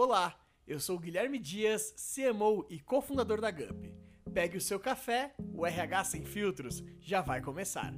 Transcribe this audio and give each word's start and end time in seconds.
Olá, 0.00 0.40
eu 0.64 0.78
sou 0.78 0.96
Guilherme 0.96 1.40
Dias, 1.40 1.92
CMO 2.14 2.64
e 2.70 2.78
cofundador 2.78 3.40
da 3.40 3.50
GUP. 3.50 3.92
Pegue 4.32 4.56
o 4.56 4.60
seu 4.60 4.78
café, 4.78 5.34
o 5.52 5.66
RH 5.66 6.04
Sem 6.04 6.24
Filtros 6.24 6.84
já 7.00 7.20
vai 7.20 7.42
começar. 7.42 7.92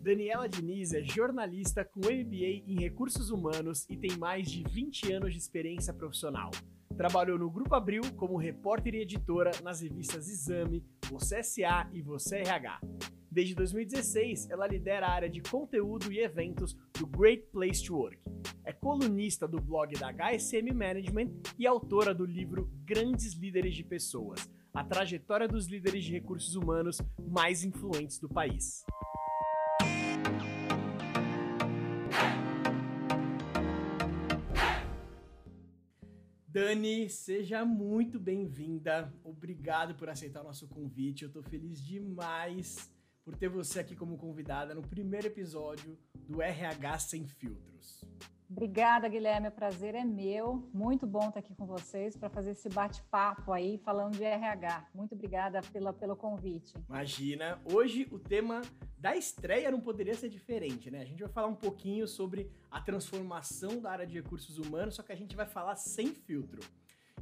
Daniela 0.00 0.48
Diniz 0.48 0.94
é 0.94 1.02
jornalista 1.02 1.84
com 1.84 1.98
MBA 2.02 2.62
em 2.64 2.78
Recursos 2.78 3.28
Humanos 3.28 3.84
e 3.90 3.96
tem 3.96 4.16
mais 4.16 4.48
de 4.48 4.62
20 4.62 5.12
anos 5.12 5.32
de 5.32 5.40
experiência 5.40 5.92
profissional. 5.92 6.52
Trabalhou 6.96 7.40
no 7.40 7.50
Grupo 7.50 7.74
Abril 7.74 8.02
como 8.16 8.36
repórter 8.36 8.94
e 8.94 9.02
editora 9.02 9.50
nas 9.64 9.80
revistas 9.80 10.28
Exame, 10.28 10.86
Você 11.10 11.42
SA 11.42 11.90
e 11.92 12.00
Você 12.00 12.36
RH. 12.36 12.80
Desde 13.32 13.54
2016, 13.54 14.50
ela 14.50 14.66
lidera 14.66 15.06
a 15.06 15.10
área 15.10 15.30
de 15.30 15.40
conteúdo 15.40 16.12
e 16.12 16.18
eventos 16.18 16.76
do 16.98 17.06
Great 17.06 17.44
Place 17.50 17.82
to 17.82 17.96
Work. 17.96 18.18
É 18.62 18.74
colunista 18.74 19.48
do 19.48 19.58
blog 19.58 19.98
da 19.98 20.12
HSM 20.12 20.70
Management 20.74 21.30
e 21.58 21.66
autora 21.66 22.12
do 22.12 22.26
livro 22.26 22.70
Grandes 22.84 23.32
Líderes 23.32 23.74
de 23.74 23.84
Pessoas 23.84 24.46
a 24.74 24.84
trajetória 24.84 25.48
dos 25.48 25.66
líderes 25.66 26.04
de 26.04 26.12
recursos 26.12 26.54
humanos 26.54 26.98
mais 27.26 27.64
influentes 27.64 28.18
do 28.18 28.28
país. 28.28 28.84
Dani, 36.46 37.08
seja 37.08 37.64
muito 37.64 38.20
bem-vinda. 38.20 39.10
Obrigado 39.24 39.94
por 39.94 40.10
aceitar 40.10 40.42
o 40.42 40.44
nosso 40.44 40.68
convite. 40.68 41.22
Eu 41.22 41.28
estou 41.28 41.42
feliz 41.42 41.82
demais 41.82 42.92
por 43.24 43.36
ter 43.36 43.48
você 43.48 43.80
aqui 43.80 43.94
como 43.94 44.18
convidada 44.18 44.74
no 44.74 44.82
primeiro 44.82 45.26
episódio 45.26 45.98
do 46.14 46.42
RH 46.42 46.98
Sem 46.98 47.26
Filtros. 47.26 48.04
Obrigada, 48.52 49.08
Guilherme. 49.08 49.48
O 49.48 49.52
prazer 49.52 49.94
é 49.94 50.04
meu. 50.04 50.68
Muito 50.74 51.06
bom 51.06 51.28
estar 51.28 51.40
aqui 51.40 51.54
com 51.54 51.64
vocês 51.64 52.14
para 52.14 52.28
fazer 52.28 52.50
esse 52.50 52.68
bate-papo 52.68 53.50
aí 53.50 53.78
falando 53.78 54.14
de 54.14 54.24
RH. 54.24 54.88
Muito 54.94 55.14
obrigada 55.14 55.62
pela, 55.72 55.90
pelo 55.90 56.14
convite. 56.14 56.74
Imagina. 56.86 57.58
Hoje 57.72 58.06
o 58.10 58.18
tema 58.18 58.60
da 58.98 59.16
estreia 59.16 59.70
não 59.70 59.80
poderia 59.80 60.14
ser 60.14 60.28
diferente, 60.28 60.90
né? 60.90 61.00
A 61.00 61.04
gente 61.06 61.22
vai 61.22 61.32
falar 61.32 61.48
um 61.48 61.54
pouquinho 61.54 62.06
sobre 62.06 62.50
a 62.70 62.78
transformação 62.78 63.80
da 63.80 63.90
área 63.90 64.06
de 64.06 64.20
recursos 64.20 64.58
humanos, 64.58 64.96
só 64.96 65.02
que 65.02 65.12
a 65.12 65.16
gente 65.16 65.34
vai 65.34 65.46
falar 65.46 65.76
sem 65.76 66.08
filtro. 66.08 66.60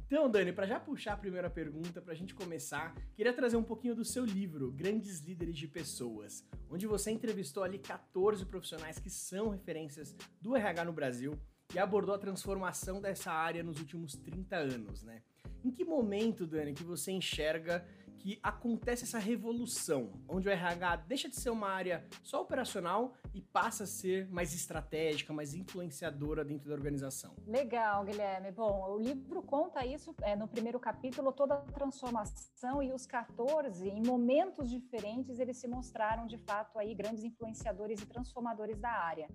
Então, 0.05 0.29
Dani, 0.29 0.51
para 0.51 0.67
já 0.67 0.79
puxar 0.79 1.13
a 1.13 1.17
primeira 1.17 1.49
pergunta, 1.49 2.01
para 2.01 2.11
a 2.11 2.15
gente 2.15 2.35
começar, 2.35 2.93
queria 3.15 3.33
trazer 3.33 3.55
um 3.55 3.63
pouquinho 3.63 3.95
do 3.95 4.03
seu 4.03 4.25
livro, 4.25 4.71
Grandes 4.71 5.19
Líderes 5.21 5.57
de 5.57 5.67
Pessoas, 5.67 6.45
onde 6.69 6.85
você 6.85 7.11
entrevistou 7.11 7.63
ali 7.63 7.79
14 7.79 8.45
profissionais 8.45 8.99
que 8.99 9.09
são 9.09 9.49
referências 9.49 10.13
do 10.41 10.55
RH 10.55 10.85
no 10.85 10.93
Brasil 10.93 11.39
e 11.73 11.79
abordou 11.79 12.13
a 12.13 12.19
transformação 12.19 13.01
dessa 13.01 13.31
área 13.31 13.63
nos 13.63 13.79
últimos 13.79 14.13
30 14.17 14.55
anos, 14.57 15.03
né? 15.03 15.21
Em 15.63 15.71
que 15.71 15.85
momento, 15.85 16.45
Dani, 16.45 16.73
que 16.73 16.83
você 16.83 17.11
enxerga 17.11 17.85
que 18.21 18.39
acontece 18.43 19.03
essa 19.03 19.17
revolução, 19.17 20.11
onde 20.29 20.47
o 20.47 20.51
RH 20.51 20.95
deixa 21.07 21.27
de 21.27 21.35
ser 21.35 21.49
uma 21.49 21.69
área 21.69 22.05
só 22.21 22.39
operacional 22.41 23.15
e 23.33 23.41
passa 23.41 23.83
a 23.83 23.87
ser 23.87 24.29
mais 24.29 24.53
estratégica, 24.53 25.33
mais 25.33 25.55
influenciadora 25.55 26.45
dentro 26.45 26.69
da 26.69 26.75
organização. 26.75 27.35
Legal, 27.47 28.05
Guilherme. 28.05 28.51
Bom, 28.51 28.91
o 28.91 28.99
livro 28.99 29.41
conta 29.41 29.83
isso 29.83 30.15
é, 30.21 30.35
no 30.35 30.47
primeiro 30.47 30.79
capítulo, 30.79 31.31
toda 31.31 31.55
a 31.55 31.61
transformação 31.61 32.83
e 32.83 32.93
os 32.93 33.07
14, 33.07 33.89
em 33.89 34.05
momentos 34.05 34.69
diferentes, 34.69 35.39
eles 35.39 35.57
se 35.57 35.67
mostraram 35.67 36.27
de 36.27 36.37
fato 36.37 36.77
aí 36.77 36.93
grandes 36.93 37.23
influenciadores 37.23 38.01
e 38.01 38.05
transformadores 38.05 38.77
da 38.77 38.91
área. 38.91 39.27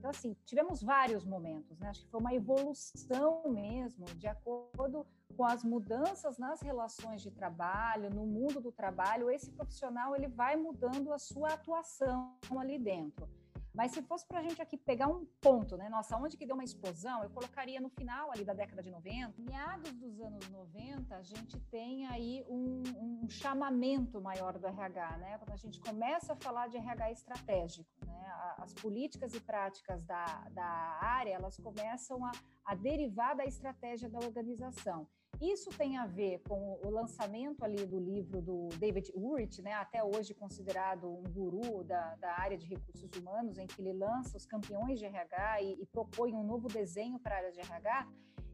Então, 0.00 0.10
assim, 0.10 0.34
tivemos 0.46 0.82
vários 0.82 1.26
momentos, 1.26 1.78
né? 1.78 1.90
Acho 1.90 2.00
que 2.02 2.10
foi 2.10 2.20
uma 2.20 2.32
evolução 2.34 3.42
mesmo, 3.50 4.06
de 4.16 4.26
acordo 4.26 5.06
com 5.36 5.44
as 5.44 5.62
mudanças 5.62 6.38
nas 6.38 6.62
relações 6.62 7.20
de 7.20 7.30
trabalho, 7.30 8.08
no 8.08 8.24
mundo 8.24 8.62
do 8.62 8.72
trabalho, 8.72 9.30
esse 9.30 9.50
profissional 9.50 10.16
ele 10.16 10.26
vai 10.26 10.56
mudando 10.56 11.12
a 11.12 11.18
sua 11.18 11.50
atuação 11.52 12.34
ali 12.58 12.78
dentro. 12.78 13.28
Mas 13.72 13.92
se 13.92 14.02
fosse 14.02 14.26
para 14.26 14.40
a 14.40 14.42
gente 14.42 14.60
aqui 14.60 14.76
pegar 14.76 15.06
um 15.08 15.24
ponto, 15.40 15.76
né? 15.76 15.88
Nossa, 15.88 16.16
onde 16.16 16.36
que 16.36 16.46
deu 16.46 16.54
uma 16.54 16.64
explosão? 16.64 17.22
Eu 17.22 17.30
colocaria 17.30 17.80
no 17.80 17.88
final 17.88 18.30
ali 18.30 18.44
da 18.44 18.52
década 18.52 18.82
de 18.82 18.90
90. 18.90 19.40
Meados 19.40 19.92
dos 19.92 20.20
anos 20.20 20.48
90, 20.48 21.14
a 21.14 21.22
gente 21.22 21.58
tem 21.70 22.06
aí 22.06 22.44
um, 22.48 22.82
um 23.00 23.28
chamamento 23.28 24.20
maior 24.20 24.58
do 24.58 24.66
RH, 24.66 25.18
né? 25.18 25.38
Quando 25.38 25.52
a 25.52 25.56
gente 25.56 25.80
começa 25.80 26.32
a 26.32 26.36
falar 26.36 26.68
de 26.68 26.76
RH 26.76 27.12
estratégico, 27.12 27.88
né? 28.04 28.54
As 28.58 28.74
políticas 28.74 29.34
e 29.34 29.40
práticas 29.40 30.04
da, 30.04 30.24
da 30.50 30.64
área, 31.00 31.34
elas 31.34 31.56
começam 31.56 32.24
a, 32.24 32.32
a 32.64 32.74
derivar 32.74 33.36
da 33.36 33.44
estratégia 33.44 34.08
da 34.08 34.18
organização. 34.18 35.06
Isso 35.40 35.70
tem 35.70 35.96
a 35.96 36.06
ver 36.06 36.40
com 36.48 36.78
o 36.82 36.90
lançamento 36.90 37.64
ali 37.64 37.86
do 37.86 37.98
livro 37.98 38.42
do 38.42 38.68
David 38.78 39.10
Urich, 39.14 39.62
né, 39.62 39.72
até 39.72 40.02
hoje 40.04 40.34
considerado 40.34 41.08
um 41.08 41.22
guru 41.22 41.82
da, 41.84 42.16
da 42.16 42.32
área 42.38 42.58
de 42.58 42.66
recursos 42.66 43.10
humanos, 43.16 43.56
em 43.56 43.66
que 43.66 43.80
ele 43.80 43.92
lança 43.92 44.36
os 44.36 44.44
campeões 44.44 44.98
de 44.98 45.06
RH 45.06 45.62
e, 45.62 45.82
e 45.82 45.86
propõe 45.86 46.34
um 46.34 46.42
novo 46.42 46.68
desenho 46.68 47.18
para 47.18 47.36
a 47.36 47.38
área 47.38 47.52
de 47.52 47.60
RH 47.60 48.08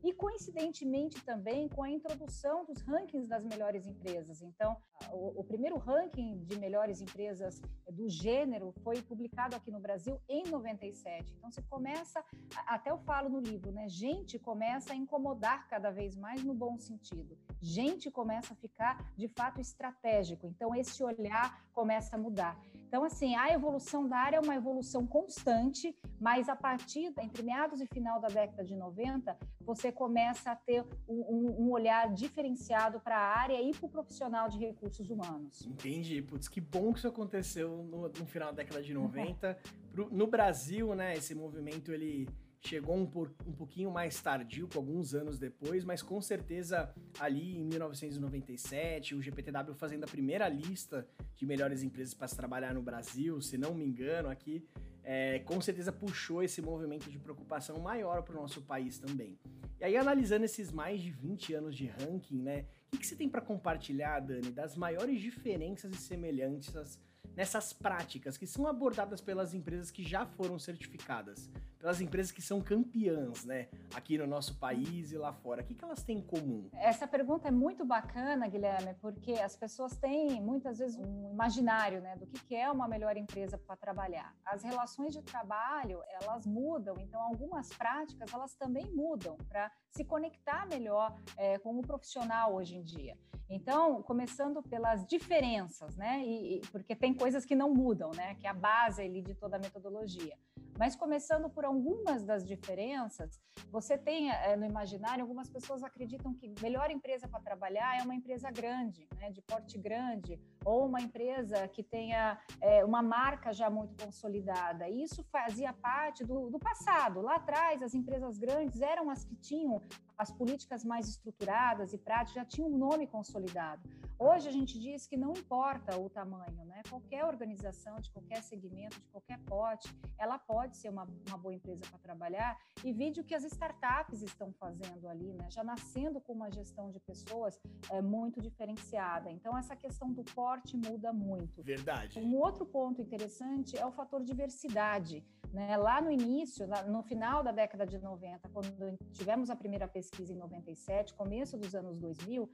e 0.07 0.13
coincidentemente 0.13 1.21
também 1.25 1.69
com 1.69 1.83
a 1.83 1.91
introdução 1.91 2.65
dos 2.65 2.81
rankings 2.83 3.29
das 3.29 3.45
melhores 3.45 3.89
empresas. 3.89 4.41
Então, 4.41 4.77
o, 5.11 5.41
o, 5.41 5.43
primeiro 5.43 5.77
ranking 5.79 6.39
de 6.45 6.57
melhores 6.61 7.01
empresas 7.01 7.61
do 7.91 8.09
gênero 8.09 8.73
foi 8.85 9.03
publicado 9.03 9.57
aqui 9.57 9.69
no 9.69 9.81
Brasil 9.81 10.21
em 10.29 10.45
97. 10.45 11.35
Então, 11.37 11.51
você 11.51 11.61
começa, 11.63 12.25
até 12.69 12.93
eu 12.93 12.99
falo 12.99 13.29
no 13.29 13.41
livro, 13.41 13.73
né? 13.73 13.89
Gente 13.89 14.39
começa 14.39 14.93
a 14.93 14.97
incomodar 14.97 15.67
cada 15.67 15.91
vez 15.91 16.17
mais 16.17 16.41
no 16.45 16.55
bom 16.55 16.79
sentido. 16.79 17.37
Gente 17.61 18.09
começa 18.09 18.53
a 18.53 18.57
ficar 18.57 19.13
de 19.17 19.27
fato 19.27 19.61
estratégico. 19.61 20.47
Então, 20.47 20.73
esse 20.73 21.03
olhar 21.03 21.67
começa 21.73 22.15
a 22.15 22.19
mudar. 22.19 22.57
Então, 22.89 23.05
assim, 23.05 23.35
a 23.35 23.53
evolução 23.53 24.09
da 24.09 24.17
área 24.17 24.37
é 24.37 24.41
uma 24.41 24.55
evolução 24.55 25.07
constante, 25.07 25.95
mas 26.21 26.49
a 26.49 26.55
partir 26.55 27.13
entre 27.21 27.43
meados 27.43 27.81
e 27.81 27.87
final 27.87 28.21
da 28.21 28.29
década 28.29 28.65
de 28.65 28.77
90, 28.77 29.37
você 29.61 29.91
começa 29.91 30.53
a 30.53 30.57
ter 30.57 30.85
um, 31.09 31.67
um 31.67 31.71
olhar 31.71 32.13
diferenciado 32.13 33.01
para 33.01 33.17
a 33.17 33.39
área 33.39 33.61
e 33.61 33.73
para 33.73 33.87
o 33.87 33.91
profissional 33.91 34.49
de 34.49 34.59
recursos 34.59 35.11
humanos. 35.11 35.67
Entendi. 35.67 36.23
Putz, 36.23 36.49
que 36.49 36.61
bom 36.61 36.93
que 36.93 36.99
isso 37.01 37.09
aconteceu 37.09 37.83
no, 37.83 38.09
no 38.09 38.27
final 38.27 38.49
da 38.53 38.63
década 38.63 38.83
de 38.83 38.95
90. 38.95 39.59
Pro, 39.91 40.09
no 40.11 40.27
Brasil, 40.27 40.95
né, 40.95 41.15
esse 41.15 41.35
movimento 41.35 41.93
ele 41.93 42.29
chegou 42.61 42.97
um, 42.97 43.07
por, 43.07 43.33
um 43.47 43.53
pouquinho 43.53 43.91
mais 43.91 44.21
tardio, 44.21 44.69
alguns 44.75 45.15
anos 45.15 45.39
depois, 45.39 45.85
mas 45.85 46.03
com 46.03 46.21
certeza 46.21 46.93
ali 47.19 47.59
em 47.59 47.65
1997, 47.65 49.15
o 49.15 49.23
GPTW 49.23 49.75
fazendo 49.75 50.05
a 50.05 50.07
primeira 50.07 50.49
lista 50.49 51.07
de 51.35 51.47
melhores 51.47 51.83
empresas 51.83 52.15
para 52.15 52.29
se 52.29 52.37
trabalhar 52.37 52.75
no 52.75 52.83
Brasil, 52.83 53.41
se 53.41 53.57
não 53.57 53.75
me 53.75 53.85
engano, 53.85 54.29
aqui, 54.29 54.67
é, 55.05 55.39
com 55.41 55.61
certeza 55.61 55.93
puxou 55.93 56.43
esse 56.43 56.61
movimento 56.61 57.09
de 57.09 57.19
preocupação 57.19 57.79
maior 57.79 58.23
para 58.23 58.37
o 58.37 58.41
nosso 58.41 58.61
país 58.63 58.99
também. 58.99 59.39
E 59.79 59.85
aí, 59.85 59.97
analisando 59.97 60.45
esses 60.45 60.73
mais 60.73 61.01
de 61.01 61.11
20 61.11 61.55
anos 61.55 61.77
de 61.77 61.87
ranking, 61.87 62.43
né, 62.43 62.65
o 62.89 62.91
que, 62.91 62.99
que 62.99 63.07
você 63.07 63.15
tem 63.15 63.29
para 63.29 63.41
compartilhar, 63.41 64.19
Dani, 64.21 64.51
das 64.51 64.77
maiores 64.77 65.21
diferenças 65.21 65.93
e 65.93 65.97
semelhanças 65.97 66.99
nessas 67.37 67.73
práticas 67.73 68.39
que 68.39 68.47
são 68.47 68.67
abordadas 68.67 69.21
pelas 69.21 69.53
empresas 69.53 69.91
que 69.91 70.03
já 70.03 70.25
foram 70.25 70.59
certificadas, 70.59 71.51
pelas 71.87 72.01
empresas 72.01 72.33
que 72.33 72.43
são 72.43 72.61
campeãs, 72.61 73.45
né, 73.45 73.69
aqui 73.95 74.19
no 74.19 74.27
nosso 74.27 74.59
país 74.59 75.13
e 75.13 75.17
lá 75.17 75.33
fora. 75.33 75.63
O 75.63 75.65
que, 75.65 75.73
que 75.73 75.85
elas 75.85 76.03
têm 76.03 76.19
em 76.19 76.21
comum? 76.21 76.69
Essa 76.73 77.07
pergunta 77.07 77.47
é 77.47 77.51
muito 77.53 77.85
bacana, 77.85 78.49
Guilherme, 78.49 78.95
porque 78.95 79.35
as 79.35 79.55
pessoas 79.55 79.97
têm 79.97 80.43
muitas 80.43 80.79
vezes 80.79 80.99
um 80.99 81.31
imaginário, 81.31 82.01
né, 82.01 82.17
do 82.17 82.27
que, 82.27 82.45
que 82.45 82.57
é 82.57 82.69
uma 82.69 82.89
melhor 82.89 83.17
empresa 83.17 83.57
para 83.57 83.77
trabalhar. 83.77 84.35
As 84.45 84.65
relações 84.65 85.13
de 85.13 85.23
trabalho, 85.23 86.03
elas 86.21 86.45
mudam, 86.45 86.97
então 86.99 87.21
algumas 87.23 87.69
práticas 87.69 88.35
elas 88.35 88.57
também 88.57 88.93
mudam 88.93 89.37
para 89.49 89.71
se 89.93 90.05
conectar 90.05 90.67
melhor 90.67 91.17
é, 91.37 91.57
com 91.61 91.79
o 91.79 91.83
profissional 91.83 92.57
hoje 92.57 92.75
em 92.75 92.83
dia. 92.83 93.17
Então, 93.49 94.03
começando 94.03 94.61
pelas 94.61 95.07
diferenças, 95.07 95.97
né? 95.97 96.21
E, 96.27 96.57
e, 96.57 96.61
porque 96.73 96.97
tem 96.97 97.15
coisas 97.15 97.45
que 97.45 97.55
não 97.55 97.73
mudam, 97.73 98.11
né? 98.11 98.35
Que 98.35 98.47
é 98.49 98.51
a 98.51 98.55
base 98.55 99.03
ali 99.03 99.23
de 99.23 99.35
toda 99.35 99.55
a 99.57 99.61
metodologia. 99.61 100.37
Mas 100.79 100.95
começando 100.95 101.49
por 101.49 101.65
algumas 101.77 102.25
das 102.25 102.45
diferenças, 102.45 103.39
você 103.71 103.99
tem 103.99 104.31
é, 104.31 104.57
no 104.57 104.65
imaginário 104.65 105.23
algumas 105.23 105.49
pessoas 105.49 105.83
acreditam 105.83 106.33
que 106.33 106.53
melhor 106.63 106.91
empresa 106.91 107.29
para 107.29 107.41
trabalhar 107.41 107.99
é 107.99 108.03
uma 108.03 108.15
empresa 108.15 108.51
grande, 108.51 109.07
né? 109.19 109.31
De 109.31 109.43
porte 109.43 109.77
grande, 109.79 110.41
ou 110.67 110.85
uma 110.85 111.01
empresa 111.01 111.69
que 111.69 111.83
tenha 111.83 112.39
é, 112.61 112.85
uma 112.85 113.01
marca 113.01 113.53
já 113.53 113.71
muito 113.71 113.95
consolidada. 114.05 114.91
Isso 114.91 115.23
fazia 115.31 115.73
parte 115.73 116.25
do, 116.25 116.51
do 116.51 116.59
passado. 116.59 117.21
Lá 117.23 117.37
atrás, 117.37 117.81
as 117.83 117.95
empresas 117.95 118.37
grandes 118.37 118.81
eram 118.81 119.09
as 119.09 119.25
que 119.25 119.37
tinham 119.37 119.81
as 120.19 120.33
políticas 120.33 120.85
mais 120.85 121.09
estruturadas 121.09 121.93
e 121.93 121.99
práticas, 121.99 122.35
já 122.35 122.45
tinham 122.45 122.69
um 122.69 122.77
nome 122.77 123.07
consolidado. 123.07 123.83
Hoje 124.19 124.49
a 124.49 124.51
gente 124.51 124.79
diz 124.81 125.07
que 125.07 125.15
não 125.15 125.33
importa 125.33 125.99
o 125.99 126.09
tamanho, 126.09 126.65
né? 126.65 126.81
Qualquer 126.89 127.23
organização, 127.27 127.97
de 128.01 128.11
qualquer 128.11 128.43
segmento, 128.43 128.99
de 128.99 129.09
qualquer 129.09 129.39
pote, 129.41 129.95
ela 130.17 130.39
pode 130.39 130.75
ser 130.79 130.89
uma, 130.89 131.07
uma 131.29 131.37
boa 131.37 131.55
empresa 131.55 131.85
para 131.91 131.99
trabalhar. 131.99 132.59
E 132.83 132.93
vídeo 132.93 133.23
que 133.23 133.35
as 133.35 133.45
startups 133.45 134.23
estão 134.23 134.55
fazendo 134.55 135.07
ali, 135.07 135.35
né? 135.35 135.51
Já 135.51 135.63
nascendo 135.63 136.19
com 136.19 136.33
uma 136.33 136.51
gestão 136.51 136.91
de 136.91 136.99
pessoas 137.01 137.61
é, 137.91 138.01
muito 138.01 138.41
diferenciada. 138.41 139.31
Então, 139.31 139.57
essa 139.57 139.77
questão 139.77 140.11
do 140.11 140.25
porte 140.25 140.56
muda 140.77 141.13
muito. 141.13 141.63
Verdade. 141.63 142.21
Um 142.21 142.37
outro 142.37 142.65
ponto 142.65 143.03
interessante 143.03 143.77
é 143.77 143.85
o 143.85 143.91
fator 143.91 144.23
diversidade. 144.23 145.25
Né? 145.53 145.77
Lá 145.77 146.01
no 146.01 146.11
início, 146.11 146.67
no 146.89 147.03
final 147.03 147.43
da 147.43 147.53
década 147.53 147.87
de 147.87 147.99
90, 147.99 148.49
quando 148.51 148.99
tivemos 149.13 149.49
a 149.49 149.57
primeira 149.57 149.89
pesquisa 149.89 150.33
em 150.33 150.37
97, 150.37 151.15
começo 151.15 151.57
dos 151.57 151.75
anos 151.75 151.99
2000, 151.99 152.49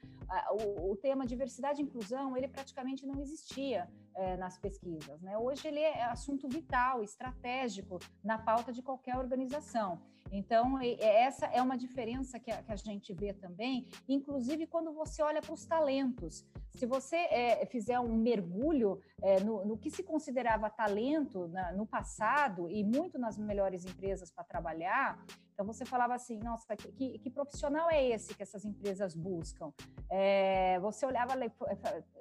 o, 0.91 0.97
tema 0.97 1.27
diversidade 1.27 1.81
e 1.81 1.85
inclusão, 1.85 2.37
ele 2.37 2.47
praticamente 2.47 3.07
não 3.07 3.21
existia 3.21 3.89
é, 4.15 4.37
nas 4.37 4.57
pesquisas. 4.59 5.21
Né? 5.21 5.37
Hoje 5.37 5.67
ele 5.67 5.81
é 5.81 6.05
assunto 6.05 6.49
vital, 6.49 7.03
estratégico 7.03 7.99
na 8.23 8.39
pauta 8.39 8.73
de 8.73 8.83
qualquer 8.83 9.17
organização. 9.17 10.01
Então, 10.33 10.81
essa 10.99 11.45
é 11.47 11.61
uma 11.61 11.77
diferença 11.77 12.41
que 12.41 12.51
a, 12.51 12.63
que 12.63 12.73
a 12.73 12.77
gente 12.77 13.13
vê 13.13 13.35
também, 13.35 13.87
inclusive 14.09 14.67
quando 14.67 14.91
você 14.93 15.23
olha 15.23 15.43
para 15.43 15.53
os 15.53 15.67
talentos. 15.67 16.47
Se 16.71 16.87
você 16.87 17.17
é, 17.17 17.67
fizer 17.67 18.01
um 18.01 18.17
mergulho 18.17 18.99
é, 19.23 19.41
no, 19.41 19.63
no, 19.67 19.77
que 19.77 19.91
se 19.91 20.03
considerava 20.03 20.71
talento 20.71 21.49
na, 21.49 21.73
no 21.73 21.87
passado 21.87 22.67
e 22.71 22.83
muito 22.83 23.19
nas 23.19 23.37
melhores 23.37 23.85
empresas 23.85 24.31
para 24.31 24.43
trabalhar, 24.43 25.23
então 25.53 25.67
você 25.67 25.85
falava 25.85 26.15
assim, 26.15 26.39
nossa, 26.39 26.75
que, 26.75 26.91
que, 26.93 27.19
que, 27.19 27.31
profissional 27.31 27.91
é 27.91 28.03
esse 28.03 28.35
que 28.35 28.43
essas 28.43 28.65
empresas 28.65 29.15
buscam? 29.15 29.71
É, 30.11 30.81
você 30.81 31.05
olhava, 31.05 31.35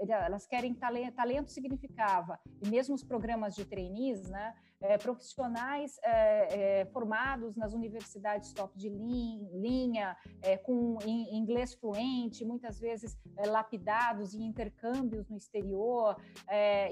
elas 0.01 0.45
querem 0.45 0.73
talento, 0.73 1.15
talento 1.15 1.49
significava, 1.49 2.37
e 2.61 2.67
mesmo 2.67 2.93
os 2.93 3.03
programas 3.05 3.55
de 3.55 3.63
trainees, 3.63 4.29
né? 4.29 4.53
É, 4.81 4.97
profissionais 4.97 5.99
é, 6.03 6.81
é, 6.81 6.85
formados 6.85 7.55
nas 7.55 7.73
universidades 7.73 8.51
top 8.53 8.77
de 8.77 8.89
linha, 8.89 10.17
é, 10.41 10.57
com 10.57 10.97
inglês 11.05 11.73
fluente, 11.73 12.43
muitas 12.43 12.79
vezes 12.79 13.17
é, 13.37 13.47
lapidados 13.47 14.33
em 14.33 14.43
intercâmbios 14.43 15.29
no 15.29 15.37
exterior, 15.37 16.15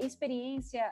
experiência 0.00 0.90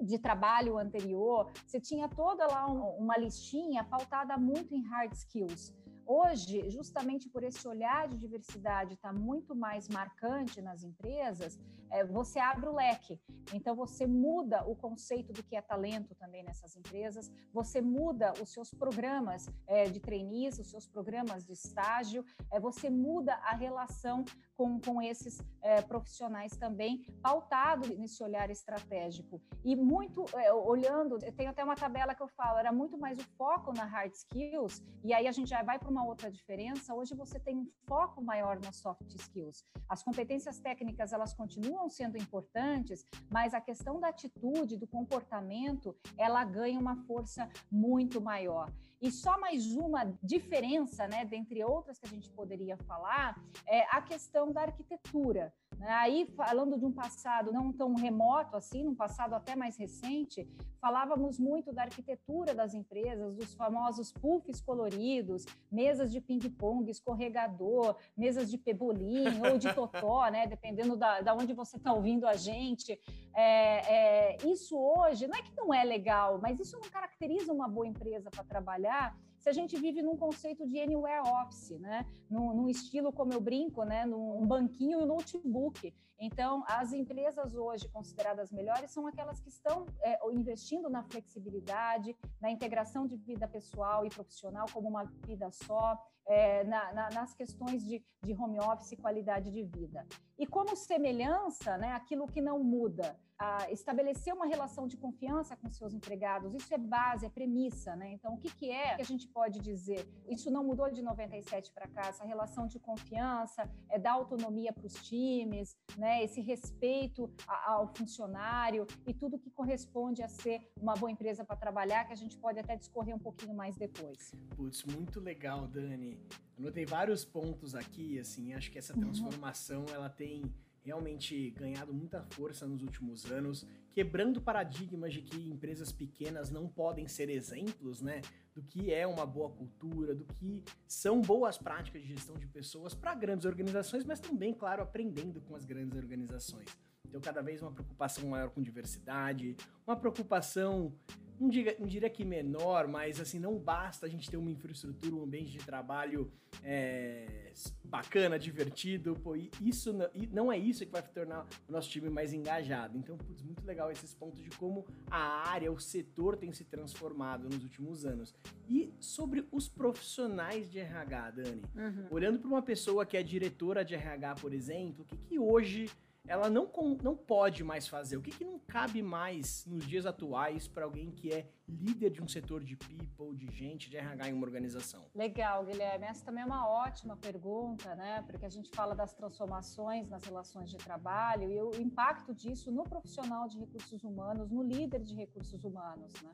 de 0.00 0.18
trabalho 0.18 0.78
anterior. 0.78 1.50
Você 1.66 1.80
tinha 1.80 2.08
toda 2.08 2.46
lá 2.46 2.70
um, 2.70 3.02
uma 3.02 3.16
listinha 3.16 3.82
pautada 3.84 4.36
muito 4.36 4.74
em 4.74 4.82
hard 4.82 5.12
skills. 5.12 5.72
Hoje, 6.06 6.68
justamente 6.68 7.30
por 7.30 7.42
esse 7.42 7.66
olhar 7.66 8.06
de 8.08 8.18
diversidade 8.18 8.94
estar 8.94 9.12
tá 9.12 9.18
muito 9.18 9.54
mais 9.54 9.88
marcante 9.88 10.60
nas 10.60 10.84
empresas, 10.84 11.58
é, 11.90 12.04
você 12.04 12.38
abre 12.38 12.68
o 12.68 12.74
leque. 12.74 13.18
Então, 13.54 13.74
você 13.74 14.06
muda 14.06 14.64
o 14.66 14.76
conceito 14.76 15.32
do 15.32 15.42
que 15.42 15.56
é 15.56 15.62
talento 15.62 16.14
também 16.14 16.42
nessas 16.42 16.76
empresas, 16.76 17.32
você 17.52 17.80
muda 17.80 18.32
os 18.42 18.50
seus 18.50 18.70
programas 18.70 19.48
é, 19.66 19.84
de 19.84 20.00
trainees, 20.00 20.58
os 20.58 20.68
seus 20.68 20.86
programas 20.86 21.46
de 21.46 21.52
estágio, 21.52 22.24
é, 22.50 22.60
você 22.60 22.90
muda 22.90 23.34
a 23.36 23.54
relação 23.54 24.24
com, 24.56 24.80
com 24.80 25.02
esses 25.02 25.40
é, 25.62 25.80
profissionais 25.82 26.56
também, 26.56 27.04
pautado 27.22 27.88
nesse 27.96 28.22
olhar 28.22 28.50
estratégico. 28.50 29.40
E 29.64 29.74
muito 29.74 30.24
é, 30.34 30.52
olhando, 30.52 31.18
tem 31.36 31.46
até 31.46 31.64
uma 31.64 31.74
tabela 31.74 32.14
que 32.14 32.22
eu 32.22 32.28
falo, 32.28 32.58
era 32.58 32.72
muito 32.72 32.98
mais 32.98 33.18
o 33.18 33.24
foco 33.36 33.72
na 33.72 33.84
hard 33.84 34.12
skills, 34.12 34.82
e 35.02 35.12
aí 35.12 35.26
a 35.26 35.32
gente 35.32 35.48
já 35.48 35.62
vai 35.62 35.78
para 35.78 35.90
uma 35.90 36.04
outra 36.04 36.30
diferença. 36.30 36.94
Hoje 36.94 37.14
você 37.14 37.38
tem 37.38 37.56
um 37.56 37.70
foco 37.86 38.22
maior 38.22 38.58
nas 38.60 38.76
soft 38.76 39.14
skills. 39.14 39.64
As 39.88 40.02
competências 40.02 40.58
técnicas, 40.58 41.12
elas 41.12 41.34
continuam 41.34 41.88
sendo 41.88 42.16
importantes, 42.16 43.04
mas 43.30 43.54
a 43.54 43.60
questão 43.60 44.00
da 44.00 44.08
atitude, 44.08 44.76
do 44.76 44.86
comportamento, 44.86 45.96
ela 46.16 46.44
ganha 46.44 46.78
uma 46.78 46.96
força 47.04 47.48
muito 47.70 48.20
maior. 48.20 48.72
E 49.00 49.10
só 49.10 49.38
mais 49.38 49.66
uma 49.74 50.04
diferença, 50.22 51.06
né, 51.06 51.24
dentre 51.24 51.62
outras 51.62 51.98
que 51.98 52.06
a 52.06 52.08
gente 52.08 52.30
poderia 52.30 52.76
falar, 52.78 53.38
é 53.66 53.82
a 53.90 54.00
questão 54.00 54.52
da 54.52 54.62
arquitetura. 54.62 55.52
Né? 55.78 55.88
Aí, 55.88 56.26
falando 56.36 56.78
de 56.78 56.84
um 56.84 56.92
passado 56.92 57.52
não 57.52 57.72
tão 57.72 57.94
remoto 57.94 58.56
assim, 58.56 58.86
um 58.86 58.94
passado 58.94 59.34
até 59.34 59.54
mais 59.54 59.76
recente, 59.76 60.48
falávamos 60.80 61.38
muito 61.38 61.72
da 61.72 61.82
arquitetura 61.82 62.54
das 62.54 62.74
empresas, 62.74 63.34
dos 63.34 63.54
famosos 63.54 64.12
puffs 64.12 64.60
coloridos, 64.60 65.44
mesas 65.70 66.12
de 66.12 66.20
ping-pong, 66.20 66.90
escorregador, 66.90 67.96
mesas 68.16 68.50
de 68.50 68.58
pebolim 68.58 69.40
ou 69.50 69.58
de 69.58 69.72
totó, 69.72 70.26
né? 70.30 70.46
dependendo 70.46 70.96
da, 70.96 71.20
da 71.20 71.34
onde 71.34 71.52
você 71.52 71.76
está 71.76 71.92
ouvindo 71.92 72.26
a 72.26 72.34
gente. 72.34 72.98
É, 73.34 74.34
é, 74.34 74.36
isso 74.46 74.78
hoje, 74.78 75.26
não 75.26 75.36
é 75.36 75.42
que 75.42 75.54
não 75.56 75.72
é 75.72 75.84
legal, 75.84 76.38
mas 76.40 76.58
isso 76.60 76.78
não 76.78 76.90
caracteriza 76.90 77.52
uma 77.52 77.68
boa 77.68 77.86
empresa 77.86 78.30
para 78.30 78.44
trabalhar 78.44 79.16
se 79.44 79.50
a 79.50 79.52
gente 79.52 79.76
vive 79.76 80.00
num 80.00 80.16
conceito 80.16 80.66
de 80.66 80.80
anywhere 80.80 81.20
office, 81.42 81.78
né? 81.78 82.06
Num, 82.30 82.54
num 82.54 82.66
estilo, 82.66 83.12
como 83.12 83.30
eu 83.34 83.42
brinco, 83.42 83.84
né? 83.84 84.06
Num 84.06 84.46
banquinho 84.46 85.00
e 85.00 85.02
um 85.02 85.06
notebook. 85.06 85.94
Então, 86.18 86.64
as 86.66 86.94
empresas 86.94 87.54
hoje 87.54 87.86
consideradas 87.90 88.50
melhores 88.50 88.90
são 88.90 89.06
aquelas 89.06 89.42
que 89.42 89.50
estão 89.50 89.84
é, 90.00 90.18
investindo 90.32 90.88
na 90.88 91.02
flexibilidade, 91.02 92.16
na 92.40 92.50
integração 92.50 93.06
de 93.06 93.16
vida 93.18 93.46
pessoal 93.46 94.06
e 94.06 94.08
profissional 94.08 94.64
como 94.72 94.88
uma 94.88 95.04
vida 95.26 95.50
só, 95.50 96.02
é, 96.26 96.64
na, 96.64 96.94
na, 96.94 97.10
nas 97.10 97.34
questões 97.34 97.84
de, 97.84 98.02
de 98.22 98.32
home 98.32 98.58
office 98.60 98.92
e 98.92 98.96
qualidade 98.96 99.50
de 99.50 99.62
vida. 99.62 100.06
E 100.38 100.46
como 100.46 100.74
semelhança, 100.74 101.76
né, 101.76 101.92
aquilo 101.92 102.26
que 102.26 102.40
não 102.40 102.64
muda, 102.64 103.14
a 103.38 103.70
estabelecer 103.70 104.32
uma 104.32 104.46
relação 104.46 104.86
de 104.86 104.96
confiança 104.96 105.56
com 105.56 105.70
seus 105.70 105.92
empregados, 105.92 106.54
isso 106.54 106.72
é 106.72 106.78
base, 106.78 107.26
é 107.26 107.28
premissa, 107.28 107.96
né? 107.96 108.12
Então, 108.12 108.34
o 108.34 108.38
que, 108.38 108.50
que 108.54 108.70
é 108.70 108.94
que 108.96 109.02
a 109.02 109.04
gente 109.04 109.26
pode 109.28 109.60
dizer? 109.60 110.06
Isso 110.28 110.50
não 110.50 110.64
mudou 110.64 110.90
de 110.90 111.02
97 111.02 111.72
para 111.72 111.88
cá, 111.88 112.02
essa 112.08 112.24
relação 112.24 112.66
de 112.66 112.78
confiança, 112.78 113.68
é 113.90 113.98
dar 113.98 114.12
autonomia 114.12 114.72
para 114.72 114.86
os 114.86 114.94
times, 114.94 115.76
né? 115.96 116.22
Esse 116.22 116.40
respeito 116.40 117.30
ao 117.46 117.88
funcionário 117.94 118.86
e 119.06 119.12
tudo 119.12 119.38
que 119.38 119.50
corresponde 119.50 120.22
a 120.22 120.28
ser 120.28 120.70
uma 120.80 120.94
boa 120.94 121.10
empresa 121.10 121.44
para 121.44 121.56
trabalhar, 121.56 122.04
que 122.04 122.12
a 122.12 122.16
gente 122.16 122.36
pode 122.36 122.58
até 122.58 122.76
discorrer 122.76 123.14
um 123.14 123.18
pouquinho 123.18 123.54
mais 123.54 123.76
depois. 123.76 124.32
Putz, 124.56 124.84
muito 124.84 125.20
legal, 125.20 125.66
Dani. 125.66 126.20
Anotei 126.56 126.86
vários 126.86 127.24
pontos 127.24 127.74
aqui, 127.74 128.18
assim, 128.18 128.54
acho 128.54 128.70
que 128.70 128.78
essa 128.78 128.94
uhum. 128.94 129.00
transformação, 129.00 129.80
uhum. 129.80 129.94
ela 129.94 130.08
tem 130.08 130.42
realmente 130.84 131.50
ganhado 131.52 131.94
muita 131.94 132.22
força 132.22 132.66
nos 132.66 132.82
últimos 132.82 133.24
anos, 133.30 133.66
quebrando 133.92 134.40
paradigmas 134.40 135.12
de 135.12 135.22
que 135.22 135.48
empresas 135.48 135.90
pequenas 135.90 136.50
não 136.50 136.68
podem 136.68 137.08
ser 137.08 137.30
exemplos, 137.30 138.02
né, 138.02 138.20
do 138.54 138.62
que 138.62 138.92
é 138.92 139.06
uma 139.06 139.24
boa 139.24 139.50
cultura, 139.50 140.14
do 140.14 140.24
que 140.24 140.62
são 140.86 141.20
boas 141.20 141.56
práticas 141.56 142.02
de 142.02 142.08
gestão 142.08 142.36
de 142.36 142.46
pessoas 142.46 142.94
para 142.94 143.14
grandes 143.14 143.46
organizações, 143.46 144.04
mas 144.04 144.20
também, 144.20 144.52
claro, 144.52 144.82
aprendendo 144.82 145.40
com 145.40 145.56
as 145.56 145.64
grandes 145.64 145.96
organizações. 145.96 146.68
Então, 147.08 147.20
cada 147.20 147.40
vez 147.42 147.62
uma 147.62 147.72
preocupação 147.72 148.28
maior 148.28 148.50
com 148.50 148.60
diversidade, 148.60 149.56
uma 149.86 149.96
preocupação 149.96 150.92
não, 151.38 151.48
diga, 151.48 151.74
não 151.78 151.86
diria 151.86 152.08
que 152.10 152.24
menor, 152.24 152.86
mas 152.88 153.20
assim, 153.20 153.38
não 153.38 153.58
basta 153.58 154.06
a 154.06 154.08
gente 154.08 154.30
ter 154.30 154.36
uma 154.36 154.50
infraestrutura, 154.50 155.14
um 155.14 155.22
ambiente 155.22 155.50
de 155.50 155.58
trabalho 155.58 156.30
é, 156.62 157.50
bacana, 157.94 158.36
divertido, 158.36 159.14
pô, 159.22 159.36
isso 159.60 159.92
não, 159.92 160.10
não 160.32 160.52
é 160.52 160.58
isso 160.58 160.84
que 160.84 160.90
vai 160.90 161.00
tornar 161.00 161.46
o 161.68 161.72
nosso 161.72 161.88
time 161.88 162.10
mais 162.10 162.32
engajado. 162.32 162.98
Então, 162.98 163.16
putz, 163.16 163.40
muito 163.40 163.64
legal 163.64 163.88
esses 163.92 164.12
pontos 164.12 164.42
de 164.42 164.50
como 164.50 164.84
a 165.08 165.48
área, 165.48 165.70
o 165.70 165.78
setor 165.78 166.36
tem 166.36 166.52
se 166.52 166.64
transformado 166.64 167.48
nos 167.48 167.62
últimos 167.62 168.04
anos. 168.04 168.34
E 168.68 168.92
sobre 168.98 169.46
os 169.52 169.68
profissionais 169.68 170.68
de 170.68 170.80
RH, 170.80 171.30
Dani, 171.30 171.62
uhum. 171.76 172.06
olhando 172.10 172.40
para 172.40 172.48
uma 172.48 172.62
pessoa 172.62 173.06
que 173.06 173.16
é 173.16 173.22
diretora 173.22 173.84
de 173.84 173.94
RH, 173.94 174.34
por 174.40 174.52
exemplo, 174.52 175.02
o 175.02 175.04
que, 175.04 175.16
que 175.16 175.38
hoje 175.38 175.88
ela 176.26 176.48
não, 176.48 176.70
não 177.02 177.14
pode 177.14 177.62
mais 177.62 177.86
fazer? 177.86 178.16
O 178.16 178.22
que, 178.22 178.30
que 178.30 178.44
não 178.44 178.58
cabe 178.58 179.02
mais 179.02 179.66
nos 179.66 179.86
dias 179.86 180.06
atuais 180.06 180.66
para 180.66 180.84
alguém 180.84 181.10
que 181.10 181.30
é 181.30 181.46
líder 181.68 182.10
de 182.10 182.22
um 182.22 182.28
setor 182.28 182.64
de 182.64 182.76
people, 182.76 183.36
de 183.36 183.46
gente, 183.54 183.90
de 183.90 183.98
RH 183.98 184.30
em 184.30 184.32
uma 184.32 184.44
organização? 184.44 185.04
Legal, 185.14 185.64
Guilherme. 185.66 186.06
Essa 186.06 186.24
também 186.24 186.42
é 186.42 186.46
uma 186.46 186.66
ótima 186.66 187.16
pergunta, 187.16 187.94
né? 187.94 188.24
Porque 188.26 188.46
a 188.46 188.48
gente 188.48 188.70
fala 188.74 188.94
das 188.94 189.12
transformações 189.12 190.08
nas 190.08 190.24
relações 190.24 190.70
de 190.70 190.78
trabalho 190.78 191.50
e 191.50 191.60
o 191.60 191.80
impacto 191.80 192.34
disso 192.34 192.72
no 192.72 192.84
profissional 192.84 193.46
de 193.46 193.58
recursos 193.58 194.02
humanos, 194.02 194.50
no 194.50 194.62
líder 194.62 195.02
de 195.02 195.14
recursos 195.14 195.62
humanos, 195.62 196.12
né? 196.22 196.30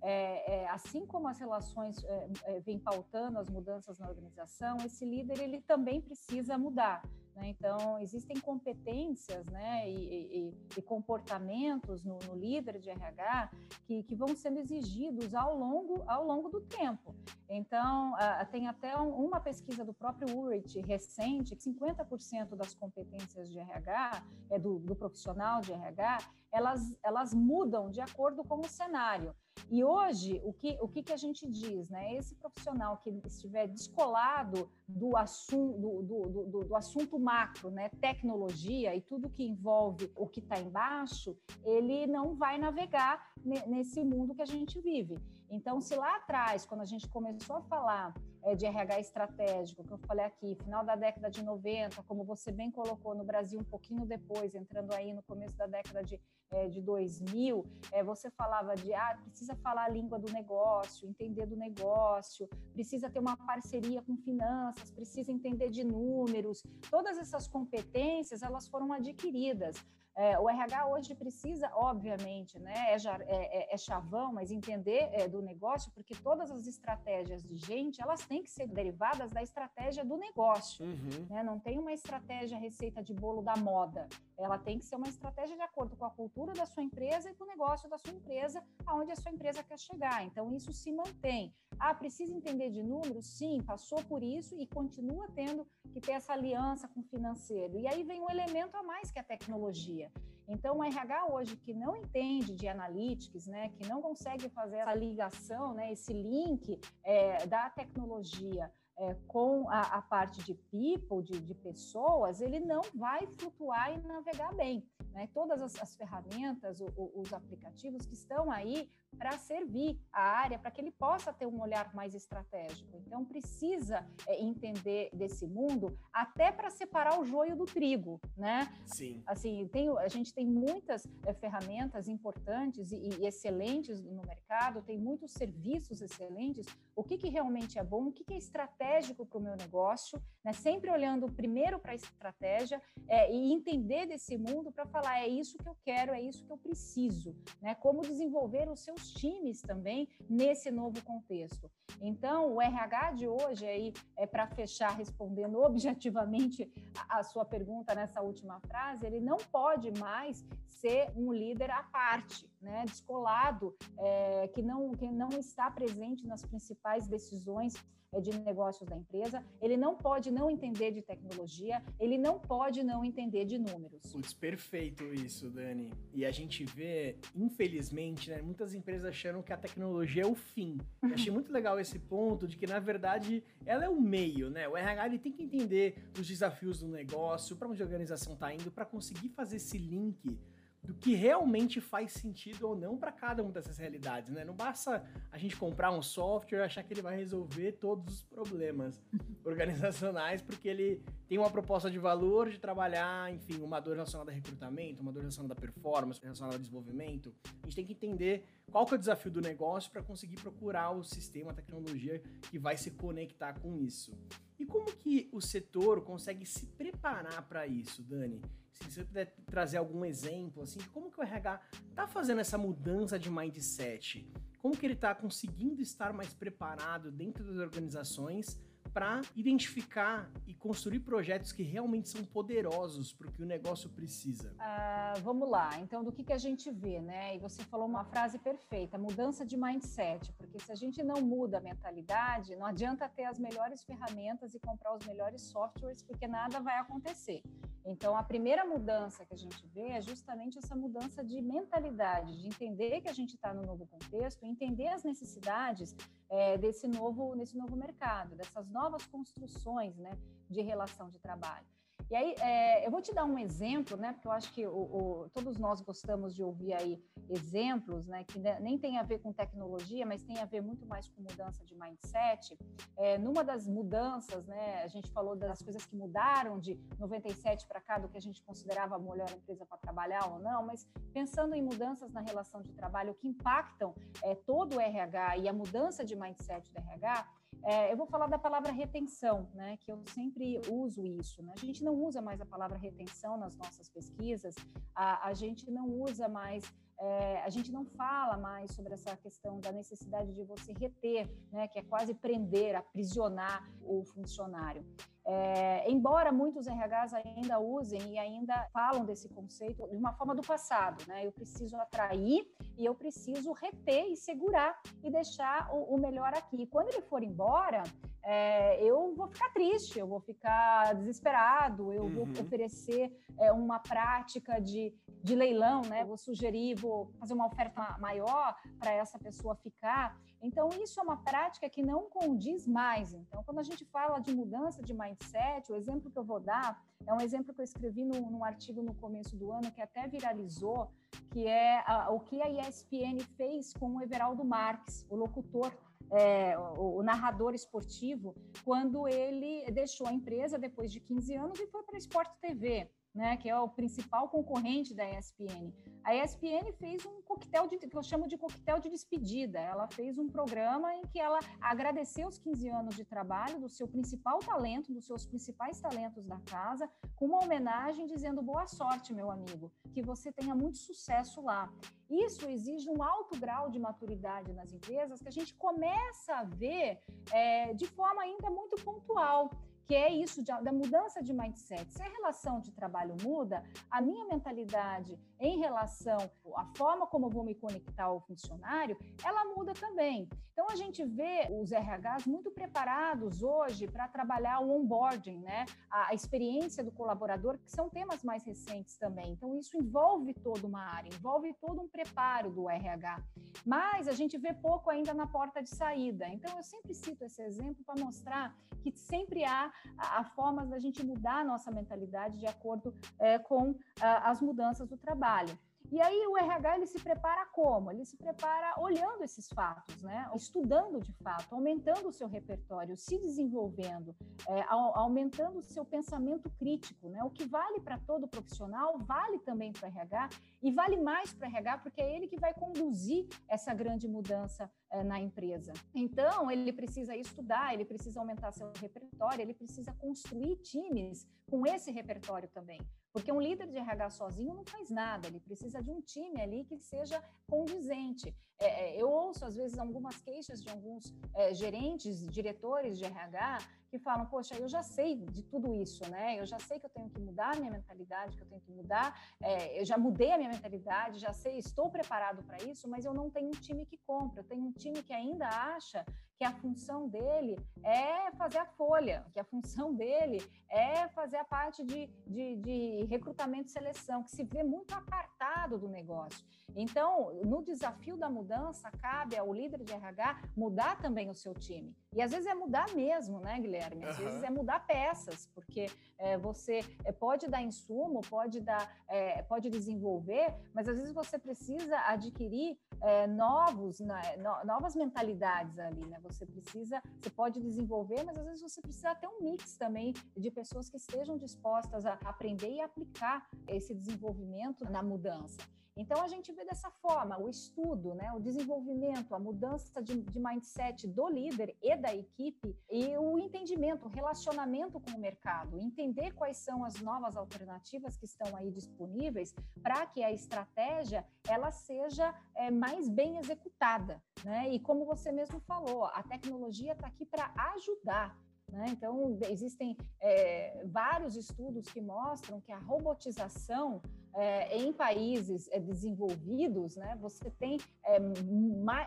É, 0.00 0.54
é, 0.54 0.68
assim 0.70 1.04
como 1.06 1.28
as 1.28 1.38
relações 1.38 2.02
é, 2.04 2.28
é, 2.44 2.60
vêm 2.60 2.78
pautando 2.78 3.38
as 3.38 3.48
mudanças 3.48 3.98
na 3.98 4.08
organização, 4.08 4.78
esse 4.78 5.04
líder 5.04 5.38
ele 5.38 5.60
também 5.60 6.00
precisa 6.00 6.56
mudar 6.56 7.02
Né? 7.34 7.48
Então, 7.48 7.98
existem 7.98 8.38
competências 8.38 9.44
né, 9.46 9.90
e, 9.90 10.48
e, 10.48 10.54
e 10.76 10.82
comportamentos 10.82 12.04
no, 12.04 12.18
no, 12.20 12.34
líder 12.34 12.78
de 12.78 12.90
RH 12.90 13.50
que, 13.86 14.02
que, 14.04 14.14
vão 14.14 14.28
sendo 14.36 14.58
exigidos 14.58 15.34
ao 15.34 15.56
longo, 15.56 16.04
ao 16.06 16.24
longo 16.24 16.48
do 16.48 16.60
tempo. 16.60 17.14
Então, 17.48 18.14
tem 18.50 18.68
até 18.68 18.96
um, 18.96 19.08
uma 19.08 19.40
pesquisa 19.40 19.84
do 19.84 19.92
próprio 19.92 20.36
URIT 20.36 20.80
recente, 20.82 21.56
que 21.56 21.70
50% 21.70 22.54
das 22.56 22.74
competências 22.74 23.48
de 23.50 23.58
RH, 23.58 24.24
é, 24.50 24.58
do, 24.58 24.78
do 24.78 24.94
profissional 24.94 25.60
de 25.60 25.72
RH, 25.72 26.18
elas, 26.54 26.96
elas 27.02 27.34
mudam 27.34 27.90
de 27.90 28.00
acordo 28.00 28.44
com 28.44 28.60
o 28.60 28.68
cenário. 28.68 29.34
E 29.70 29.82
hoje, 29.82 30.40
o 30.44 30.52
que, 30.52 30.78
o 30.80 30.88
que, 30.88 31.02
que 31.02 31.12
a 31.12 31.16
gente 31.16 31.50
diz? 31.50 31.88
Né? 31.90 32.14
Esse 32.16 32.34
profissional 32.36 32.98
que 32.98 33.10
estiver 33.26 33.66
descolado 33.66 34.70
do, 34.86 35.16
assunto, 35.16 35.78
do, 35.78 36.02
do, 36.02 36.44
do, 36.44 36.60
do 36.60 36.76
assunto 36.76 37.18
macro, 37.18 37.70
né? 37.70 37.88
tecnologia 38.00 38.94
e 38.94 39.00
tudo 39.00 39.30
que 39.30 39.44
envolve 39.44 40.10
o 40.14 40.28
que 40.28 40.40
está 40.40 40.60
embaixo, 40.60 41.36
ele 41.64 42.06
não 42.06 42.36
vai 42.36 42.56
navegar 42.56 43.32
nesse 43.44 44.04
mundo 44.04 44.34
que 44.34 44.42
a 44.42 44.46
gente 44.46 44.80
vive. 44.80 45.16
Então, 45.54 45.80
se 45.80 45.94
lá 45.94 46.16
atrás, 46.16 46.66
quando 46.66 46.80
a 46.80 46.84
gente 46.84 47.08
começou 47.08 47.54
a 47.54 47.62
falar 47.62 48.12
é, 48.42 48.56
de 48.56 48.66
RH 48.66 48.98
estratégico, 48.98 49.84
que 49.84 49.92
eu 49.92 49.98
falei 49.98 50.24
aqui, 50.24 50.56
final 50.56 50.84
da 50.84 50.96
década 50.96 51.30
de 51.30 51.44
90, 51.44 52.02
como 52.02 52.24
você 52.24 52.50
bem 52.50 52.72
colocou 52.72 53.14
no 53.14 53.22
Brasil 53.22 53.60
um 53.60 53.64
pouquinho 53.64 54.04
depois, 54.04 54.52
entrando 54.56 54.92
aí 54.92 55.12
no 55.12 55.22
começo 55.22 55.56
da 55.56 55.68
década 55.68 56.02
de, 56.02 56.20
é, 56.50 56.66
de 56.66 56.82
2000, 56.82 57.64
é, 57.92 58.02
você 58.02 58.32
falava 58.32 58.74
de, 58.74 58.92
ah, 58.92 59.16
precisa 59.26 59.54
falar 59.54 59.84
a 59.84 59.88
língua 59.88 60.18
do 60.18 60.32
negócio, 60.32 61.08
entender 61.08 61.46
do 61.46 61.56
negócio, 61.56 62.48
precisa 62.72 63.08
ter 63.08 63.20
uma 63.20 63.36
parceria 63.36 64.02
com 64.02 64.16
finanças, 64.16 64.90
precisa 64.90 65.30
entender 65.30 65.70
de 65.70 65.84
números, 65.84 66.64
todas 66.90 67.16
essas 67.16 67.46
competências, 67.46 68.42
elas 68.42 68.66
foram 68.66 68.92
adquiridas. 68.92 69.76
É, 70.16 70.38
o 70.38 70.48
RH 70.48 70.86
hoje 70.86 71.14
precisa, 71.14 71.70
obviamente, 71.74 72.56
né, 72.60 72.72
é, 72.88 72.94
é, 72.94 73.72
é, 73.72 73.74
é 73.74 73.76
chavão, 73.76 74.32
mas 74.32 74.52
entender 74.52 75.08
é, 75.12 75.26
do 75.28 75.42
negócio, 75.42 75.90
porque 75.92 76.14
todas 76.14 76.52
as 76.52 76.68
estratégias 76.68 77.42
de 77.42 77.56
gente, 77.56 78.00
elas 78.00 78.24
têm 78.24 78.42
que 78.42 78.50
ser 78.50 78.68
derivadas 78.68 79.32
da 79.32 79.42
estratégia 79.42 80.04
do 80.04 80.16
negócio. 80.16 80.86
Uhum. 80.86 81.26
Né? 81.28 81.42
Não 81.42 81.58
tem 81.58 81.78
uma 81.78 81.92
estratégia 81.92 82.56
receita 82.56 83.02
de 83.02 83.12
bolo 83.12 83.42
da 83.42 83.56
moda. 83.56 84.08
Ela 84.38 84.56
tem 84.56 84.78
que 84.78 84.84
ser 84.84 84.96
uma 84.96 85.08
estratégia 85.08 85.56
de 85.56 85.62
acordo 85.62 85.96
com 85.96 86.04
a 86.04 86.10
cultura 86.10 86.52
da 86.52 86.66
sua 86.66 86.82
empresa 86.82 87.30
e 87.30 87.34
com 87.34 87.44
o 87.44 87.48
negócio 87.48 87.88
da 87.88 87.98
sua 87.98 88.12
empresa, 88.12 88.62
aonde 88.86 89.10
a 89.10 89.16
sua 89.16 89.32
empresa 89.32 89.64
quer 89.64 89.78
chegar. 89.78 90.24
Então, 90.24 90.52
isso 90.52 90.72
se 90.72 90.92
mantém. 90.92 91.52
Ah, 91.78 91.94
precisa 91.94 92.32
entender 92.32 92.70
de 92.70 92.82
números? 92.82 93.26
Sim, 93.26 93.60
passou 93.66 94.02
por 94.04 94.22
isso 94.22 94.56
e 94.58 94.66
continua 94.66 95.28
tendo 95.34 95.66
que 95.92 96.00
ter 96.00 96.12
essa 96.12 96.32
aliança 96.32 96.88
com 96.88 97.00
o 97.00 97.04
financeiro. 97.04 97.78
E 97.78 97.86
aí 97.86 98.02
vem 98.02 98.20
um 98.20 98.30
elemento 98.30 98.76
a 98.76 98.82
mais 98.82 99.10
que 99.10 99.18
é 99.18 99.22
a 99.22 99.24
tecnologia. 99.24 100.03
Então, 100.46 100.78
o 100.78 100.84
RH 100.84 101.26
hoje 101.32 101.56
que 101.56 101.72
não 101.72 101.96
entende 101.96 102.54
de 102.54 102.68
analytics, 102.68 103.46
né, 103.46 103.70
que 103.70 103.88
não 103.88 104.02
consegue 104.02 104.48
fazer 104.50 104.78
essa 104.78 104.94
ligação, 104.94 105.72
né, 105.72 105.92
esse 105.92 106.12
link 106.12 106.78
é, 107.02 107.46
da 107.46 107.70
tecnologia 107.70 108.70
é, 108.96 109.14
com 109.26 109.68
a, 109.68 109.80
a, 109.80 110.02
parte 110.02 110.42
de 110.44 110.54
people, 110.54 111.22
de, 111.22 111.40
de, 111.40 111.54
pessoas, 111.54 112.40
ele 112.40 112.60
não 112.60 112.82
vai 112.94 113.26
flutuar 113.38 113.92
e 113.92 114.00
navegar 114.02 114.54
bem. 114.54 114.86
Né? 115.12 115.28
Todas 115.34 115.60
as, 115.62 115.80
as 115.80 115.96
ferramentas, 115.96 116.80
o, 116.80 116.86
o, 116.96 117.20
os 117.20 117.32
aplicativos 117.32 118.06
que 118.06 118.14
estão 118.14 118.50
aí 118.50 118.88
para 119.14 119.38
servir 119.38 119.96
a 120.12 120.20
área, 120.20 120.58
para 120.58 120.72
que 120.72 120.80
ele 120.80 120.90
possa 120.90 121.32
ter 121.32 121.46
um 121.46 121.60
olhar 121.60 121.94
mais 121.94 122.16
estratégico. 122.16 122.96
Então, 123.06 123.24
precisa 123.24 124.04
é, 124.26 124.42
entender 124.42 125.08
desse 125.12 125.46
mundo 125.46 125.96
até 126.12 126.50
para 126.50 126.68
separar 126.68 127.20
o 127.20 127.24
joio 127.24 127.54
do 127.54 127.64
trigo, 127.64 128.20
né? 128.36 128.72
Sim. 128.86 129.22
Assim, 129.24 129.68
tem, 129.68 129.88
a 129.98 130.08
gente 130.08 130.34
tem 130.34 130.44
muitas 130.44 131.06
é, 131.24 131.32
ferramentas 131.32 132.08
importantes 132.08 132.90
e, 132.90 132.96
e, 132.96 133.26
excelentes 133.26 134.02
no 134.02 134.22
mercado, 134.22 134.82
tem 134.82 134.98
muitos 134.98 135.30
serviços 135.32 136.02
excelentes. 136.02 136.66
O 136.96 137.04
que, 137.04 137.16
que 137.16 137.28
realmente 137.28 137.78
é 137.78 137.84
bom, 137.84 138.08
o 138.08 138.12
que, 138.12 138.24
que 138.24 138.34
é 138.34 138.38
estratégico 138.38 138.83
para 139.26 139.38
o 139.38 139.42
meu 139.42 139.56
negócio, 139.56 140.22
né? 140.44 140.52
Sempre 140.52 140.90
olhando 140.90 141.26
primeiro 141.32 141.78
para 141.78 141.92
a 141.92 141.94
estratégia 141.94 142.80
é, 143.08 143.32
e 143.32 143.52
entender 143.52 144.06
desse 144.06 144.36
mundo 144.36 144.70
para 144.70 144.86
falar, 144.86 145.20
é 145.20 145.28
isso 145.28 145.56
que 145.58 145.68
eu 145.68 145.76
quero, 145.84 146.12
é 146.12 146.20
isso 146.20 146.44
que 146.44 146.52
eu 146.52 146.58
preciso, 146.58 147.34
né? 147.62 147.74
Como 147.74 148.02
desenvolver 148.02 148.68
os 148.68 148.80
seus 148.80 149.12
times 149.12 149.60
também 149.62 150.08
nesse 150.28 150.70
novo 150.70 151.02
contexto. 151.02 151.70
Então, 152.00 152.54
o 152.54 152.60
RH 152.60 153.12
de 153.12 153.28
hoje, 153.28 153.66
aí, 153.66 153.92
é 154.16 154.26
para 154.26 154.46
fechar 154.46 154.96
respondendo 154.96 155.60
objetivamente 155.60 156.70
a, 157.08 157.20
a 157.20 157.22
sua 157.22 157.44
pergunta 157.44 157.94
nessa 157.94 158.20
última 158.20 158.60
frase, 158.60 159.06
ele 159.06 159.20
não 159.20 159.38
pode 159.38 159.90
mais 159.98 160.44
ser 160.68 161.10
um 161.16 161.32
líder 161.32 161.70
à 161.70 161.82
parte, 161.84 162.50
né, 162.60 162.84
descolado, 162.84 163.74
é, 163.98 164.48
que, 164.48 164.62
não, 164.62 164.92
que 164.92 165.08
não 165.10 165.30
está 165.30 165.70
presente 165.70 166.26
nas 166.26 166.42
principais 166.42 167.06
decisões 167.06 167.74
de 168.20 168.36
negócios 168.38 168.88
da 168.88 168.96
empresa, 168.96 169.44
ele 169.60 169.76
não 169.76 169.96
pode 169.96 170.30
não 170.30 170.50
entender 170.50 170.90
de 170.90 171.02
tecnologia, 171.02 171.82
ele 171.98 172.18
não 172.18 172.38
pode 172.38 172.82
não 172.82 173.04
entender 173.04 173.44
de 173.44 173.58
números. 173.58 174.12
Putz, 174.12 174.32
perfeito 174.32 175.04
isso, 175.12 175.50
Dani. 175.50 175.92
E 176.12 176.24
a 176.24 176.30
gente 176.30 176.64
vê, 176.64 177.16
infelizmente, 177.34 178.30
né, 178.30 178.40
muitas 178.42 178.74
empresas 178.74 179.06
achando 179.06 179.42
que 179.42 179.52
a 179.52 179.56
tecnologia 179.56 180.22
é 180.22 180.26
o 180.26 180.34
fim. 180.34 180.78
Eu 181.02 181.14
achei 181.14 181.32
muito 181.32 181.52
legal 181.52 181.78
esse 181.78 181.98
ponto 181.98 182.46
de 182.46 182.56
que, 182.56 182.66
na 182.66 182.78
verdade, 182.78 183.42
ela 183.66 183.84
é 183.84 183.88
o 183.88 184.00
meio, 184.00 184.50
né? 184.50 184.68
O 184.68 184.76
RH 184.76 185.06
ele 185.06 185.18
tem 185.18 185.32
que 185.32 185.42
entender 185.42 186.10
os 186.18 186.26
desafios 186.26 186.80
do 186.80 186.88
negócio, 186.88 187.56
para 187.56 187.68
onde 187.68 187.82
a 187.82 187.84
organização 187.84 188.34
está 188.34 188.52
indo, 188.52 188.70
para 188.70 188.84
conseguir 188.84 189.28
fazer 189.30 189.56
esse 189.56 189.78
link 189.78 190.38
do 190.84 190.92
que 190.92 191.14
realmente 191.14 191.80
faz 191.80 192.12
sentido 192.12 192.68
ou 192.68 192.76
não 192.76 192.96
para 192.98 193.10
cada 193.10 193.42
uma 193.42 193.50
dessas 193.50 193.78
realidades, 193.78 194.30
né? 194.30 194.44
Não 194.44 194.54
basta 194.54 195.02
a 195.32 195.38
gente 195.38 195.56
comprar 195.56 195.90
um 195.90 196.02
software 196.02 196.58
e 196.58 196.62
achar 196.62 196.82
que 196.82 196.92
ele 196.92 197.00
vai 197.00 197.16
resolver 197.16 197.72
todos 197.72 198.16
os 198.16 198.22
problemas 198.24 199.02
organizacionais, 199.44 200.42
porque 200.42 200.68
ele 200.68 201.02
tem 201.26 201.38
uma 201.38 201.50
proposta 201.50 201.90
de 201.90 201.98
valor 201.98 202.50
de 202.50 202.58
trabalhar, 202.58 203.32
enfim, 203.32 203.62
uma 203.62 203.80
dor 203.80 203.94
relacionada 203.94 204.30
a 204.30 204.34
recrutamento, 204.34 205.02
uma 205.02 205.10
dor 205.10 205.20
relacionada 205.20 205.54
a 205.54 205.56
performance, 205.56 206.20
relacionada 206.20 206.56
a 206.56 206.58
desenvolvimento. 206.58 207.34
A 207.62 207.66
gente 207.66 207.76
tem 207.76 207.86
que 207.86 207.92
entender 207.94 208.44
qual 208.70 208.84
que 208.84 208.92
é 208.92 208.96
o 208.96 208.98
desafio 208.98 209.30
do 209.30 209.40
negócio 209.40 209.90
para 209.90 210.02
conseguir 210.02 210.36
procurar 210.36 210.90
o 210.90 211.02
sistema, 211.02 211.50
a 211.50 211.54
tecnologia 211.54 212.22
que 212.50 212.58
vai 212.58 212.76
se 212.76 212.90
conectar 212.90 213.54
com 213.54 213.78
isso. 213.78 214.12
E 214.58 214.66
como 214.66 214.86
que 214.96 215.30
o 215.32 215.40
setor 215.40 216.02
consegue 216.02 216.44
se 216.44 216.66
preparar 216.66 217.42
para 217.48 217.66
isso, 217.66 218.02
Dani? 218.02 218.40
Se 218.74 218.90
você 218.90 219.04
puder 219.04 219.34
trazer 219.46 219.78
algum 219.78 220.04
exemplo, 220.04 220.62
assim, 220.62 220.80
como 220.92 221.10
que 221.10 221.20
o 221.20 221.22
RH 221.22 221.60
está 221.90 222.06
fazendo 222.06 222.40
essa 222.40 222.58
mudança 222.58 223.18
de 223.18 223.30
mindset, 223.30 224.28
como 224.58 224.76
que 224.76 224.84
ele 224.84 224.94
está 224.94 225.14
conseguindo 225.14 225.80
estar 225.80 226.12
mais 226.12 226.34
preparado 226.34 227.10
dentro 227.10 227.44
das 227.44 227.56
organizações 227.58 228.58
para 228.94 229.22
identificar 229.34 230.30
e 230.46 230.54
construir 230.54 231.00
projetos 231.00 231.50
que 231.50 231.64
realmente 231.64 232.08
são 232.08 232.24
poderosos 232.24 233.12
para 233.12 233.28
o 233.28 233.32
que 233.32 233.42
o 233.42 233.44
negócio 233.44 233.90
precisa? 233.90 234.52
Uh, 234.52 235.20
vamos 235.22 235.50
lá. 235.50 235.70
Então, 235.80 236.04
do 236.04 236.12
que, 236.12 236.22
que 236.22 236.32
a 236.32 236.38
gente 236.38 236.70
vê, 236.70 237.00
né? 237.00 237.34
E 237.34 237.38
você 237.40 237.64
falou 237.64 237.88
uma 237.88 238.04
frase 238.04 238.38
perfeita: 238.38 238.96
mudança 238.96 239.44
de 239.44 239.56
mindset. 239.56 240.32
Porque 240.34 240.60
se 240.60 240.70
a 240.70 240.76
gente 240.76 241.02
não 241.02 241.20
muda 241.20 241.58
a 241.58 241.60
mentalidade, 241.60 242.54
não 242.54 242.66
adianta 242.66 243.08
ter 243.08 243.24
as 243.24 243.38
melhores 243.38 243.82
ferramentas 243.82 244.54
e 244.54 244.60
comprar 244.60 244.94
os 244.94 245.04
melhores 245.04 245.42
softwares, 245.42 246.00
porque 246.00 246.28
nada 246.28 246.60
vai 246.60 246.78
acontecer. 246.78 247.42
Então, 247.84 248.16
a 248.16 248.22
primeira 248.22 248.64
mudança 248.64 249.26
que 249.26 249.34
a 249.34 249.36
gente 249.36 249.66
vê 249.74 249.88
é 249.88 250.00
justamente 250.00 250.56
essa 250.56 250.74
mudança 250.74 251.22
de 251.22 251.42
mentalidade, 251.42 252.40
de 252.40 252.46
entender 252.46 253.02
que 253.02 253.08
a 253.08 253.12
gente 253.12 253.34
está 253.34 253.52
no 253.52 253.60
novo 253.60 253.86
contexto, 253.86 254.46
entender 254.46 254.88
as 254.88 255.02
necessidades 255.02 255.94
é, 256.28 256.56
desse 256.58 256.86
novo, 256.86 257.34
nesse 257.34 257.56
novo 257.56 257.76
mercado, 257.76 258.34
dessas 258.34 258.68
novas 258.68 259.04
construções 259.06 259.96
né, 259.96 260.10
de 260.48 260.60
relação 260.60 261.08
de 261.08 261.18
trabalho. 261.18 261.66
E 262.10 262.16
aí, 262.16 262.34
é, 262.40 262.86
eu 262.86 262.90
vou 262.90 263.00
te 263.00 263.14
dar 263.14 263.24
um 263.24 263.38
exemplo, 263.38 263.96
né? 263.96 264.12
Porque 264.12 264.28
eu 264.28 264.32
acho 264.32 264.52
que 264.52 264.66
o, 264.66 264.70
o, 264.70 265.30
todos 265.32 265.58
nós 265.58 265.80
gostamos 265.80 266.34
de 266.34 266.42
ouvir 266.42 266.74
aí 266.74 267.02
exemplos, 267.28 268.06
né? 268.06 268.24
Que 268.24 268.38
nem 268.60 268.78
tem 268.78 268.98
a 268.98 269.02
ver 269.02 269.18
com 269.20 269.32
tecnologia, 269.32 270.04
mas 270.04 270.22
tem 270.22 270.38
a 270.38 270.44
ver 270.44 270.60
muito 270.60 270.86
mais 270.86 271.08
com 271.08 271.22
mudança 271.22 271.64
de 271.64 271.74
mindset. 271.74 272.58
É, 272.96 273.16
numa 273.18 273.42
das 273.42 273.66
mudanças, 273.66 274.46
né? 274.46 274.82
A 274.82 274.88
gente 274.88 275.10
falou 275.10 275.34
das 275.34 275.62
coisas 275.62 275.84
que 275.86 275.96
mudaram 275.96 276.58
de 276.58 276.78
97 276.98 277.66
para 277.66 277.80
cá, 277.80 277.98
do 277.98 278.08
que 278.08 278.18
a 278.18 278.22
gente 278.22 278.42
considerava 278.42 278.96
a 278.96 278.98
melhor 278.98 279.30
empresa 279.30 279.64
para 279.64 279.78
trabalhar 279.78 280.28
ou 280.30 280.38
não, 280.38 280.64
mas 280.64 280.86
pensando 281.12 281.54
em 281.54 281.62
mudanças 281.62 282.12
na 282.12 282.20
relação 282.20 282.60
de 282.60 282.72
trabalho 282.72 283.14
que 283.14 283.28
impactam 283.28 283.94
é, 284.22 284.34
todo 284.34 284.76
o 284.76 284.80
RH 284.80 285.38
e 285.38 285.48
a 285.48 285.52
mudança 285.52 286.04
de 286.04 286.14
mindset 286.14 286.72
do 286.72 286.78
RH, 286.78 287.26
é, 287.64 287.92
eu 287.92 287.96
vou 287.96 288.06
falar 288.06 288.26
da 288.26 288.38
palavra 288.38 288.72
retenção, 288.72 289.48
né, 289.54 289.76
que 289.78 289.90
eu 289.90 290.02
sempre 290.08 290.60
uso 290.70 291.04
isso. 291.04 291.42
Né? 291.42 291.52
A 291.56 291.60
gente 291.60 291.82
não 291.82 291.94
usa 291.94 292.20
mais 292.20 292.40
a 292.40 292.46
palavra 292.46 292.76
retenção 292.76 293.36
nas 293.38 293.56
nossas 293.56 293.88
pesquisas, 293.88 294.54
a, 294.94 295.28
a 295.28 295.34
gente 295.34 295.70
não 295.70 295.88
usa 295.88 296.28
mais 296.28 296.64
é, 296.96 297.42
a 297.42 297.50
gente 297.50 297.72
não 297.72 297.84
fala 297.84 298.36
mais 298.36 298.70
sobre 298.70 298.94
essa 298.94 299.16
questão 299.16 299.58
da 299.60 299.72
necessidade 299.72 300.32
de 300.32 300.44
você 300.44 300.72
reter, 300.72 301.28
né, 301.50 301.66
que 301.66 301.78
é 301.78 301.82
quase 301.82 302.14
prender, 302.14 302.76
aprisionar 302.76 303.68
o 303.82 304.04
funcionário. 304.04 304.84
É, 305.26 305.90
embora 305.90 306.30
muitos 306.30 306.66
RHs 306.66 307.14
ainda 307.14 307.58
usem 307.58 308.12
e 308.12 308.18
ainda 308.18 308.68
falam 308.74 309.06
desse 309.06 309.26
conceito 309.30 309.88
de 309.88 309.96
uma 309.96 310.12
forma 310.12 310.34
do 310.34 310.42
passado, 310.42 311.02
né? 311.08 311.24
Eu 311.26 311.32
preciso 311.32 311.76
atrair 311.76 312.46
e 312.76 312.84
eu 312.84 312.94
preciso 312.94 313.52
reter 313.52 314.06
e 314.10 314.16
segurar 314.16 314.78
e 315.02 315.10
deixar 315.10 315.70
o, 315.72 315.94
o 315.94 315.98
melhor 315.98 316.34
aqui. 316.34 316.66
Quando 316.66 316.90
ele 316.90 317.00
for 317.02 317.22
embora, 317.22 317.82
é, 318.24 318.82
eu 318.82 319.14
vou 319.14 319.28
ficar 319.28 319.50
triste, 319.50 319.98
eu 319.98 320.06
vou 320.06 320.18
ficar 320.18 320.94
desesperado, 320.94 321.92
eu 321.92 322.04
uhum. 322.04 322.08
vou 322.10 322.44
oferecer 322.44 323.12
é, 323.38 323.52
uma 323.52 323.78
prática 323.78 324.58
de, 324.60 324.94
de 325.22 325.34
leilão, 325.34 325.82
né? 325.82 326.04
Vou 326.04 326.16
sugerir, 326.16 326.74
vou 326.74 327.12
fazer 327.20 327.34
uma 327.34 327.46
oferta 327.46 327.98
maior 328.00 328.56
para 328.78 328.92
essa 328.92 329.18
pessoa 329.18 329.54
ficar. 329.56 330.18
Então, 330.40 330.70
isso 330.82 330.98
é 331.00 331.02
uma 331.02 331.18
prática 331.18 331.68
que 331.68 331.82
não 331.82 332.08
condiz 332.08 332.66
mais. 332.66 333.12
Então, 333.12 333.42
quando 333.44 333.58
a 333.58 333.62
gente 333.62 333.84
fala 333.86 334.18
de 334.18 334.34
mudança 334.34 334.82
de 334.82 334.94
mindset, 334.94 335.70
o 335.70 335.76
exemplo 335.76 336.10
que 336.10 336.18
eu 336.18 336.24
vou 336.24 336.40
dar 336.40 336.82
é 337.06 337.12
um 337.12 337.20
exemplo 337.20 337.54
que 337.54 337.60
eu 337.60 337.64
escrevi 337.64 338.04
no, 338.04 338.30
num 338.30 338.44
artigo 338.44 338.82
no 338.82 338.94
começo 338.94 339.36
do 339.36 339.50
ano, 339.50 339.70
que 339.70 339.80
até 339.80 340.06
viralizou, 340.06 340.90
que 341.30 341.46
é 341.46 341.82
a, 341.86 342.10
o 342.10 342.20
que 342.20 342.40
a 342.40 342.48
ESPN 342.48 343.20
fez 343.36 343.72
com 343.74 343.96
o 343.96 344.02
Everaldo 344.02 344.44
Marques, 344.44 345.06
o 345.10 345.16
locutor 345.16 345.72
é, 346.10 346.56
o, 346.58 346.98
o, 346.98 347.02
narrador 347.02 347.54
esportivo, 347.54 348.34
quando 348.64 349.08
ele 349.08 349.70
deixou 349.70 350.06
a 350.06 350.12
empresa 350.12 350.58
depois 350.58 350.92
de 350.92 351.00
15 351.00 351.34
anos 351.34 351.60
e 351.60 351.66
foi 351.66 351.82
para 351.82 351.96
a 351.96 351.98
Sport 351.98 352.30
TV 352.40 352.88
né, 353.14 353.36
que 353.36 353.48
é 353.48 353.58
o 353.58 353.68
principal 353.68 354.28
concorrente 354.28 354.92
da 354.92 355.08
ESPN. 355.08 355.72
A 356.02 356.14
ESPN 356.14 356.72
fez 356.78 357.06
um 357.06 357.22
coquetel 357.22 357.68
de, 357.68 357.78
que 357.78 357.96
eu 357.96 358.02
chamo 358.02 358.26
de 358.26 358.36
coquetel 358.36 358.80
de 358.80 358.90
despedida. 358.90 359.58
Ela 359.58 359.86
fez 359.88 360.18
um 360.18 360.28
programa 360.28 360.94
em 360.94 361.02
que 361.06 361.18
ela 361.18 361.38
agradeceu 361.60 362.28
os 362.28 362.38
15 362.38 362.68
anos 362.68 362.96
de 362.96 363.04
trabalho 363.04 363.60
do 363.60 363.68
seu 363.68 363.86
principal 363.86 364.40
talento, 364.40 364.92
dos 364.92 365.06
seus 365.06 365.24
principais 365.24 365.80
talentos 365.80 366.26
da 366.26 366.38
casa, 366.40 366.90
com 367.16 367.26
uma 367.26 367.42
homenagem 367.44 368.06
dizendo 368.06 368.42
boa 368.42 368.66
sorte, 368.66 369.14
meu 369.14 369.30
amigo, 369.30 369.72
que 369.92 370.02
você 370.02 370.32
tenha 370.32 370.54
muito 370.54 370.76
sucesso 370.76 371.40
lá. 371.40 371.72
Isso 372.10 372.46
exige 372.48 372.90
um 372.90 373.02
alto 373.02 373.38
grau 373.38 373.70
de 373.70 373.78
maturidade 373.78 374.52
nas 374.52 374.72
empresas 374.72 375.22
que 375.22 375.28
a 375.28 375.32
gente 375.32 375.54
começa 375.54 376.34
a 376.34 376.44
ver 376.44 377.00
é, 377.32 377.72
de 377.72 377.86
forma 377.86 378.22
ainda 378.22 378.50
muito 378.50 378.76
pontual 378.84 379.50
que 379.86 379.94
é 379.94 380.12
isso 380.12 380.42
de, 380.42 380.50
da 380.62 380.72
mudança 380.72 381.22
de 381.22 381.32
mindset. 381.32 381.92
Se 381.92 382.02
a 382.02 382.08
relação 382.08 382.60
de 382.60 382.72
trabalho 382.72 383.14
muda, 383.22 383.62
a 383.90 384.00
minha 384.00 384.26
mentalidade 384.26 385.18
em 385.38 385.58
relação 385.58 386.18
à 386.56 386.64
forma 386.76 387.06
como 387.06 387.26
eu 387.26 387.30
vou 387.30 387.44
me 387.44 387.54
conectar 387.54 388.04
ao 388.04 388.20
funcionário, 388.20 388.96
ela 389.22 389.44
muda 389.54 389.74
também. 389.74 390.28
Então 390.52 390.68
a 390.70 390.76
gente 390.76 391.04
vê 391.04 391.48
os 391.50 391.72
RHs 391.72 392.26
muito 392.26 392.48
preparados 392.50 393.42
hoje 393.42 393.88
para 393.88 394.06
trabalhar 394.06 394.60
o 394.60 394.70
onboarding, 394.70 395.40
né? 395.40 395.66
A, 395.90 396.10
a 396.10 396.14
experiência 396.14 396.84
do 396.84 396.92
colaborador, 396.92 397.58
que 397.58 397.70
são 397.70 397.90
temas 397.90 398.22
mais 398.22 398.44
recentes 398.44 398.96
também. 398.96 399.32
Então 399.32 399.58
isso 399.58 399.76
envolve 399.76 400.32
toda 400.32 400.64
uma 400.64 400.80
área, 400.80 401.10
envolve 401.12 401.52
todo 401.54 401.82
um 401.82 401.88
preparo 401.88 402.52
do 402.52 402.70
RH. 402.70 403.20
Mas 403.66 404.06
a 404.06 404.12
gente 404.12 404.38
vê 404.38 404.54
pouco 404.54 404.90
ainda 404.90 405.12
na 405.12 405.26
porta 405.26 405.60
de 405.60 405.70
saída. 405.70 406.28
Então 406.28 406.56
eu 406.56 406.62
sempre 406.62 406.94
cito 406.94 407.24
esse 407.24 407.42
exemplo 407.42 407.82
para 407.84 408.02
mostrar 408.02 408.56
que 408.80 408.92
sempre 408.96 409.44
há 409.44 409.72
a 409.96 410.24
formas 410.24 410.68
da 410.68 410.78
gente 410.78 411.04
mudar 411.04 411.40
a 411.40 411.44
nossa 411.44 411.70
mentalidade 411.70 412.38
de 412.38 412.46
acordo 412.46 412.94
é, 413.18 413.38
com 413.38 413.74
a, 414.00 414.30
as 414.30 414.40
mudanças 414.40 414.88
do 414.88 414.96
trabalho. 414.96 415.56
E 415.94 416.00
aí 416.00 416.26
o 416.26 416.36
RH 416.36 416.74
ele 416.74 416.86
se 416.88 416.98
prepara 416.98 417.46
como? 417.46 417.88
Ele 417.88 418.04
se 418.04 418.16
prepara 418.16 418.74
olhando 418.80 419.22
esses 419.22 419.48
fatos, 419.48 420.02
né? 420.02 420.28
Estudando 420.34 420.98
de 420.98 421.12
fato, 421.12 421.54
aumentando 421.54 422.08
o 422.08 422.12
seu 422.12 422.26
repertório, 422.26 422.96
se 422.96 423.16
desenvolvendo, 423.16 424.12
é, 424.48 424.64
aumentando 424.68 425.60
o 425.60 425.62
seu 425.62 425.84
pensamento 425.84 426.50
crítico, 426.58 427.08
né? 427.08 427.22
O 427.22 427.30
que 427.30 427.44
vale 427.44 427.80
para 427.80 427.96
todo 427.96 428.26
profissional 428.26 428.98
vale 428.98 429.38
também 429.38 429.72
para 429.72 429.88
o 429.88 429.92
RH 429.92 430.30
e 430.60 430.72
vale 430.72 430.96
mais 430.96 431.32
para 431.32 431.46
o 431.46 431.52
RH 431.52 431.78
porque 431.78 432.02
é 432.02 432.16
ele 432.16 432.26
que 432.26 432.40
vai 432.40 432.52
conduzir 432.52 433.28
essa 433.48 433.72
grande 433.72 434.08
mudança 434.08 434.68
é, 434.90 435.04
na 435.04 435.20
empresa. 435.20 435.72
Então 435.94 436.50
ele 436.50 436.72
precisa 436.72 437.16
estudar, 437.16 437.72
ele 437.72 437.84
precisa 437.84 438.18
aumentar 438.18 438.50
seu 438.50 438.72
repertório, 438.80 439.42
ele 439.42 439.54
precisa 439.54 439.92
construir 439.92 440.56
times 440.56 441.24
com 441.48 441.64
esse 441.64 441.92
repertório 441.92 442.48
também. 442.48 442.80
Porque 443.14 443.30
um 443.30 443.40
líder 443.40 443.68
de 443.68 443.76
RH 443.76 444.10
sozinho 444.10 444.52
não 444.52 444.64
faz 444.64 444.90
nada, 444.90 445.28
ele 445.28 445.38
precisa 445.38 445.80
de 445.80 445.88
um 445.88 446.00
time 446.00 446.40
ali 446.42 446.64
que 446.64 446.76
seja 446.76 447.22
condizente. 447.48 448.34
É, 448.58 448.66
é, 448.66 449.00
eu 449.00 449.08
ouço, 449.08 449.44
às 449.44 449.54
vezes, 449.54 449.78
algumas 449.78 450.16
queixas 450.20 450.60
de 450.60 450.68
alguns 450.68 451.14
é, 451.32 451.54
gerentes, 451.54 452.26
diretores 452.28 452.98
de 452.98 453.04
RH, 453.04 453.58
que 453.94 453.98
falam: 454.00 454.26
Poxa, 454.26 454.54
eu 454.56 454.68
já 454.68 454.82
sei 454.82 455.10
de 455.36 455.42
tudo 455.44 455.72
isso, 455.72 456.02
né? 456.10 456.40
Eu 456.40 456.44
já 456.44 456.58
sei 456.58 456.80
que 456.80 456.86
eu 456.86 456.90
tenho 456.90 457.08
que 457.08 457.20
mudar 457.20 457.54
a 457.54 457.58
minha 457.60 457.70
mentalidade, 457.70 458.36
que 458.36 458.42
eu 458.42 458.48
tenho 458.48 458.60
que 458.60 458.72
mudar, 458.72 459.08
é, 459.40 459.80
eu 459.80 459.84
já 459.84 459.96
mudei 459.96 460.32
a 460.32 460.38
minha 460.38 460.50
mentalidade, 460.50 461.20
já 461.20 461.32
sei, 461.32 461.58
estou 461.58 461.88
preparado 461.90 462.42
para 462.42 462.58
isso, 462.64 462.88
mas 462.88 463.04
eu 463.04 463.14
não 463.14 463.30
tenho 463.30 463.48
um 463.48 463.58
time 463.66 463.86
que 463.86 463.98
compra, 463.98 464.40
eu 464.40 464.44
tenho 464.44 464.64
um 464.64 464.72
time 464.72 465.00
que 465.00 465.12
ainda 465.12 465.46
acha 465.46 466.04
que 466.36 466.44
a 466.44 466.52
função 466.52 467.08
dele 467.08 467.56
é 467.84 468.32
fazer 468.32 468.58
a 468.58 468.66
folha, 468.66 469.24
que 469.32 469.38
a 469.38 469.44
função 469.44 469.94
dele 469.94 470.42
é 470.68 471.06
fazer 471.08 471.36
a 471.36 471.44
parte 471.44 471.84
de, 471.84 472.08
de, 472.26 472.56
de 472.56 473.06
recrutamento 473.08 473.68
e 473.68 473.70
seleção, 473.70 474.24
que 474.24 474.32
se 474.32 474.42
vê 474.42 474.64
muito 474.64 474.92
apartado 474.92 475.78
do 475.78 475.88
negócio. 475.88 476.44
Então, 476.74 477.32
no 477.44 477.62
desafio 477.62 478.16
da 478.16 478.28
mudança, 478.28 478.90
cabe 478.90 479.36
ao 479.36 479.54
líder 479.54 479.84
de 479.84 479.92
RH 479.92 480.42
mudar 480.56 481.00
também 481.00 481.30
o 481.30 481.34
seu 481.34 481.54
time. 481.54 481.94
E 482.14 482.22
às 482.22 482.30
vezes 482.30 482.46
é 482.46 482.54
mudar 482.54 482.86
mesmo, 482.94 483.40
né, 483.40 483.58
Guilherme? 483.58 484.04
Às 484.04 484.18
uhum. 484.18 484.24
vezes 484.24 484.42
é 484.42 484.50
mudar 484.50 484.86
peças, 484.86 485.48
porque 485.54 485.86
é, 486.16 486.38
você 486.38 486.80
é, 487.04 487.10
pode 487.10 487.48
dar 487.48 487.60
insumo, 487.62 488.20
pode 488.22 488.60
dar, 488.60 488.88
é, 489.08 489.42
pode 489.42 489.68
desenvolver, 489.68 490.54
mas 490.72 490.88
às 490.88 490.96
vezes 490.96 491.12
você 491.12 491.38
precisa 491.38 491.98
adquirir 492.06 492.78
é, 493.00 493.26
novos, 493.26 494.00
né, 494.00 494.22
no, 494.36 494.64
novas 494.64 494.94
mentalidades 494.94 495.78
ali, 495.78 496.04
né? 496.06 496.18
Você 496.22 496.46
precisa, 496.46 497.02
você 497.20 497.30
pode 497.30 497.60
desenvolver, 497.60 498.22
mas 498.22 498.38
às 498.38 498.44
vezes 498.44 498.60
você 498.60 498.80
precisa 498.80 499.14
ter 499.14 499.26
um 499.26 499.42
mix 499.42 499.76
também 499.76 500.14
de 500.36 500.50
pessoas 500.50 500.88
que 500.88 500.96
estejam 500.96 501.36
dispostas 501.36 502.06
a 502.06 502.12
aprender 502.24 502.70
e 502.70 502.80
aplicar 502.80 503.48
esse 503.66 503.94
desenvolvimento 503.94 504.84
na 504.90 505.02
mudança. 505.02 505.58
Então 505.96 506.20
a 506.22 506.28
gente 506.28 506.52
vê 506.52 506.64
dessa 506.64 506.90
forma 506.90 507.38
o 507.38 507.48
estudo, 507.48 508.14
né, 508.14 508.32
o 508.32 508.40
desenvolvimento, 508.40 509.34
a 509.34 509.38
mudança 509.38 510.02
de, 510.02 510.22
de, 510.22 510.40
mindset 510.40 511.06
do 511.06 511.28
líder 511.28 511.76
e 511.80 511.96
da 511.96 512.12
equipe 512.14 512.76
e 512.90 513.16
o 513.16 513.38
entendimento, 513.38 514.06
o 514.06 514.10
relacionamento 514.10 514.98
com 514.98 515.12
o 515.12 515.20
mercado, 515.20 515.78
entender 515.78 516.32
quais 516.32 516.56
são 516.56 516.84
as 516.84 517.00
novas 517.00 517.36
alternativas 517.36 518.16
que 518.16 518.24
estão 518.24 518.56
aí 518.56 518.72
disponíveis 518.72 519.54
para 519.82 520.04
que 520.06 520.22
a 520.24 520.32
estratégia 520.32 521.24
ela 521.48 521.70
seja 521.70 522.34
é, 522.56 522.72
mais 522.72 523.08
bem 523.08 523.38
executada, 523.38 524.20
né? 524.44 524.68
E 524.70 524.80
como 524.80 525.04
você 525.04 525.30
mesmo 525.30 525.60
falou, 525.60 526.06
a 526.06 526.22
tecnologia 526.22 526.92
está 526.92 527.06
aqui 527.06 527.24
para 527.24 527.52
ajudar. 527.74 528.36
Né? 528.72 528.86
Então, 528.88 529.38
existem 529.48 529.96
é, 530.20 530.84
vários 530.86 531.36
estudos 531.36 531.86
que 531.92 532.00
mostram 532.00 532.60
que 532.60 532.72
a 532.72 532.78
robotização 532.78 534.02
é, 534.36 534.76
em 534.76 534.92
países 534.92 535.68
é, 535.70 535.78
desenvolvidos, 535.78 536.96
né, 536.96 537.16
você 537.20 537.50
tem 537.50 537.78
é, 538.04 538.18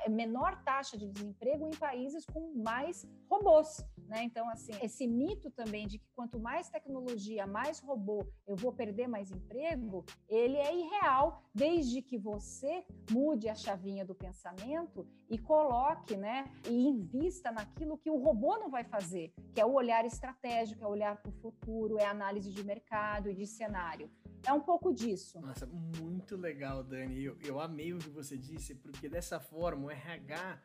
menor 0.10 0.63
taxa 0.63 0.98
de 0.98 1.08
desemprego 1.08 1.68
em 1.68 1.78
países 1.78 2.26
com 2.26 2.54
mais 2.56 3.06
robôs. 3.30 3.86
Né? 4.08 4.24
Então, 4.24 4.50
assim, 4.50 4.72
esse 4.82 5.06
mito 5.06 5.52
também 5.52 5.86
de 5.86 6.00
que 6.00 6.08
quanto 6.16 6.40
mais 6.40 6.70
tecnologia, 6.70 7.46
mais 7.46 7.80
robô, 7.80 8.26
eu 8.48 8.56
vou 8.56 8.72
perder 8.72 9.08
mais 9.08 9.30
emprego, 9.32 10.06
ele 10.30 10.56
é 10.56 10.74
irreal, 10.74 11.44
desde 11.54 12.02
que 12.02 12.18
você 12.18 12.86
mude 13.12 13.50
a 13.50 13.56
chavinha 13.56 14.06
do 14.06 14.16
pensamento 14.16 15.06
e 15.30 15.38
coloque, 15.38 16.16
né, 16.16 16.50
e 16.70 16.88
invista 16.88 17.52
naquilo 17.52 17.98
que 17.98 18.10
o 18.10 18.18
robô 18.18 18.58
não 18.58 18.70
vai 18.70 18.86
fazer, 18.86 19.34
que 19.54 19.60
é 19.60 19.66
o 19.66 19.74
olhar 19.74 20.06
estratégico, 20.06 20.84
é 20.86 20.88
o 20.88 20.92
olhar 20.92 21.18
para 21.18 21.30
o 21.30 21.34
futuro, 21.34 22.00
é 22.00 22.06
análise 22.06 22.50
de 22.52 22.63
mercado 22.63 23.30
e 23.30 23.34
de 23.34 23.46
cenário. 23.46 24.10
É 24.45 24.54
um 24.54 24.62
pouco 24.62 24.93
disso. 24.93 25.39
Nossa, 25.41 25.65
muito 25.65 26.36
legal, 26.36 26.84
Dani. 26.84 27.23
Eu, 27.23 27.38
eu 27.43 27.60
amei 27.60 27.93
o 27.93 27.97
que 27.97 28.10
você 28.10 28.38
disse, 28.38 28.76
porque 28.76 29.10
dessa 29.10 29.39
forma 29.39 29.88
o 29.88 29.91
RH 29.91 30.62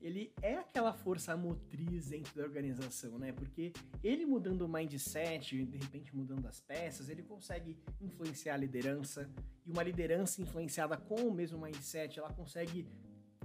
ele 0.00 0.32
é 0.40 0.54
aquela 0.54 0.92
força 0.92 1.36
motriz 1.36 2.08
dentro 2.08 2.34
da 2.34 2.42
organização, 2.42 3.18
né? 3.18 3.32
Porque 3.32 3.72
ele 4.02 4.24
mudando 4.24 4.62
o 4.62 4.68
mindset, 4.68 5.64
de 5.64 5.76
repente 5.76 6.14
mudando 6.14 6.46
as 6.46 6.60
peças, 6.60 7.08
ele 7.08 7.22
consegue 7.22 7.76
influenciar 8.00 8.54
a 8.54 8.58
liderança. 8.58 9.30
E 9.66 9.70
uma 9.70 9.82
liderança 9.82 10.40
influenciada 10.40 10.96
com 10.96 11.16
o 11.16 11.34
mesmo 11.34 11.60
mindset, 11.60 12.18
ela 12.18 12.32
consegue 12.32 12.88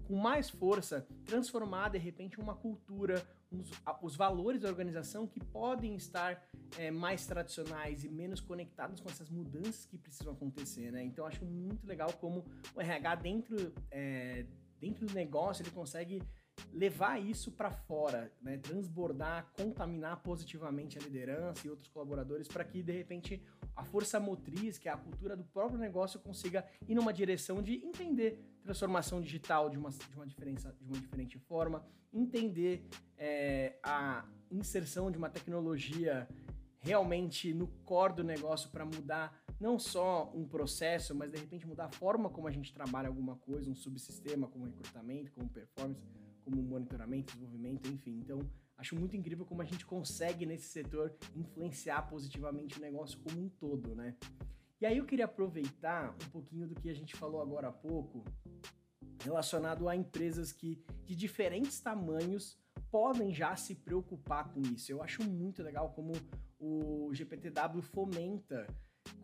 com 0.08 0.16
mais 0.16 0.50
força 0.50 1.08
transformar 1.26 1.90
de 1.90 1.98
repente 1.98 2.40
uma 2.40 2.56
cultura, 2.56 3.26
os, 3.52 3.70
os 4.02 4.16
valores 4.16 4.62
da 4.62 4.70
organização 4.70 5.28
que 5.28 5.40
podem 5.40 5.96
estar 5.96 6.44
é, 6.78 6.90
mais 6.90 7.26
tradicionais 7.26 8.04
e 8.04 8.10
menos 8.10 8.40
conectados 8.40 9.00
com 9.00 9.10
essas 9.10 9.30
mudanças 9.30 9.86
que 9.86 9.98
precisam 9.98 10.34
acontecer, 10.34 10.92
né? 10.92 11.04
Então, 11.04 11.26
acho 11.26 11.46
muito 11.46 11.86
legal 11.86 12.12
como 12.14 12.46
o 12.74 12.82
RH 12.82 13.16
dentro, 13.16 13.74
é, 13.90 14.46
dentro 14.80 15.06
do 15.06 15.14
negócio 15.14 15.64
ele 15.64 15.72
consegue 15.72 16.22
levar 16.74 17.20
isso 17.20 17.52
para 17.52 17.72
fora, 17.72 18.32
né? 18.42 18.58
transbordar, 18.58 19.52
contaminar 19.58 20.22
positivamente 20.22 20.98
a 20.98 21.02
liderança 21.02 21.66
e 21.66 21.70
outros 21.70 21.88
colaboradores 21.90 22.48
para 22.48 22.64
que 22.64 22.82
de 22.82 22.92
repente 22.92 23.42
a 23.76 23.84
força 23.84 24.20
motriz, 24.20 24.78
que 24.78 24.88
é 24.88 24.92
a 24.92 24.98
cultura 24.98 25.36
do 25.36 25.44
próprio 25.44 25.80
negócio, 25.80 26.20
consiga 26.20 26.66
ir 26.88 26.96
numa 26.96 27.14
direção 27.14 27.62
de 27.62 27.76
entender 27.86 28.40
transformação 28.64 29.22
digital 29.22 29.70
de 29.70 29.78
uma, 29.78 29.90
de 29.90 30.16
uma, 30.16 30.28
diferença, 30.28 30.76
de 30.80 30.92
uma 30.92 31.00
diferente 31.00 31.40
forma, 31.40 31.84
entender 32.14 32.88
é, 33.18 33.78
a 33.84 34.26
inserção 34.52 35.10
de 35.10 35.18
uma 35.18 35.30
tecnologia 35.30 36.28
realmente 36.80 37.54
no 37.54 37.68
core 37.86 38.16
do 38.16 38.24
negócio 38.24 38.70
para 38.70 38.86
mudar 38.86 39.40
não 39.60 39.78
só 39.78 40.32
um 40.34 40.48
processo, 40.48 41.14
mas 41.14 41.32
de 41.32 41.38
repente 41.38 41.68
mudar 41.68 41.86
a 41.86 41.92
forma 41.92 42.30
como 42.30 42.48
a 42.48 42.52
gente 42.52 42.74
trabalha 42.74 43.08
alguma 43.08 43.36
coisa, 43.36 43.70
um 43.70 43.76
subsistema 43.76 44.48
como 44.48 44.66
recrutamento, 44.66 45.32
como 45.32 45.48
performance, 45.48 46.02
como 46.42 46.62
monitoramento, 46.62 47.34
desenvolvimento, 47.34 47.90
enfim. 47.90 48.20
Então, 48.20 48.40
acho 48.78 48.96
muito 48.96 49.16
incrível 49.16 49.46
como 49.46 49.62
a 49.62 49.66
gente 49.66 49.86
consegue 49.86 50.46
nesse 50.46 50.68
setor 50.68 51.16
influenciar 51.36 52.04
positivamente 52.04 52.78
o 52.78 52.82
negócio 52.82 53.20
como 53.20 53.40
um 53.40 53.50
todo, 53.50 53.96
né? 53.96 54.16
E 54.80 54.86
aí 54.86 54.98
eu 54.98 55.06
queria 55.06 55.26
aproveitar 55.26 56.12
um 56.12 56.30
pouquinho 56.32 56.68
do 56.68 56.76
que 56.76 56.90
a 56.90 56.94
gente 56.94 57.16
falou 57.16 57.42
agora 57.42 57.68
há 57.68 57.72
pouco, 57.72 58.24
relacionado 59.24 59.88
a 59.88 59.96
empresas 59.96 60.52
que 60.52 60.84
de 61.06 61.16
diferentes 61.16 61.80
tamanhos 61.80 62.58
podem 62.90 63.34
já 63.34 63.56
se 63.56 63.76
preocupar 63.76 64.52
com 64.52 64.62
isso. 64.62 64.92
Eu 64.92 65.02
acho 65.04 65.24
muito 65.24 65.62
legal 65.62 65.92
como 65.94 66.14
o 66.60 67.14
GPTW 67.14 67.82
fomenta 67.82 68.68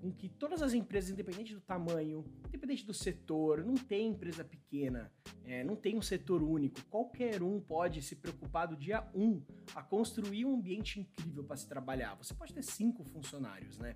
com 0.02 0.12
que 0.12 0.30
todas 0.30 0.62
as 0.62 0.74
empresas, 0.74 1.10
independente 1.10 1.54
do 1.54 1.62
tamanho, 1.62 2.24
independente 2.48 2.86
do 2.86 2.94
setor, 2.94 3.66
não 3.66 3.76
tem 3.76 4.10
empresa 4.10 4.44
pequena, 4.44 5.12
é, 5.44 5.64
não 5.64 5.76
tem 5.76 5.98
um 5.98 6.02
setor 6.02 6.42
único. 6.42 6.84
Qualquer 6.86 7.42
um 7.42 7.60
pode 7.60 8.02
se 8.02 8.16
preocupar 8.16 8.68
do 8.68 8.76
dia 8.76 9.08
um 9.14 9.42
a 9.76 9.82
construir 9.82 10.46
um 10.46 10.56
ambiente 10.56 11.00
incrível 11.00 11.44
para 11.44 11.58
se 11.58 11.68
trabalhar. 11.68 12.16
Você 12.16 12.34
pode 12.34 12.54
ter 12.54 12.64
cinco 12.64 13.04
funcionários, 13.04 13.78
né? 13.78 13.96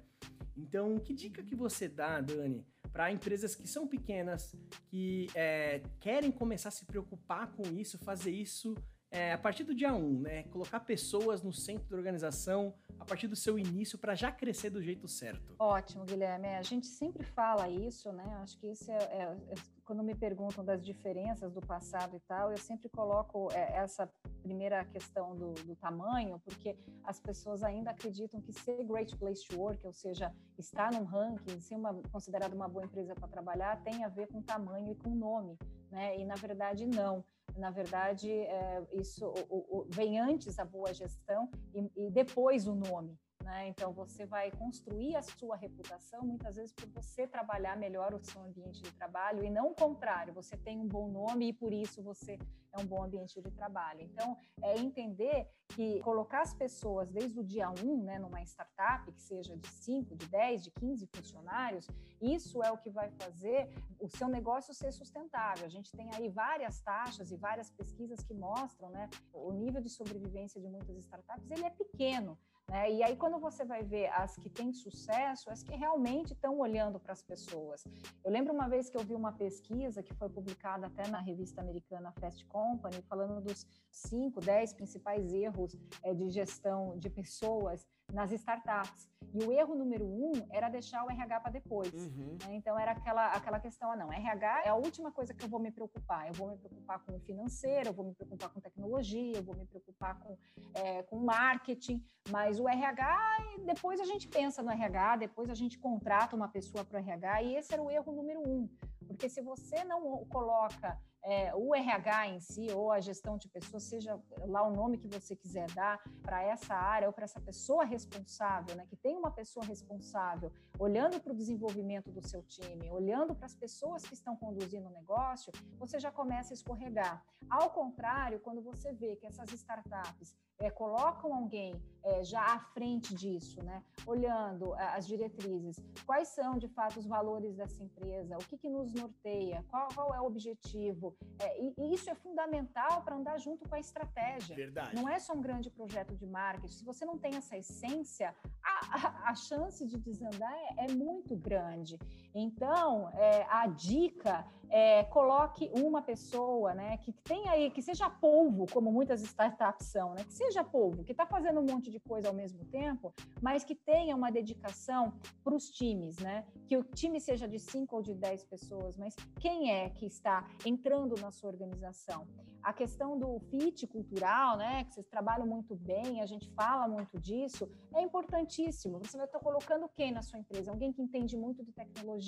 Então, 0.58 1.00
que 1.00 1.14
dica 1.14 1.42
que 1.42 1.56
você 1.56 1.88
dá, 1.88 2.20
Dani, 2.20 2.66
para 2.92 3.12
empresas 3.12 3.56
que 3.56 3.68
são 3.68 3.88
pequenas, 3.88 4.56
que 4.90 5.28
é, 5.34 5.82
querem 6.00 6.32
começar 6.32 6.70
a 6.70 6.74
se 6.74 6.86
preocupar 6.86 7.52
com 7.54 7.64
isso, 7.80 7.98
fazer 7.98 8.32
isso 8.32 8.76
é, 9.12 9.34
a 9.34 9.38
partir 9.38 9.66
do 9.66 9.76
dia 9.76 9.94
1, 9.94 9.98
um, 9.98 10.22
né? 10.22 10.44
Colocar 10.44 10.80
pessoas 10.80 11.44
no 11.44 11.52
centro 11.52 11.90
da 11.90 11.98
organização 11.98 12.74
a 12.98 13.04
partir 13.04 13.28
do 13.28 13.36
seu 13.36 13.60
início 13.60 13.98
para 13.98 14.16
já 14.16 14.32
crescer 14.32 14.70
do 14.70 14.82
jeito 14.82 15.06
certo. 15.06 15.54
Ótimo, 15.60 16.06
Guilherme. 16.06 16.48
É, 16.48 16.58
a 16.58 16.62
gente 16.62 16.88
sempre 16.88 17.26
fala 17.26 17.68
isso, 17.68 18.10
né? 18.14 18.24
Acho 18.42 18.58
que 18.58 18.68
isso 18.68 18.90
é, 18.90 18.96
é, 18.96 19.38
é, 19.50 19.56
quando 19.84 20.02
me 20.02 20.16
perguntam 20.16 20.64
das 20.64 20.86
diferenças 20.86 21.52
do 21.52 21.60
passado 21.60 22.16
e 22.16 22.20
tal, 22.22 22.52
eu 22.52 22.58
sempre 22.58 22.88
coloco 22.88 23.52
é, 23.52 23.76
essa 23.76 24.10
primeira 24.42 24.86
questão 24.86 25.36
do, 25.36 25.54
do, 25.56 25.76
tamanho, 25.76 26.40
porque 26.46 26.78
as 27.04 27.20
pessoas 27.20 27.64
ainda 27.64 27.92
acreditam 27.92 28.40
que 28.40 28.54
ser 28.54 28.82
great 28.86 29.14
place 29.18 29.46
to 29.46 29.60
work, 29.60 29.86
ou 29.86 29.92
seja, 29.92 30.34
estar 30.58 30.90
num 30.94 31.04
ranking, 31.04 31.60
ser 31.60 31.76
uma, 31.76 31.94
considerada 32.12 32.56
uma 32.56 32.70
boa 32.70 32.86
empresa 32.86 33.14
para 33.14 33.28
trabalhar, 33.28 33.84
tem 33.84 34.06
a 34.06 34.08
ver 34.08 34.28
com 34.28 34.42
tamanho 34.42 34.94
e 34.94 34.96
com 34.96 35.10
nome, 35.14 35.58
né? 35.92 36.18
E 36.18 36.24
na 36.24 36.36
verdade 36.36 36.86
não 36.86 37.26
na 37.58 37.70
verdade, 37.70 38.32
é, 38.32 38.84
isso 38.94 39.26
o, 39.50 39.80
o, 39.80 39.86
vem 39.90 40.20
antes 40.20 40.60
a 40.60 40.66
boa 40.66 40.94
gestão 40.94 41.50
e, 41.74 42.08
e 42.08 42.12
depois 42.12 42.68
o 42.68 42.76
nome. 42.76 43.18
Né? 43.44 43.68
Então, 43.68 43.92
você 43.92 44.26
vai 44.26 44.52
construir 44.52 45.16
a 45.16 45.22
sua 45.22 45.56
reputação 45.56 46.22
muitas 46.24 46.56
vezes 46.56 46.72
por 46.72 46.88
você 46.90 47.28
trabalhar 47.28 47.76
melhor 47.76 48.14
o 48.14 48.24
seu 48.24 48.42
ambiente 48.42 48.82
de 48.82 48.92
trabalho 48.94 49.44
e 49.44 49.50
não 49.50 49.72
o 49.72 49.76
contrário, 49.76 50.34
você 50.34 50.56
tem 50.58 50.80
um 50.80 50.88
bom 50.88 51.08
nome 51.10 51.50
e 51.50 51.54
por 51.54 51.74
isso 51.74 52.02
você 52.04 52.38
é 52.74 52.82
um 52.82 52.86
bom 52.86 53.04
ambiente 53.04 53.42
de 53.42 53.52
trabalho. 53.52 54.02
Então, 54.02 54.38
é 54.64 54.78
entender 54.78 55.48
que 55.70 56.00
colocar 56.02 56.42
as 56.42 56.54
pessoas 56.54 57.10
desde 57.10 57.40
o 57.40 57.44
dia 57.44 57.70
1, 57.70 57.74
um, 57.86 58.04
né, 58.04 58.20
numa 58.20 58.42
startup, 58.44 59.12
que 59.12 59.22
seja 59.22 59.56
de 59.58 59.68
5, 59.68 60.16
de 60.16 60.28
10, 60.28 60.64
de 60.64 60.72
15 60.72 61.08
funcionários, 61.08 61.88
isso 62.22 62.64
é 62.64 62.72
o 62.72 62.78
que 62.78 62.90
vai 62.90 63.10
fazer 63.12 63.70
o 64.00 64.08
seu 64.08 64.28
negócio 64.28 64.74
ser 64.74 64.92
sustentável. 64.92 65.66
A 65.66 65.70
gente 65.70 65.92
tem 65.92 66.10
aí 66.14 66.30
várias 66.30 66.82
taxas 66.82 67.32
e 67.32 67.38
várias 67.38 67.70
pesquisas 67.70 68.24
que 68.24 68.34
mostram, 68.34 68.90
né, 68.90 69.10
o 69.34 69.52
nível 69.52 69.82
de 69.82 69.90
sobrevivência 69.90 70.62
de 70.62 70.68
muitas 70.68 70.96
startups, 70.98 71.50
ele 71.50 71.66
é 71.66 71.70
pequeno. 71.70 72.38
Né? 72.72 72.90
E 72.90 73.04
aí, 73.04 73.18
quando 73.18 73.38
você 73.38 73.66
vai 73.66 73.84
ver 73.84 74.08
as 74.14 74.38
que 74.38 74.50
têm 74.50 74.72
sucesso, 74.72 75.50
as 75.50 75.62
que 75.62 75.76
realmente 75.76 76.32
estão 76.32 76.58
olhando 76.58 76.98
para 77.02 77.12
as 77.12 77.22
pessoas. 77.22 77.84
Eu 78.24 78.32
lembro 78.32 78.54
uma 78.54 78.70
vez 78.70 78.90
que 78.90 78.96
eu 78.96 79.04
vi 79.04 79.14
uma 79.14 79.34
pesquisa 79.34 80.02
que 80.02 80.14
foi 80.14 80.30
publicada 80.30 80.88
até 80.88 81.06
na 81.10 81.20
revista 81.20 81.60
americana 81.60 82.14
Fast 82.14 82.46
Company, 82.46 83.02
falando 83.10 83.42
dos 83.42 83.68
5, 83.92 84.40
10 84.40 84.74
principais 84.74 85.34
erros 85.34 85.78
é, 86.02 86.14
de 86.14 86.30
gestão 86.30 86.98
de 86.98 87.10
pessoas 87.10 87.86
nas 88.14 88.32
startups. 88.32 89.10
E 89.34 89.44
o 89.44 89.52
erro 89.52 89.76
número 89.76 90.06
um 90.06 90.32
era 90.52 90.68
deixar 90.68 91.06
o 91.06 91.10
RH 91.10 91.40
para 91.40 91.52
depois. 91.52 91.94
Uhum. 91.94 92.38
Né? 92.46 92.56
Então 92.56 92.78
era 92.78 92.92
aquela, 92.92 93.28
aquela 93.28 93.60
questão, 93.60 93.92
ah, 93.92 93.96
não, 93.96 94.12
RH 94.12 94.64
é 94.66 94.70
a 94.70 94.76
última 94.76 95.12
coisa 95.12 95.34
que 95.34 95.44
eu 95.44 95.50
vou 95.50 95.60
me 95.60 95.72
preocupar. 95.72 96.28
Eu 96.28 96.34
vou 96.34 96.50
me 96.50 96.58
preocupar 96.58 97.00
com 97.00 97.16
o 97.16 97.20
financeiro, 97.20 97.90
eu 97.90 97.94
vou 97.94 98.06
me 98.06 98.14
preocupar 98.14 98.50
com 98.50 98.60
tecnologia, 98.60 99.38
eu 99.38 99.44
vou 99.44 99.56
me 99.56 99.66
preocupar 99.66 100.20
com, 100.20 100.38
é, 100.74 101.04
com 101.04 101.18
marketing, 101.18 102.04
mas 102.30 102.60
o 102.60 102.68
RH, 102.68 103.56
depois 103.66 104.00
a 104.00 104.06
gente 104.06 104.28
pensa 104.28 104.62
no 104.62 104.70
RH, 104.70 105.18
depois 105.18 105.50
a 105.50 105.56
gente 105.56 105.80
contrata 105.80 106.36
uma 106.36 106.50
pessoa 106.50 106.84
para 106.84 106.98
o 106.98 107.00
RH, 107.00 107.44
e 107.44 107.56
esse 107.56 107.74
era 107.74 107.82
o 107.82 107.90
erro 107.90 108.12
número 108.12 108.42
um. 108.46 108.70
Porque 109.08 109.30
se 109.30 109.42
você 109.42 109.84
não 109.84 110.26
coloca 110.26 111.00
é, 111.24 111.54
o 111.56 111.76
RH 111.76 112.28
em 112.30 112.40
si, 112.40 112.72
ou 112.72 112.92
a 112.92 113.00
gestão 113.00 113.38
de 113.38 113.48
pessoas, 113.48 113.84
seja 113.84 114.20
lá 114.48 114.68
o 114.68 114.72
nome 114.72 114.98
que 114.98 115.08
você 115.08 115.36
quiser 115.36 115.70
dar 115.72 116.00
para 116.22 116.42
essa 116.44 116.74
área 116.74 117.08
ou 117.08 117.14
para 117.14 117.26
essa 117.26 117.40
pessoa 117.40 117.84
responsável, 117.86 118.76
né, 118.76 118.86
que 118.88 118.96
tem 118.96 119.16
uma 119.16 119.32
pessoa 119.32 119.66
responsável, 119.66 120.52
olhando 120.80 121.20
para 121.20 121.32
o 121.32 121.36
desenvolvimento 121.36 122.12
do 122.12 122.26
seu 122.28 122.42
time, 122.44 122.90
olhando 122.92 123.36
para 123.36 123.46
as 123.46 123.56
pessoas 123.56 124.04
que 124.04 124.14
estão 124.14 124.36
conduzindo 124.36 124.88
o 124.88 124.92
negócio, 124.92 125.52
você 125.78 126.00
já 126.00 126.12
começa 126.12 126.54
a 126.54 126.56
escorregar. 126.56 127.24
Ao 127.50 127.70
contrário, 127.70 128.40
quando 128.40 128.62
você 128.62 128.92
vê 128.92 129.16
que 129.16 129.28
essas 129.28 129.52
startups 129.52 130.36
é, 130.62 130.70
colocam 130.70 131.34
alguém 131.34 131.74
é, 132.04 132.24
já 132.24 132.42
à 132.42 132.60
frente 132.60 133.14
disso, 133.16 133.64
né? 133.64 133.84
olhando 134.06 134.76
é, 134.76 134.96
as 134.96 135.08
diretrizes, 135.08 135.78
quais 136.06 136.30
são 136.30 136.58
de 136.58 136.68
fato 136.68 137.00
os 137.00 137.06
valores 137.06 137.56
dessa 137.56 137.84
empresa, 137.84 138.38
o 138.38 138.46
que, 138.46 138.58
que 138.58 138.70
nos 138.70 138.94
norteia, 138.94 139.66
qual, 139.70 139.88
qual 139.94 140.14
é 140.14 140.22
o 140.22 140.26
objetivo. 140.26 141.11
É, 141.40 141.62
e, 141.62 141.74
e, 141.78 141.94
isso 141.94 142.10
é 142.10 142.16
fundamental 142.16 143.02
para 143.04 143.16
andar 143.16 143.38
junto 143.38 143.68
com 143.68 143.76
a 143.76 143.80
estratégia. 143.80 144.56
Verdade. 144.56 144.96
Não 144.96 145.10
é 145.10 145.18
só 145.20 145.34
um 145.34 145.42
grande 145.42 145.70
projeto 145.70 146.16
de 146.16 146.26
marketing. 146.26 146.74
Se 146.74 146.86
você 146.86 147.06
não 147.06 147.18
tem 147.18 147.36
essa 147.36 147.58
essência, 147.58 148.36
a, 148.64 148.98
a, 148.98 149.32
a 149.32 149.36
chance 149.36 149.86
de 149.86 149.98
desandar 149.98 150.54
é, 150.54 150.86
é 150.86 150.94
muito 150.94 151.36
grande. 151.36 151.98
Então, 152.34 153.10
é, 153.14 153.46
a 153.50 153.68
dica 153.68 154.46
é 154.72 155.04
coloque 155.04 155.70
uma 155.74 156.02
pessoa, 156.02 156.74
né, 156.74 156.98
que 156.98 157.12
tenha 157.12 157.52
aí, 157.52 157.70
que 157.70 157.82
seja 157.82 158.10
polvo, 158.10 158.66
como 158.72 158.90
muitas 158.90 159.22
startups 159.22 159.88
são, 159.88 160.14
né, 160.14 160.24
que 160.24 160.34
seja 160.34 160.64
polvo, 160.64 161.04
que 161.04 161.12
está 161.12 161.26
fazendo 161.26 161.60
um 161.60 161.66
monte 161.66 161.92
de 161.92 162.00
coisa 162.00 162.30
ao 162.30 162.34
mesmo 162.34 162.64
tempo, 162.66 163.14
mas 163.42 163.66
que 163.66 163.76
tenha 163.76 164.16
uma 164.16 164.32
dedicação 164.32 165.14
para 165.44 165.54
os 165.54 165.70
times, 165.70 166.18
né, 166.20 166.46
que 166.68 166.78
o 166.78 166.84
time 166.86 167.20
seja 167.20 167.50
de 167.50 167.60
5 167.60 167.94
ou 167.98 168.02
de 168.02 168.16
10 168.16 168.46
pessoas, 168.46 168.96
mas 168.96 169.14
quem 169.42 169.74
é 169.74 169.90
que 169.90 170.06
está 170.06 170.48
entrando 170.66 171.16
na 171.20 171.32
sua 171.32 171.50
organização? 171.50 172.26
A 172.64 172.72
questão 172.72 173.18
do 173.18 173.40
fit 173.50 173.88
cultural, 173.88 174.56
né, 174.56 174.84
que 174.86 174.94
vocês 174.94 175.08
trabalham 175.08 175.48
muito 175.48 175.76
bem, 175.76 176.22
a 176.22 176.26
gente 176.26 176.48
fala 176.52 176.88
muito 176.88 177.20
disso, 177.20 177.68
é 177.94 178.02
importantíssimo. 178.02 179.00
Você 179.00 179.18
vai 179.18 179.26
estar 179.26 179.40
colocando 179.40 179.90
quem 179.90 180.12
na 180.12 180.22
sua 180.22 180.40
empresa? 180.40 180.70
Alguém 180.70 180.94
que 180.94 181.02
entende 181.02 181.36
muito 181.36 181.64
de 181.64 181.74
tecnologia, 181.74 182.21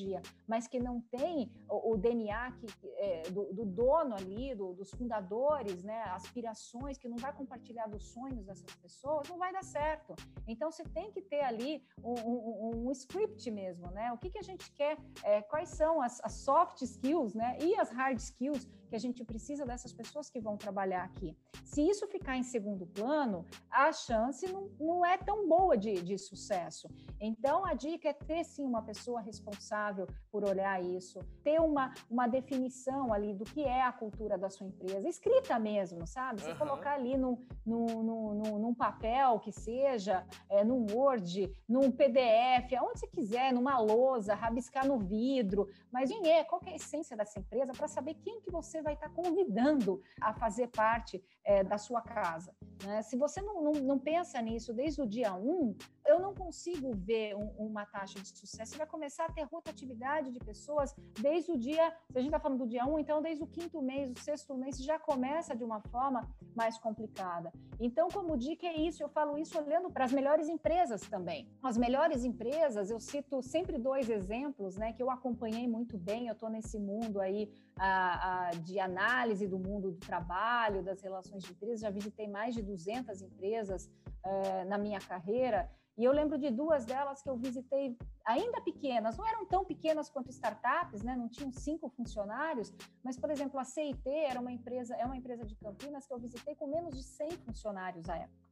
mas 0.47 0.67
que 0.67 0.79
não 0.79 1.01
tem 1.01 1.51
o, 1.69 1.93
o 1.93 1.97
DNA 1.97 2.51
que, 2.53 2.67
é, 2.97 3.23
do, 3.29 3.53
do, 3.53 3.65
dono 3.65 4.15
ali, 4.15 4.56
do, 4.56 4.73
dos 4.73 4.91
fundadores, 4.91 5.84
né, 5.84 6.03
aspirações, 6.03 6.97
que 6.97 7.08
não 7.08 7.17
vai 7.17 7.34
compartilhar 7.34 7.88
dos 7.88 8.03
sonhos 8.06 8.45
dessas 8.45 8.73
pessoas, 8.75 9.27
não 9.29 9.38
vai 9.38 9.51
dar 9.51 9.63
certo. 9.63 10.15
Então, 10.47 10.71
você 10.71 10.84
tem 10.84 11.12
que 11.12 11.21
ter 11.21 11.41
ali 11.41 11.84
um, 12.03 12.13
um, 12.13 12.88
um 12.88 12.91
script 12.91 13.49
mesmo, 13.51 13.89
né? 13.91 14.12
O 14.12 14.17
que, 14.17 14.29
que 14.29 14.38
a 14.38 14.43
gente 14.43 14.71
quer, 14.71 14.97
é, 15.23 15.41
quais 15.41 15.69
são 15.69 16.01
as, 16.01 16.19
as 16.23 16.34
soft 16.34 16.82
skills, 16.82 17.34
né, 17.34 17.58
e 17.62 17.75
as 17.75 17.89
hard 17.91 18.17
skills 18.17 18.67
que 18.93 18.97
a 18.97 18.99
gente 18.99 19.23
precisa 19.23 19.65
dessas 19.65 19.91
pessoas 19.91 20.29
que 20.29 20.39
vão 20.39 20.56
trabalhar 20.56 21.03
aqui. 21.03 21.36
Se 21.65 21.82
isso 21.82 22.06
ficar 22.08 22.38
em 22.38 22.43
segundo 22.43 22.86
plano, 22.86 23.43
a 23.71 23.91
chance 23.91 24.45
não, 24.53 24.69
não 24.79 25.03
é 25.03 25.17
tão 25.17 25.49
boa 25.49 25.75
de, 25.75 25.95
de 25.95 26.15
sucesso. 26.15 26.88
Então, 27.19 27.65
a 27.65 27.73
dica 27.73 28.10
é 28.10 28.13
ter 28.13 28.43
sim 28.43 28.63
uma 28.63 28.84
pessoa 28.84 29.19
responsável 29.19 30.06
por 30.32 30.43
olhar 30.43 30.79
isso, 30.84 31.19
ter 31.43 31.60
uma, 31.60 31.91
uma 32.08 32.27
definição 32.27 33.12
ali 33.12 33.34
do 33.34 33.45
que 33.45 33.63
é 33.63 33.82
a 33.82 33.91
cultura 33.91 34.38
da 34.38 34.47
sua 34.47 34.67
empresa, 34.67 35.10
escrita 35.10 35.58
mesmo, 35.58 36.06
sabe? 36.06 36.41
Você 36.41 36.51
uhum. 36.51 36.58
colocar 36.60 36.93
ali 36.93 37.17
num, 37.17 37.36
num, 37.65 38.03
num, 38.03 38.60
num, 38.60 38.75
papel 38.75 39.39
que 39.39 39.51
seja, 39.51 40.23
é, 40.47 40.63
num 40.63 40.86
Word, 40.93 41.51
num 41.67 41.89
PDF, 41.89 42.71
aonde 42.77 42.99
você 42.99 43.08
quiser, 43.08 43.51
numa 43.53 43.79
lousa, 43.79 44.36
rabiscar 44.36 44.86
no 44.86 44.99
vidro, 44.99 45.67
mas 45.91 46.12
quem 46.12 46.29
é, 46.29 46.43
qual 46.43 46.62
é 46.67 46.71
a 46.71 46.75
essência 46.75 47.17
dessa 47.17 47.39
empresa 47.39 47.71
para 47.71 47.88
saber 47.88 48.13
quem 48.15 48.39
que 48.41 48.51
você 48.51 48.83
vai 48.84 48.93
estar 48.93 49.10
convidando 49.10 50.02
a 50.22 50.34
fazer 50.34 50.67
parte 50.67 51.24
é, 51.43 51.63
da 51.63 51.78
sua 51.78 52.02
casa. 52.02 52.56
Né? 52.84 53.02
Se 53.02 53.17
você 53.17 53.41
não, 53.41 53.62
não, 53.62 53.72
não, 53.72 54.00
pensa 54.00 54.41
nisso 54.41 54.74
desde 54.74 55.02
o 55.02 55.08
dia 55.08 55.34
1, 55.34 55.50
um, 55.50 55.76
eu 56.06 56.19
não 56.19 56.34
consigo 56.34 56.91
ver 56.93 57.36
um, 57.36 57.50
uma 57.58 57.86
taxa 57.86 58.19
de 58.19 58.28
sucesso. 58.28 58.72
Você 58.72 58.78
vai 58.78 58.88
começar 58.88 59.26
a 59.26 59.32
ter 59.32 59.43
rotatividade 59.43 60.32
de 60.32 60.39
pessoas 60.39 60.93
desde 61.19 61.52
o 61.52 61.58
dia, 61.58 61.96
se 62.12 62.17
a 62.17 62.22
gente 62.22 62.30
está 62.30 62.39
falando 62.39 62.60
do 62.60 62.67
dia 62.67 62.86
1, 62.86 62.93
um, 62.93 63.00
então 63.00 63.22
desde 63.22 63.43
o 63.43 63.48
quinto 63.48 63.82
mês, 63.82 64.12
o 64.12 64.19
sexto 64.19 64.56
mês, 64.56 64.78
já 64.78 65.00
começa 65.00 65.56
de 65.56 65.63
uma 65.63 65.82
forma 65.82 66.30
mais 66.56 66.78
complicada. 66.78 67.52
Então, 67.80 68.08
como 68.10 68.38
dica 68.38 68.67
é 68.67 68.78
isso, 68.78 69.02
eu 69.02 69.10
falo 69.10 69.38
isso 69.38 69.58
olhando 69.58 69.89
para 69.89 70.06
as 70.06 70.12
melhores 70.12 70.48
empresas 70.50 71.02
também. 71.02 71.48
As 71.62 71.78
melhores 71.78 72.24
empresas, 72.24 72.89
eu 72.89 73.00
cito 73.00 73.41
sempre 73.41 73.78
dois 73.78 74.10
exemplos, 74.10 74.78
né, 74.78 74.93
que 74.93 75.02
eu 75.02 75.10
acompanhei 75.10 75.67
muito 75.67 75.98
bem, 75.98 76.28
eu 76.28 76.34
estou 76.34 76.50
nesse 76.50 76.78
mundo 76.80 77.19
aí 77.19 77.50
a, 77.78 78.48
a, 78.48 78.52
de 78.52 78.80
análise 78.80 79.48
do 79.48 79.60
mundo 79.60 79.92
do 79.92 79.98
trabalho, 79.98 80.84
das 80.84 81.02
relações 81.02 81.44
de 81.44 81.52
empresas, 81.52 81.82
já 81.82 81.90
visitei 81.90 82.28
mais 82.28 82.54
de 82.54 82.62
200 82.62 83.22
empresas 83.22 83.90
uh, 84.26 84.70
na 84.70 84.78
minha 84.78 85.00
carreira, 85.00 85.70
e 85.96 86.04
eu 86.04 86.12
lembro 86.12 86.40
de 86.40 86.50
duas 86.50 86.86
delas 86.86 87.22
que 87.22 87.30
eu 87.30 87.38
visitei 87.38 87.96
ainda 88.26 88.60
pequenas, 88.62 89.16
não 89.16 89.28
eram 89.28 89.46
tão 89.46 89.64
pequenas 89.64 90.10
quanto 90.10 90.32
startups, 90.32 91.04
né? 91.04 91.16
Não 91.16 91.30
tinham 91.30 91.52
cinco 91.52 91.88
funcionários, 91.90 92.74
mas 93.04 93.16
por 93.16 93.30
exemplo, 93.30 93.60
a 93.60 93.64
CIT 93.64 94.10
era 94.10 94.40
uma 94.40 94.52
empresa, 94.52 94.96
é 94.96 95.06
uma 95.06 95.16
empresa 95.16 95.46
de 95.46 95.56
Campinas 95.56 96.08
que 96.08 96.14
eu 96.14 96.18
visitei 96.18 96.56
com 96.56 96.66
menos 96.68 96.96
de 96.96 97.04
100 97.04 97.32
funcionários 97.46 98.10
à 98.10 98.18
época. 98.18 98.42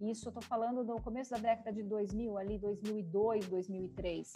Isso 0.00 0.26
eu 0.26 0.30
estou 0.30 0.42
falando 0.42 0.84
do 0.84 0.96
começo 1.02 1.30
da 1.30 1.38
década 1.38 1.72
de 1.72 1.82
2000, 1.82 2.38
ali 2.38 2.58
2002, 2.58 3.48
2003. 3.48 4.32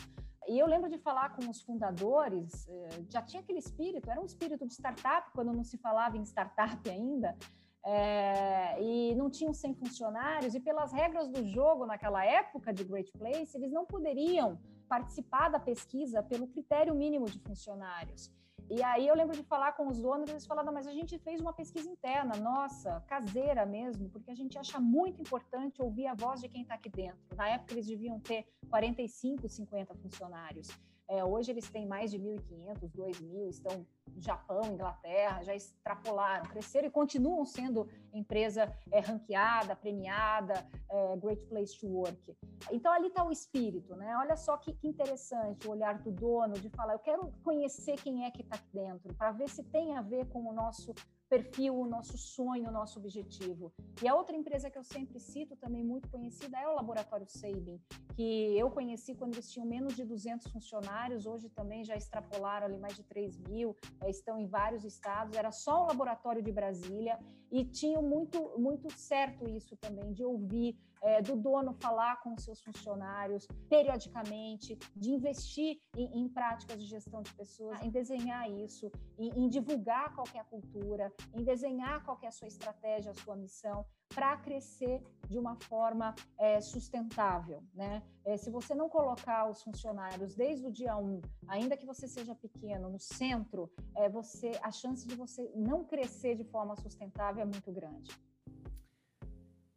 E 0.49 0.59
eu 0.59 0.67
lembro 0.67 0.91
de 0.91 0.99
falar 0.99 1.37
com 1.37 1.49
os 1.49 1.63
fundadores, 1.63 2.69
eh, 2.69 2.89
já 3.09 3.23
tinha 3.23 3.41
aquele 3.41 3.61
espírito, 3.61 4.11
era 4.11 4.21
um 4.21 4.25
espírito 4.25 4.67
de 4.67 4.73
startup, 4.73 5.31
quando 5.33 5.53
não 5.53 5.63
se 5.63 5.79
falava 5.79 6.17
em 6.17 6.23
startup 6.25 6.91
ainda, 6.91 7.37
é, 7.85 8.81
e 8.81 9.15
não 9.15 9.31
tinham 9.31 9.53
100 9.53 9.75
funcionários, 9.75 10.55
e 10.55 10.61
pelas 10.61 10.93
regras 10.93 11.29
do 11.29 11.47
jogo 11.47 11.87
naquela 11.87 12.25
época 12.25 12.73
de 12.73 12.85
Great 12.85 13.13
Place, 13.13 13.57
eles 13.57 13.73
não 13.73 13.85
poderiam 13.85 14.59
participar 14.89 15.49
da 15.49 15.59
pesquisa 15.59 16.23
pelo 16.23 16.47
critério 16.47 16.95
mínimo 16.95 17.27
de 17.27 17.39
funcionários. 17.39 18.31
E 18.75 18.83
aí 18.83 19.07
eu 19.07 19.15
lembro 19.15 19.37
de 19.37 19.43
falar 19.43 19.73
com 19.73 19.87
os 19.87 20.01
donos, 20.01 20.31
eles 20.31 20.47
falaram, 20.47 20.73
mas 20.73 20.87
a 20.87 20.93
gente 20.93 21.19
fez 21.19 21.43
uma 21.43 21.53
pesquisa 21.53 21.91
interna, 21.91 22.35
nossa, 22.37 23.03
caseira 23.07 23.67
mesmo, 23.67 24.09
porque 24.09 24.31
a 24.31 24.35
gente 24.35 24.57
acha 24.57 24.81
muito 24.81 25.21
importante 25.21 25.83
ouvir 25.83 26.07
a 26.07 26.15
voz 26.15 26.41
de 26.41 26.49
quem 26.49 26.63
está 26.63 26.77
aqui 26.77 26.89
dentro. 26.89 27.37
Na 27.37 27.51
época 27.51 27.75
eles 27.75 27.87
deviam 27.87 28.19
ter 28.19 28.47
45, 28.71 29.47
50 29.47 29.95
funcionários. 29.97 30.69
É, 31.09 31.25
hoje 31.25 31.51
eles 31.51 31.69
têm 31.71 31.87
mais 31.87 32.11
de 32.11 32.19
1.500, 32.19 32.91
2.000, 32.91 33.49
estão 33.49 33.87
no 34.07 34.21
Japão, 34.21 34.63
Inglaterra, 34.73 35.43
já 35.43 35.55
extrapolaram, 35.55 36.45
cresceram 36.49 36.89
e 36.89 36.91
continuam 36.91 37.45
sendo 37.45 37.89
empresa 38.13 38.75
é, 38.91 39.01
ranqueada, 39.01 39.77
premiada, 39.77 40.55
é, 40.89 41.17
Great 41.17 41.43
Place 41.47 41.79
to 41.79 41.87
Work. 41.89 42.37
Então 42.71 42.93
ali 42.93 43.09
está 43.09 43.25
o 43.25 43.33
espírito, 43.33 43.95
né? 43.97 44.17
Olha 44.17 44.37
só 44.37 44.57
que, 44.57 44.73
que, 44.75 44.89
interessante 44.89 45.67
o 45.67 45.71
olhar 45.71 45.99
do 45.99 46.11
dono 46.11 46.55
de 46.55 46.69
falar, 46.71 46.95
eu 46.95 46.99
quero 46.99 47.33
conhecer 47.43 47.97
quem 47.97 48.25
é 48.25 48.31
que 48.31 48.43
está 48.43 48.57
aqui 48.57 48.73
dentro, 48.73 49.13
para 49.15 49.33
ver 49.33 49.49
se 49.49 49.63
tem 49.65 49.97
a 49.97 50.03
ver 50.03 50.27
com 50.29 50.49
o 50.49 50.53
nosso 50.53 50.95
perfil, 51.33 51.75
o 51.81 51.87
nosso 51.87 52.19
sonho, 52.19 52.69
o 52.69 52.71
nosso 52.71 52.99
objetivo. 52.99 53.73
E 54.03 54.07
a 54.07 54.15
outra 54.15 54.37
empresa 54.37 54.71
que 54.71 54.77
eu 54.77 54.85
sempre 54.85 55.19
cito, 55.19 55.57
também 55.57 55.83
muito 55.83 56.07
conhecida, 56.11 56.59
é 56.59 56.69
o 56.69 56.75
Laboratório 56.75 57.27
Sabin, 57.27 57.81
que 58.15 58.59
eu 58.59 58.71
conheci 58.71 59.15
quando 59.15 59.33
eles 59.37 59.51
tinham 59.51 59.67
menos 59.67 59.97
de 59.97 60.05
200 60.05 60.53
funcionários, 60.53 61.25
hoje 61.25 61.49
também 61.49 61.83
já 61.85 61.97
extrapolaram 61.97 62.67
ali 62.67 62.79
mais 62.79 62.97
de 62.97 63.05
3 63.05 63.39
mil, 63.49 63.75
eh, 64.03 64.11
estão 64.11 64.39
em 64.39 64.47
vários 64.47 64.85
estados, 64.85 65.35
era 65.35 65.51
só 65.51 65.85
o 65.85 65.87
laboratório 65.87 66.43
de 66.43 66.53
Brasília, 66.53 67.19
e 67.51 67.65
tinham 67.65 68.03
muito, 68.03 68.53
muito 68.59 68.93
certo 68.93 69.49
isso 69.49 69.75
também, 69.77 70.13
de 70.13 70.23
ouvir 70.23 70.77
é, 71.03 71.21
do 71.21 71.37
dono 71.37 71.75
falar 71.75 72.23
com 72.23 72.35
os 72.35 72.45
seus 72.45 72.61
funcionários 72.63 73.47
periodicamente, 73.69 74.79
de 74.97 75.11
investir 75.11 75.79
em, 75.97 76.23
em, 76.23 76.29
práticas 76.29 76.81
de 76.81 76.87
gestão 76.87 77.23
de 77.23 77.33
pessoas, 77.35 77.81
em 77.83 77.91
desenhar 77.91 78.49
isso, 78.51 78.91
em, 79.19 79.31
em 79.45 79.49
divulgar 79.49 80.15
qual 80.15 80.27
é 80.35 80.43
cultura, 80.53 81.13
em 81.35 81.43
desenhar 81.43 82.05
qual 82.05 82.19
é 82.23 82.27
a 82.27 82.33
sua 82.33 82.49
estratégia, 82.49 83.11
a 83.11 83.15
sua 83.15 83.35
missão, 83.35 83.85
para 84.15 84.37
crescer 84.37 85.03
de 85.29 85.39
uma 85.39 85.57
forma 85.57 86.15
é, 86.39 86.61
sustentável. 86.61 87.63
Né? 87.75 88.03
É, 88.25 88.37
se 88.37 88.51
você 88.51 88.75
não 88.75 88.89
colocar 88.89 89.49
os 89.49 89.63
funcionários 89.63 90.35
desde 90.35 90.67
o 90.67 90.71
dia 90.71 90.97
1, 90.97 91.21
ainda 91.49 91.77
que 91.77 91.87
você 91.87 92.07
seja 92.07 92.35
pequeno, 92.35 92.91
no 92.91 93.01
centro, 93.01 93.71
é, 93.97 94.09
você, 94.09 94.53
a 94.63 94.71
chance 94.71 95.07
de 95.07 95.15
você 95.15 95.51
não 95.55 95.85
crescer 95.85 96.37
de 96.37 96.45
forma 96.45 96.77
sustentável 96.77 97.43
é 97.43 97.47
muito 97.47 97.73
grande. 97.73 98.11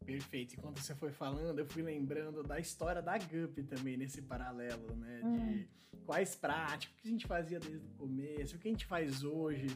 Perfeito. 0.06 0.54
E 0.54 0.58
quando 0.58 0.80
você 0.80 0.94
foi 0.94 1.12
falando, 1.12 1.60
eu 1.60 1.66
fui 1.66 1.82
lembrando 1.82 2.44
da 2.44 2.60
história 2.60 3.02
da 3.02 3.18
GUP 3.18 3.64
também, 3.64 3.98
nesse 3.98 4.22
paralelo, 4.22 4.96
né? 4.96 5.20
De 5.20 5.28
uhum. 5.28 5.66
quais 6.06 6.36
práticas, 6.36 6.96
o 6.96 7.02
que 7.02 7.08
a 7.08 7.12
gente 7.12 7.28
fazia 7.28 7.60
desde 7.60 7.86
o 7.86 7.90
começo, 7.98 8.56
o 8.56 8.60
que 8.60 8.68
a 8.68 8.72
gente 8.72 8.86
faz 8.86 9.24
hoje. 9.24 9.68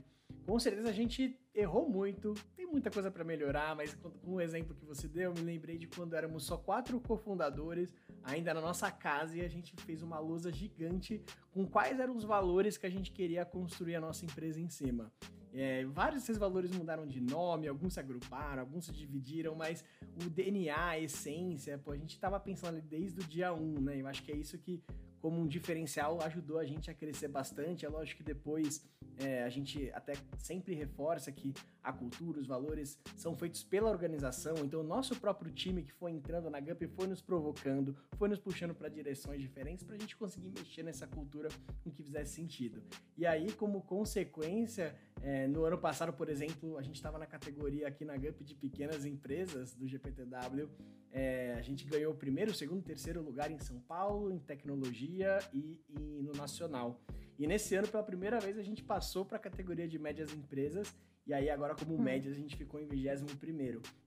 Com 0.46 0.60
certeza 0.60 0.90
a 0.90 0.94
gente 0.94 1.40
errou 1.54 1.90
muito, 1.90 2.34
tem 2.56 2.66
muita 2.66 2.90
coisa 2.90 3.12
para 3.12 3.24
melhorar, 3.24 3.76
mas 3.76 3.94
com 3.96 4.34
o 4.36 4.42
exemplo 4.42 4.76
que 4.76 4.86
você 4.86 5.08
deu, 5.08 5.24
eu 5.24 5.34
me 5.34 5.42
lembrei 5.42 5.78
de 5.78 5.88
quando 5.88 6.16
éramos 6.16 6.44
só 6.44 6.58
quatro 6.58 7.00
cofundadores, 7.00 7.94
ainda 8.24 8.54
na 8.54 8.62
nossa 8.62 8.92
casa, 8.92 9.36
e 9.36 9.42
a 9.42 9.48
gente 9.48 9.76
fez 9.84 10.02
uma 10.02 10.20
lousa 10.20 10.52
gigante 10.52 11.24
com 11.52 11.66
quais 11.66 12.00
eram 12.00 12.16
os 12.16 12.24
valores 12.24 12.78
que 12.78 12.86
a 12.86 12.90
gente 12.90 13.12
queria 13.12 13.46
construir 13.46 13.96
a 13.96 14.02
nossa 14.02 14.26
empresa 14.26 14.60
em 14.60 14.70
cima. 14.70 15.12
É, 15.54 15.84
vários 15.86 16.22
desses 16.22 16.38
valores 16.38 16.72
mudaram 16.72 17.08
de 17.08 17.20
nome, 17.20 17.68
alguns 17.68 17.94
se 17.94 18.00
agruparam, 18.00 18.62
alguns 18.62 18.86
se 18.86 18.92
dividiram, 18.92 19.56
mas 19.56 19.84
o 20.24 20.30
DNA, 20.30 20.90
a 20.90 21.00
essência, 21.00 21.78
pô, 21.78 21.92
a 21.92 21.98
gente 21.98 22.12
estava 22.12 22.40
pensando 22.40 22.82
desde 22.82 23.20
o 23.20 23.24
dia 23.24 23.54
1, 23.54 23.82
né? 23.82 24.02
Eu 24.02 24.08
acho 24.08 24.24
que 24.24 24.32
é 24.32 24.36
isso 24.36 24.58
que, 24.58 24.84
como 25.20 25.40
um 25.42 25.48
diferencial, 25.48 26.22
ajudou 26.22 26.60
a 26.60 26.66
gente 26.66 26.92
a 26.92 26.94
crescer 26.94 27.28
bastante. 27.28 27.86
É 27.86 27.90
lógico 27.90 28.20
que 28.20 28.24
depois 28.24 28.84
é, 29.18 29.44
a 29.44 29.50
gente 29.50 29.92
até 29.94 30.14
sempre 30.38 30.76
reforça 30.76 31.32
que 31.32 31.54
a 31.84 31.94
cultura, 31.94 32.40
os 32.40 32.48
valores 32.48 33.00
são 33.16 33.36
feitos 33.36 33.64
pela 33.64 33.90
organização, 33.90 34.56
então 34.64 34.82
o 34.82 34.84
nosso 34.84 35.20
próprio 35.20 35.52
time 35.52 35.84
que 35.84 35.94
foi 35.94 36.12
entrando 36.12 36.50
na 36.50 36.60
GUP 36.60 36.88
foi 36.88 37.08
nos 37.08 37.22
provocando, 37.22 37.96
foi 38.18 38.30
nos 38.30 38.40
puxando 38.40 38.74
para 38.74 38.90
direções 38.90 39.42
diferentes 39.42 39.84
para 39.84 39.96
a 39.96 40.00
gente 40.00 40.16
conseguir 40.16 40.50
mexer 40.50 40.84
nessa 40.84 41.08
cultura 41.08 41.50
com 41.84 41.92
que 41.92 42.04
fizesse 42.04 42.34
sentido. 42.34 42.84
E 43.18 43.26
aí, 43.26 43.52
como 43.54 43.82
consequência, 43.82 44.96
é, 45.22 45.48
no 45.48 45.64
ano 45.64 45.78
passado, 45.78 46.14
por 46.14 46.30
exemplo, 46.30 46.78
a 46.78 46.82
gente 46.82 46.96
estava 46.96 47.18
na 47.18 47.26
categoria 47.26 47.88
aqui 47.88 48.06
na 48.06 48.18
GUP 48.18 48.44
de 48.44 48.56
pequenas 48.56 49.06
empresas 49.06 49.74
do 49.74 49.88
GPTW, 49.88 50.70
é, 51.12 51.56
a 51.58 51.62
gente 51.62 51.86
ganhou 51.86 52.14
o 52.14 52.16
primeiro, 52.16 52.54
segundo, 52.54 52.84
terceiro 52.84 53.22
lugar 53.22 53.50
em 53.50 53.58
São 53.58 53.80
Paulo, 53.80 54.32
em 54.32 54.40
tecnologia 54.40 55.40
e, 55.52 55.80
e 55.90 56.22
no 56.22 56.34
nacional. 56.34 57.02
E 57.38 57.48
nesse 57.48 57.74
ano, 57.76 57.88
pela 57.88 58.04
primeira 58.04 58.40
vez, 58.40 58.58
a 58.58 58.62
gente 58.62 58.84
passou 58.84 59.26
para 59.26 59.38
a 59.38 59.40
categoria 59.40 59.88
de 59.88 59.98
médias 59.98 60.34
empresas. 60.34 60.94
E 61.30 61.34
aí, 61.34 61.48
agora, 61.48 61.76
como 61.76 61.94
hum. 61.94 62.02
médias, 62.02 62.34
a 62.34 62.40
gente 62.40 62.56
ficou 62.56 62.80
em 62.80 62.88
21. 62.88 63.28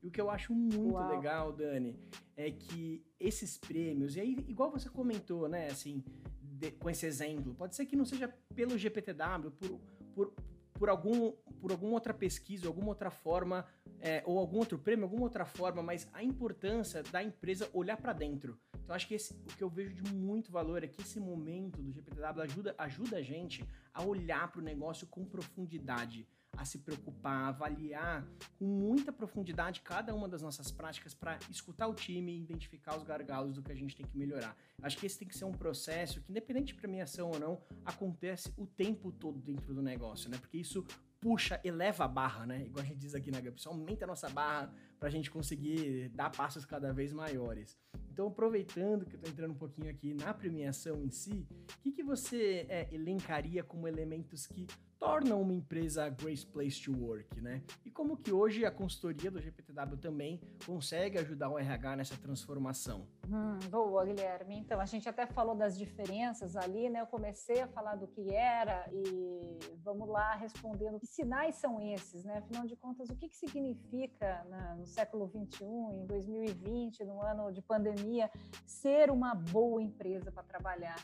E 0.02 0.08
o 0.08 0.10
que 0.10 0.20
eu 0.20 0.28
acho 0.28 0.52
muito 0.52 0.94
Uau. 0.94 1.08
legal, 1.08 1.52
Dani, 1.52 1.96
é 2.36 2.50
que 2.50 3.00
esses 3.20 3.56
prêmios, 3.56 4.16
e 4.16 4.20
aí, 4.20 4.36
igual 4.48 4.72
você 4.72 4.88
comentou, 4.88 5.48
né, 5.48 5.68
assim, 5.68 6.02
de, 6.42 6.72
com 6.72 6.90
esse 6.90 7.06
exemplo, 7.06 7.54
pode 7.54 7.76
ser 7.76 7.86
que 7.86 7.94
não 7.94 8.04
seja 8.04 8.26
pelo 8.56 8.76
GPTW, 8.76 9.52
por, 9.52 9.80
por, 10.16 10.34
por, 10.74 10.88
algum, 10.88 11.30
por 11.60 11.70
alguma 11.70 11.92
outra 11.92 12.12
pesquisa, 12.12 12.66
alguma 12.66 12.88
outra 12.88 13.08
forma, 13.08 13.68
é, 14.00 14.24
ou 14.26 14.36
algum 14.36 14.58
outro 14.58 14.76
prêmio, 14.76 15.04
alguma 15.04 15.22
outra 15.22 15.44
forma, 15.44 15.80
mas 15.80 16.08
a 16.12 16.24
importância 16.24 17.04
da 17.04 17.22
empresa 17.22 17.70
olhar 17.72 17.98
para 17.98 18.12
dentro. 18.12 18.58
Então 18.82 18.96
acho 18.96 19.06
que 19.06 19.14
esse, 19.14 19.32
o 19.32 19.56
que 19.56 19.62
eu 19.62 19.70
vejo 19.70 19.94
de 19.94 20.12
muito 20.12 20.50
valor 20.50 20.82
é 20.82 20.88
que 20.88 21.00
esse 21.00 21.20
momento 21.20 21.80
do 21.80 21.92
GPTW 21.92 22.42
ajuda, 22.42 22.74
ajuda 22.76 23.18
a 23.18 23.22
gente 23.22 23.64
a 23.94 24.02
olhar 24.02 24.50
para 24.50 24.60
o 24.60 24.64
negócio 24.64 25.06
com 25.06 25.24
profundidade, 25.24 26.26
a 26.56 26.64
se 26.64 26.78
preocupar, 26.78 27.44
a 27.44 27.48
avaliar 27.48 28.26
com 28.58 28.64
muita 28.64 29.12
profundidade 29.12 29.80
cada 29.80 30.14
uma 30.14 30.28
das 30.28 30.42
nossas 30.42 30.70
práticas 30.70 31.14
para 31.14 31.38
escutar 31.50 31.86
o 31.88 31.94
time 31.94 32.32
e 32.32 32.42
identificar 32.42 32.96
os 32.96 33.02
gargalos 33.02 33.56
do 33.56 33.62
que 33.62 33.72
a 33.72 33.74
gente 33.74 33.96
tem 33.96 34.06
que 34.06 34.16
melhorar. 34.16 34.56
Acho 34.82 34.98
que 34.98 35.06
esse 35.06 35.18
tem 35.18 35.28
que 35.28 35.36
ser 35.36 35.44
um 35.44 35.52
processo 35.52 36.20
que, 36.20 36.30
independente 36.30 36.66
de 36.66 36.74
premiação 36.74 37.30
ou 37.30 37.38
não, 37.38 37.60
acontece 37.84 38.52
o 38.56 38.66
tempo 38.66 39.10
todo 39.10 39.40
dentro 39.40 39.74
do 39.74 39.82
negócio, 39.82 40.30
né? 40.30 40.38
Porque 40.38 40.58
isso 40.58 40.84
puxa, 41.22 41.60
eleva 41.62 42.04
a 42.04 42.08
barra, 42.08 42.44
né? 42.44 42.64
Igual 42.66 42.82
a 42.82 42.86
gente 42.86 42.98
diz 42.98 43.14
aqui 43.14 43.30
na 43.30 43.40
GUP, 43.40 43.56
aumenta 43.64 44.04
a 44.04 44.08
nossa 44.08 44.28
barra 44.28 44.74
para 44.98 45.08
a 45.08 45.10
gente 45.10 45.30
conseguir 45.30 46.08
dar 46.08 46.30
passos 46.30 46.64
cada 46.64 46.92
vez 46.92 47.12
maiores. 47.12 47.78
Então, 48.10 48.26
aproveitando 48.26 49.06
que 49.06 49.14
eu 49.14 49.18
estou 49.18 49.30
entrando 49.30 49.52
um 49.52 49.56
pouquinho 49.56 49.88
aqui 49.88 50.12
na 50.14 50.34
premiação 50.34 51.00
em 51.00 51.10
si, 51.10 51.46
o 51.78 51.80
que, 51.80 51.92
que 51.92 52.02
você 52.02 52.66
é, 52.68 52.88
elencaria 52.92 53.62
como 53.62 53.86
elementos 53.86 54.46
que 54.46 54.66
tornam 55.02 55.42
uma 55.42 55.52
empresa 55.52 56.08
Grace 56.08 56.46
Place 56.46 56.80
to 56.80 56.92
Work, 56.92 57.40
né? 57.40 57.60
E 57.84 57.90
como 57.90 58.16
que 58.16 58.32
hoje 58.32 58.64
a 58.64 58.70
consultoria 58.70 59.32
do 59.32 59.40
GPTW 59.40 59.96
também 59.96 60.40
consegue 60.64 61.18
ajudar 61.18 61.48
o 61.48 61.58
RH 61.58 61.96
nessa 61.96 62.16
transformação? 62.16 63.08
Hum, 63.28 63.58
boa, 63.68 64.04
Guilherme. 64.04 64.56
Então, 64.56 64.80
a 64.80 64.84
gente 64.86 65.08
até 65.08 65.26
falou 65.26 65.56
das 65.56 65.76
diferenças 65.76 66.54
ali, 66.54 66.88
né? 66.88 67.00
Eu 67.00 67.08
comecei 67.08 67.60
a 67.60 67.66
falar 67.66 67.96
do 67.96 68.06
que 68.06 68.32
era 68.32 68.88
e 68.92 69.58
vamos 69.82 70.08
lá 70.08 70.36
respondendo 70.36 71.00
que 71.00 71.06
sinais 71.08 71.56
são 71.56 71.80
esses, 71.80 72.22
né? 72.22 72.38
Afinal 72.38 72.64
de 72.64 72.76
contas, 72.76 73.10
o 73.10 73.16
que, 73.16 73.28
que 73.28 73.36
significa 73.36 74.44
né, 74.44 74.76
no 74.78 74.86
século 74.86 75.26
21, 75.26 75.94
em 75.94 76.06
2020, 76.06 77.04
no 77.04 77.20
ano 77.20 77.50
de 77.50 77.60
pandemia, 77.60 78.30
ser 78.64 79.10
uma 79.10 79.34
boa 79.34 79.82
empresa 79.82 80.30
para 80.30 80.44
trabalhar? 80.44 80.94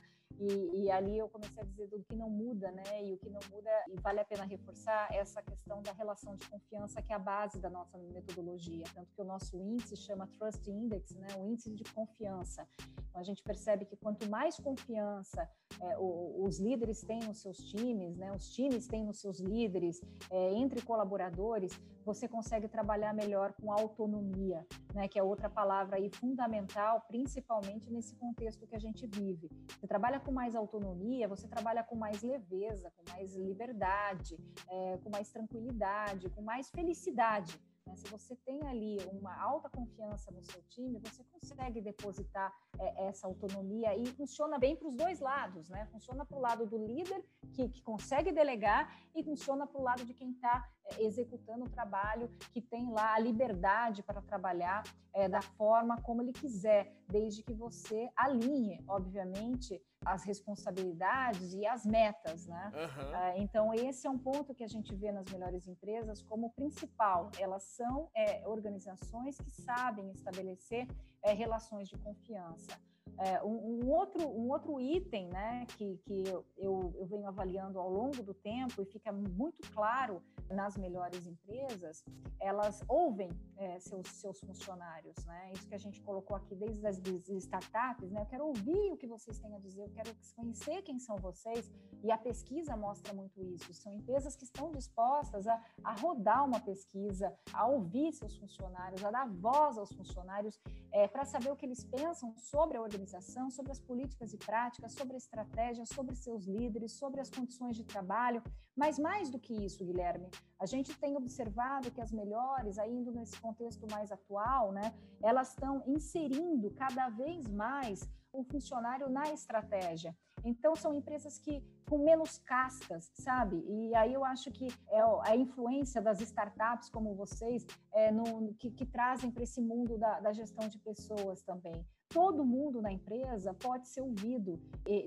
E, 0.41 0.85
e, 0.85 0.91
ali 0.91 1.19
eu 1.19 1.29
comecei 1.29 1.63
a 1.63 1.67
dizer 1.67 1.89
do 1.89 2.03
que 2.05 2.15
não 2.15 2.31
muda, 2.31 2.71
né? 2.71 3.05
E 3.05 3.13
o 3.13 3.19
que 3.19 3.29
não 3.29 3.41
muda, 3.51 3.71
e 3.89 4.01
vale 4.01 4.21
a 4.21 4.25
pena 4.25 4.45
reforçar 4.45 5.09
essa 5.13 5.43
questão 5.43 5.83
da 5.83 5.93
relação 5.93 6.37
de 6.37 6.49
confiança, 6.49 7.03
que 7.03 7.13
é 7.13 7.17
a 7.17 7.19
base 7.19 7.59
da 7.59 7.69
nossa 7.69 7.99
metodologia. 7.99 8.85
Tanto 8.95 9.13
que 9.13 9.21
o 9.21 9.25
nosso 9.25 9.57
índice 9.57 9.97
chama 9.97 10.29
Trust 10.39 10.71
Index, 10.71 11.15
né? 11.17 11.29
O 11.39 11.47
índice 11.47 11.75
de 11.75 11.85
confiança. 11.93 12.69
Então 13.09 13.21
a 13.21 13.25
gente 13.25 13.43
percebe 13.43 13.85
que 13.85 13.97
quanto 13.97 14.29
mais 14.31 14.57
confiança 14.57 15.49
é, 15.81 15.99
os 15.99 16.59
líderes 16.59 17.01
têm 17.03 17.21
nos 17.21 17.39
seus 17.39 17.59
times, 17.59 18.17
né? 18.17 18.33
Os 18.33 18.51
times 18.53 18.87
têm 18.87 19.05
nos 19.05 19.21
seus 19.21 19.41
líderes, 19.41 20.01
é, 20.31 20.53
entre 20.55 20.83
colaboradores, 20.83 21.79
você 22.05 22.27
consegue 22.27 22.69
trabalhar 22.69 23.13
melhor 23.13 23.53
com 23.53 23.71
autonomia, 23.73 24.67
né? 24.95 25.07
Que 25.09 25.19
é 25.19 25.23
outra 25.23 25.49
palavra 25.49 25.97
aí 25.97 26.09
fundamental, 26.11 27.05
principalmente 27.07 27.91
nesse 27.91 28.15
contexto 28.17 28.67
que 28.67 28.75
a 28.75 28.79
gente 28.79 29.07
vive. 29.07 29.51
Você 29.79 29.87
trabalha 29.87 30.19
com 30.29 30.33
mais 30.33 30.55
autonomia, 30.55 31.27
você 31.27 31.49
trabalha 31.49 31.83
com 31.83 31.97
mais 31.97 32.23
leveza, 32.23 32.93
com 32.95 33.03
mais 33.11 33.35
liberdade, 33.35 34.37
é, 34.69 34.99
com 34.99 35.09
mais 35.09 35.31
tranquilidade, 35.31 36.29
com 36.29 36.43
mais 36.43 36.69
felicidade. 36.69 37.59
Né? 37.87 37.97
Se 37.97 38.07
você 38.09 38.37
tem 38.37 38.61
ali 38.69 38.99
uma 39.11 39.35
alta 39.41 39.71
confiança 39.71 40.31
no 40.31 40.43
seu 40.43 40.63
time, 40.69 40.99
você 40.99 41.25
consegue 41.25 41.81
depositar 41.81 42.55
é, 42.79 43.07
essa 43.07 43.27
autonomia 43.27 43.97
e 43.97 44.07
funciona 44.09 44.59
bem 44.59 44.77
para 44.77 44.89
os 44.89 44.95
dois 44.95 45.19
lados, 45.19 45.71
né? 45.71 45.87
Funciona 45.87 46.27
para 46.27 46.37
o 46.37 46.41
lado 46.41 46.67
do 46.67 46.77
líder 46.77 47.25
que, 47.55 47.71
que 47.71 47.83
consegue 47.83 48.31
delegar 48.31 48.95
e 49.15 49.25
funciona 49.25 49.67
para 49.67 49.81
o 49.81 49.83
lado 49.83 50.05
de 50.05 50.13
quem 50.13 50.33
está 50.33 50.69
é, 50.85 51.03
executando 51.05 51.65
o 51.65 51.71
trabalho, 51.71 52.29
que 52.53 52.61
tem 52.61 52.91
lá 52.91 53.15
a 53.15 53.19
liberdade 53.19 54.03
para 54.03 54.21
trabalhar 54.21 54.83
é, 55.15 55.27
da 55.27 55.41
forma 55.41 56.01
como 56.03 56.21
ele 56.21 56.35
quiser, 56.35 56.95
desde 57.09 57.43
que 57.43 57.55
você 57.55 58.11
alinhe, 58.15 58.85
obviamente, 58.87 59.83
as 60.05 60.25
responsabilidades 60.25 61.53
e 61.55 61.67
as 61.67 61.85
metas, 61.85 62.47
né? 62.47 62.73
Uhum. 62.75 63.43
então 63.43 63.75
esse 63.75 64.07
é 64.07 64.11
um 64.11 64.19
ponto 64.19 64.55
que 64.55 64.65
a 64.65 64.69
gente 64.69 64.95
vê 64.95 65.11
nas 65.11 65.27
melhores 65.31 65.67
empresas 65.67 66.23
como 66.23 66.51
principal. 66.51 67.31
Elas 67.39 67.65
são 67.65 68.09
é, 68.15 68.47
organizações 68.47 69.37
que 69.39 69.51
sabem 69.51 70.11
estabelecer 70.13 70.87
é, 71.23 71.33
relações 71.33 71.89
de 71.89 71.99
confiança. 71.99 72.79
É, 73.19 73.43
um, 73.43 73.83
um, 73.85 73.91
outro, 73.91 74.27
um 74.29 74.51
outro 74.51 74.81
item 74.81 75.29
né, 75.29 75.67
que, 75.77 75.97
que 76.05 76.25
eu, 76.57 76.95
eu 76.97 77.07
venho 77.07 77.27
avaliando 77.27 77.79
ao 77.79 77.91
longo 77.91 78.23
do 78.23 78.33
tempo 78.33 78.81
e 78.81 78.85
fica 78.85 79.11
muito 79.13 79.69
claro 79.73 80.23
nas 80.51 80.77
melhores 80.77 81.27
empresas, 81.27 82.05
elas 82.41 82.83
ouvem 82.89 83.31
é, 83.57 83.79
seus, 83.81 84.07
seus 84.09 84.41
funcionários, 84.41 85.17
né? 85.27 85.53
Isso 85.53 85.67
que 85.67 85.75
a 85.75 85.79
gente 85.79 86.01
colocou 86.01 86.37
aqui 86.37 86.55
desde 86.55 86.87
as 86.87 86.99
startups, 86.99 88.11
né? 88.11 88.23
Eu 88.23 88.27
quero 88.27 88.47
ouvir 88.47 88.93
o 88.93 88.97
que 88.97 89.07
vocês 89.07 89.39
têm 89.39 89.55
a 89.55 89.59
dizer, 89.59 89.83
eu 89.83 89.91
quero 89.91 90.15
conhecer 90.37 90.83
quem 90.83 90.99
são 90.99 91.17
vocês, 91.17 91.71
e 92.03 92.11
a 92.11 92.19
pesquisa 92.19 92.77
mostra 92.77 93.13
muito 93.13 93.43
isso. 93.43 93.75
São 93.75 93.93
empresas 93.93 94.37
que 94.37 94.45
estão 94.45 94.71
dispostas 94.71 95.47
a, 95.47 95.61
a 95.85 95.93
rodar 95.95 96.45
uma 96.45 96.61
pesquisa, 96.61 97.35
a 97.53 97.67
ouvir 97.67 98.13
seus 98.13 98.37
funcionários, 98.39 99.05
a 99.05 99.11
dar 99.11 99.29
voz 99.29 99.77
aos 99.77 99.93
funcionários, 99.93 100.59
é, 100.93 101.07
para 101.07 101.25
saber 101.25 101.51
o 101.51 101.57
que 101.57 101.67
eles 101.67 101.85
pensam 101.85 102.35
sobre 102.37 102.77
a 102.77 102.81
organização, 102.81 103.08
sobre 103.51 103.73
as 103.73 103.81
políticas 103.81 104.33
e 104.33 104.37
práticas, 104.37 104.93
sobre 104.93 105.15
a 105.15 105.19
estratégia, 105.19 105.85
sobre 105.87 106.15
seus 106.15 106.45
líderes, 106.47 106.93
sobre 106.93 107.21
as 107.21 107.31
condições 107.31 107.77
de 107.77 107.85
trabalho. 107.85 108.43
Mas 108.77 108.99
mais 108.99 109.31
do 109.31 109.39
que 109.39 109.55
isso, 109.55 109.85
Guilherme, 109.85 110.29
a 110.59 110.67
gente 110.67 110.97
tem 110.99 111.17
observado 111.17 111.91
que 111.91 112.01
as 112.01 112.13
melhores, 112.13 112.79
ainda 112.79 113.11
nesse 113.11 113.41
contexto 113.41 113.87
mais 113.91 114.13
atual, 114.13 114.73
né, 114.73 114.95
elas 115.23 115.49
estão 115.51 115.83
inserindo 115.87 116.71
cada 116.73 117.09
vez 117.09 117.49
mais 117.49 118.09
o 118.33 118.45
funcionário 118.45 119.09
na 119.09 119.33
estratégia. 119.33 120.17
Então, 120.45 120.75
são 120.77 120.95
empresas 120.95 121.39
que 121.39 121.63
com 121.89 121.99
menos 121.99 122.39
castas, 122.39 123.11
sabe? 123.15 123.65
E 123.67 123.95
aí 123.95 124.13
eu 124.13 124.25
acho 124.25 124.51
que 124.51 124.69
é 124.91 125.01
a 125.23 125.37
influência 125.37 126.03
das 126.03 126.21
startups 126.21 126.91
como 126.91 127.15
vocês 127.15 127.67
é, 127.93 128.13
no, 128.13 128.55
que, 128.55 128.71
que 128.71 128.85
trazem 128.85 129.31
para 129.31 129.43
esse 129.43 129.61
mundo 129.61 129.97
da, 129.97 130.21
da 130.21 130.33
gestão 130.33 130.69
de 130.69 130.79
pessoas 130.79 131.43
também. 131.43 131.85
Todo 132.09 132.45
mundo 132.45 132.81
na 132.83 132.93
empresa 132.93 133.55
pode 133.55 133.89
ser 133.89 134.03
ouvido, 134.03 134.61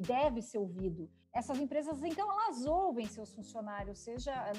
deve 0.06 0.42
ser 0.42 0.58
ouvido. 0.58 1.10
Essas 1.34 1.60
empresas, 1.60 2.04
então, 2.04 2.30
elas 2.32 2.66
ouvem 2.66 3.06
seus 3.08 3.32
funcionários, 3.32 4.00
seja 4.00 4.52